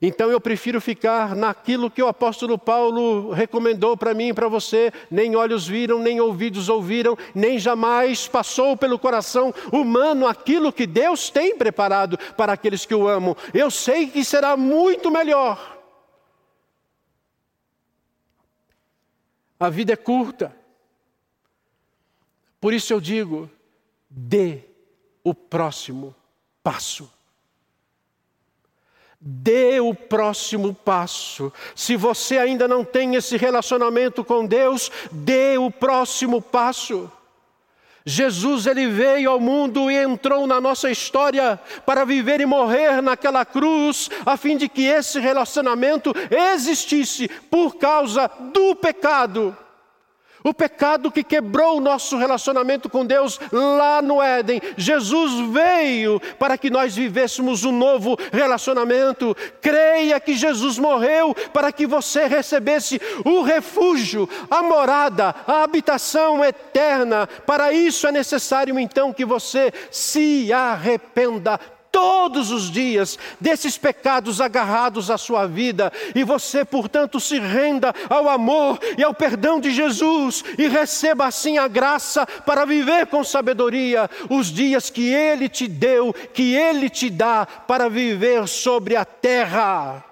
Então 0.01 0.31
eu 0.31 0.39
prefiro 0.39 0.79
ficar 0.79 1.35
naquilo 1.35 1.91
que 1.91 2.03
o 2.03 2.07
apóstolo 2.07 2.59
Paulo 2.59 3.33
recomendou 3.33 3.97
para 3.97 4.13
mim 4.13 4.29
e 4.29 4.35
para 4.35 4.47
você: 4.47 4.93
nem 5.11 5.35
olhos 5.35 5.67
viram, 5.67 5.99
nem 5.99 6.21
ouvidos 6.21 6.69
ouviram, 6.69 7.17
nem 7.35 7.59
jamais 7.59 8.29
passou 8.29 8.77
pelo 8.77 8.99
coração 8.99 9.55
humano 9.73 10.27
aquilo 10.27 10.71
que 10.71 10.87
Deus 10.87 11.31
tem 11.31 11.57
preparado 11.57 12.19
para 12.37 12.53
aqueles 12.53 12.85
que 12.85 12.95
o 12.95 13.09
amam. 13.09 13.35
Eu 13.55 13.71
sei 13.71 14.09
que 14.09 14.23
será 14.23 14.55
muito 14.55 15.11
melhor. 15.11 15.79
A 19.59 19.71
vida 19.71 19.95
é 19.95 19.97
curta. 19.97 20.55
Por 22.61 22.75
isso 22.75 22.93
eu 22.93 23.01
digo: 23.01 23.51
dê 24.11 24.66
o 25.27 25.35
próximo 25.35 26.15
passo. 26.63 27.11
Dê 29.21 29.81
o 29.81 29.93
próximo 29.93 30.73
passo. 30.73 31.53
Se 31.75 31.97
você 31.97 32.39
ainda 32.39 32.69
não 32.69 32.85
tem 32.85 33.17
esse 33.17 33.37
relacionamento 33.37 34.23
com 34.23 34.47
Deus, 34.47 34.89
dê 35.11 35.59
o 35.59 35.69
próximo 35.69 36.41
passo. 36.41 37.11
Jesus 38.05 38.69
ele 38.69 38.87
veio 38.87 39.29
ao 39.29 39.41
mundo 39.41 39.91
e 39.91 39.97
entrou 39.97 40.47
na 40.47 40.61
nossa 40.61 40.89
história 40.93 41.59
para 41.85 42.05
viver 42.05 42.41
e 42.41 42.47
morrer 42.47 43.03
naquela 43.03 43.45
cruz, 43.45 44.09
a 44.25 44.37
fim 44.37 44.57
de 44.57 44.69
que 44.69 44.85
esse 44.85 45.19
relacionamento 45.19 46.15
existisse 46.31 47.27
por 47.51 47.79
causa 47.79 48.31
do 48.53 48.77
pecado. 48.77 49.57
O 50.47 50.55
pecado 50.55 51.11
que 51.11 51.25
quebrou 51.25 51.79
o 51.79 51.81
nosso 51.81 52.17
relacionamento 52.17 52.89
com 52.89 53.05
Deus 53.05 53.41
lá 53.51 54.01
no 54.01 54.23
Éden. 54.23 54.63
Jesus 54.77 55.53
veio 55.53 56.21
para 56.39 56.57
que 56.57 56.71
nós 56.71 56.95
vivêssemos 56.95 57.65
um 57.65 57.73
novo 57.73 58.17
relacionamento. 58.33 59.37
Creia 59.61 60.21
que 60.21 60.35
Jesus 60.35 60.79
morreu 60.79 61.35
para 61.53 61.73
que 61.73 61.85
você 61.85 62.27
recebesse 62.27 63.01
o 63.25 63.43
refúgio, 63.43 64.29
a 64.49 64.63
morada, 64.63 65.35
a 65.49 65.65
habitação 65.65 66.45
eterna. 66.45 67.27
Para 67.45 67.73
isso 67.73 68.07
é 68.07 68.13
necessário 68.13 68.79
então 68.79 69.13
que 69.13 69.25
você 69.25 69.73
se 69.91 70.53
arrependa 70.53 71.59
todos 71.97 72.51
os 72.51 72.71
dias 72.71 73.19
desses 73.41 73.79
pecados 73.79 74.39
agarrados 74.39 75.11
à 75.11 75.17
sua 75.17 75.47
vida, 75.47 75.91
e 76.15 76.23
você, 76.25 76.63
portanto, 76.63 77.19
se 77.19 77.39
renda 77.39 77.91
ao 78.11 78.29
amor 78.29 78.79
e 78.99 79.03
ao 79.03 79.15
perdão 79.15 79.59
de 79.59 79.71
Jesus 79.71 80.45
e 80.59 80.69
receba 80.69 81.25
assim 81.25 81.57
a 81.57 81.67
graça 81.67 82.27
para 82.27 82.67
viver 82.67 83.07
com 83.07 83.25
sabedoria 83.25 84.11
os 84.29 84.49
dias 84.49 84.91
que 84.91 85.09
Ele 85.09 85.49
te 85.49 85.67
deu, 85.67 86.13
que 86.35 86.55
Ele 86.55 86.91
te 86.91 87.09
dá 87.09 87.47
para 87.47 87.89
viver 87.89 88.47
sobre 88.47 88.95
a 88.95 89.07
terra. 89.07 90.05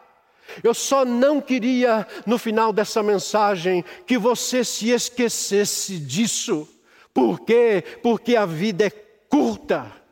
Eu 0.62 0.72
só 0.72 1.04
não 1.04 1.38
queria, 1.38 2.06
no 2.24 2.38
final 2.38 2.72
dessa 2.72 3.02
mensagem, 3.02 3.84
que 4.06 4.16
você 4.16 4.64
se 4.64 4.88
esquecesse 4.88 5.98
disso. 5.98 6.66
Por 7.12 7.40
quê? 7.40 7.84
Porque 8.02 8.36
a 8.36 8.46
vida 8.46 8.86
é 8.86 8.90
curta. 9.28 10.03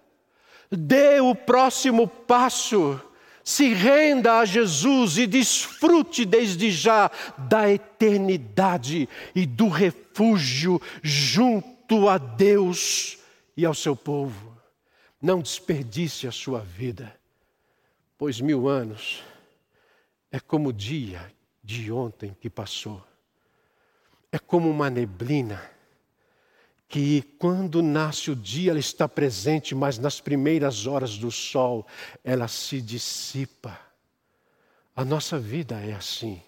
Dê 0.74 1.20
o 1.20 1.34
próximo 1.34 2.08
passo. 2.08 2.98
Se 3.44 3.74
renda 3.74 4.38
a 4.38 4.44
Jesus 4.44 5.18
e 5.18 5.26
desfrute 5.26 6.24
desde 6.24 6.70
já 6.70 7.10
da 7.36 7.70
eternidade 7.70 9.08
e 9.34 9.44
do 9.44 9.68
refúgio 9.68 10.80
junto 11.02 12.08
a 12.08 12.16
Deus 12.16 13.18
e 13.56 13.66
ao 13.66 13.74
seu 13.74 13.94
povo. 13.94 14.56
Não 15.20 15.40
desperdice 15.40 16.26
a 16.26 16.32
sua 16.32 16.60
vida, 16.60 17.14
pois 18.16 18.40
mil 18.40 18.68
anos 18.68 19.22
é 20.30 20.40
como 20.40 20.70
o 20.70 20.72
dia 20.72 21.32
de 21.62 21.92
ontem 21.92 22.34
que 22.40 22.48
passou. 22.48 23.04
É 24.30 24.38
como 24.38 24.70
uma 24.70 24.88
neblina 24.88 25.71
que 26.92 27.22
quando 27.38 27.80
nasce 27.80 28.30
o 28.30 28.36
dia 28.36 28.70
ela 28.70 28.78
está 28.78 29.08
presente, 29.08 29.74
mas 29.74 29.96
nas 29.96 30.20
primeiras 30.20 30.86
horas 30.86 31.16
do 31.16 31.30
sol 31.30 31.86
ela 32.22 32.46
se 32.48 32.82
dissipa. 32.82 33.80
A 34.94 35.02
nossa 35.02 35.38
vida 35.38 35.80
é 35.80 35.94
assim. 35.94 36.42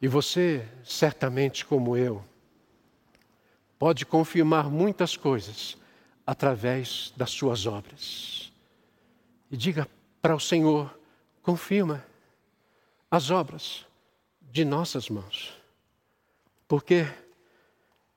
E 0.00 0.08
você, 0.08 0.66
certamente 0.82 1.62
como 1.62 1.94
eu, 1.94 2.24
pode 3.78 4.06
confirmar 4.06 4.70
muitas 4.70 5.14
coisas 5.14 5.76
através 6.26 7.12
das 7.18 7.28
suas 7.28 7.66
obras. 7.66 8.50
E 9.50 9.58
diga 9.58 9.86
para 10.22 10.34
o 10.34 10.40
Senhor: 10.40 10.98
confirma 11.42 12.02
as 13.10 13.28
obras 13.30 13.84
de 14.40 14.64
nossas 14.64 15.10
mãos. 15.10 15.52
Porque 16.66 17.06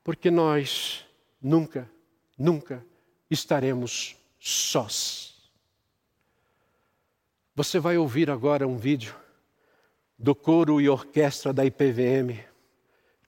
porque 0.09 0.31
nós 0.31 1.05
nunca, 1.39 1.87
nunca 2.35 2.83
estaremos 3.29 4.17
sós. 4.39 5.35
Você 7.53 7.77
vai 7.77 7.95
ouvir 7.95 8.27
agora 8.31 8.67
um 8.67 8.75
vídeo 8.75 9.15
do 10.17 10.33
coro 10.33 10.81
e 10.81 10.89
orquestra 10.89 11.53
da 11.53 11.63
IPVM 11.63 12.43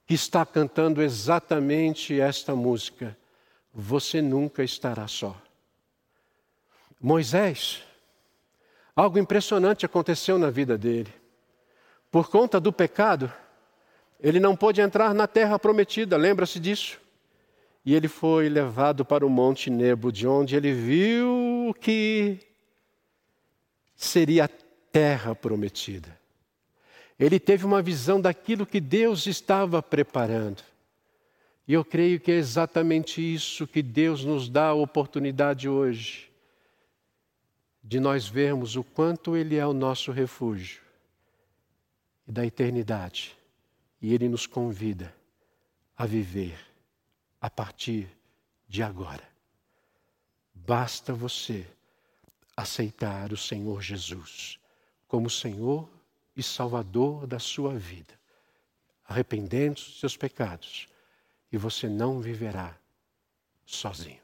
que 0.04 0.14
está 0.14 0.44
cantando 0.44 1.00
exatamente 1.00 2.20
esta 2.20 2.56
música. 2.56 3.16
Você 3.72 4.20
nunca 4.20 4.64
estará 4.64 5.06
só. 5.06 5.40
Moisés, 7.00 7.80
algo 8.96 9.20
impressionante 9.20 9.86
aconteceu 9.86 10.36
na 10.36 10.50
vida 10.50 10.76
dele. 10.76 11.14
Por 12.10 12.28
conta 12.28 12.58
do 12.58 12.72
pecado, 12.72 13.32
ele 14.22 14.38
não 14.38 14.54
pôde 14.54 14.80
entrar 14.80 15.12
na 15.12 15.26
terra 15.26 15.58
prometida, 15.58 16.16
lembra-se 16.16 16.60
disso? 16.60 17.00
E 17.84 17.92
ele 17.92 18.06
foi 18.06 18.48
levado 18.48 19.04
para 19.04 19.26
o 19.26 19.30
Monte 19.30 19.68
Nebo, 19.68 20.12
de 20.12 20.28
onde 20.28 20.54
ele 20.54 20.72
viu 20.72 21.74
que 21.80 22.38
seria 23.96 24.44
a 24.44 24.48
terra 24.92 25.34
prometida. 25.34 26.16
Ele 27.18 27.40
teve 27.40 27.66
uma 27.66 27.82
visão 27.82 28.20
daquilo 28.20 28.64
que 28.64 28.80
Deus 28.80 29.26
estava 29.26 29.82
preparando. 29.82 30.62
E 31.66 31.72
eu 31.72 31.84
creio 31.84 32.20
que 32.20 32.30
é 32.30 32.36
exatamente 32.36 33.20
isso 33.20 33.66
que 33.66 33.82
Deus 33.82 34.24
nos 34.24 34.48
dá 34.48 34.68
a 34.68 34.74
oportunidade 34.74 35.68
hoje, 35.68 36.30
de 37.82 37.98
nós 37.98 38.28
vermos 38.28 38.76
o 38.76 38.84
quanto 38.84 39.36
Ele 39.36 39.56
é 39.56 39.66
o 39.66 39.72
nosso 39.72 40.12
refúgio 40.12 40.80
e 42.26 42.30
da 42.30 42.46
eternidade 42.46 43.41
e 44.02 44.12
Ele 44.12 44.28
nos 44.28 44.46
convida 44.46 45.14
a 45.96 46.04
viver 46.04 46.58
a 47.40 47.48
partir 47.48 48.08
de 48.68 48.82
agora. 48.82 49.22
Basta 50.52 51.14
você 51.14 51.64
aceitar 52.56 53.32
o 53.32 53.36
Senhor 53.36 53.80
Jesus 53.80 54.58
como 55.06 55.30
Senhor 55.30 55.88
e 56.36 56.42
Salvador 56.42 57.26
da 57.26 57.38
sua 57.38 57.74
vida, 57.78 58.18
arrependendo 59.06 59.74
dos 59.74 60.00
seus 60.00 60.16
pecados, 60.16 60.88
e 61.50 61.56
você 61.56 61.88
não 61.88 62.20
viverá 62.20 62.74
sozinho. 63.64 64.20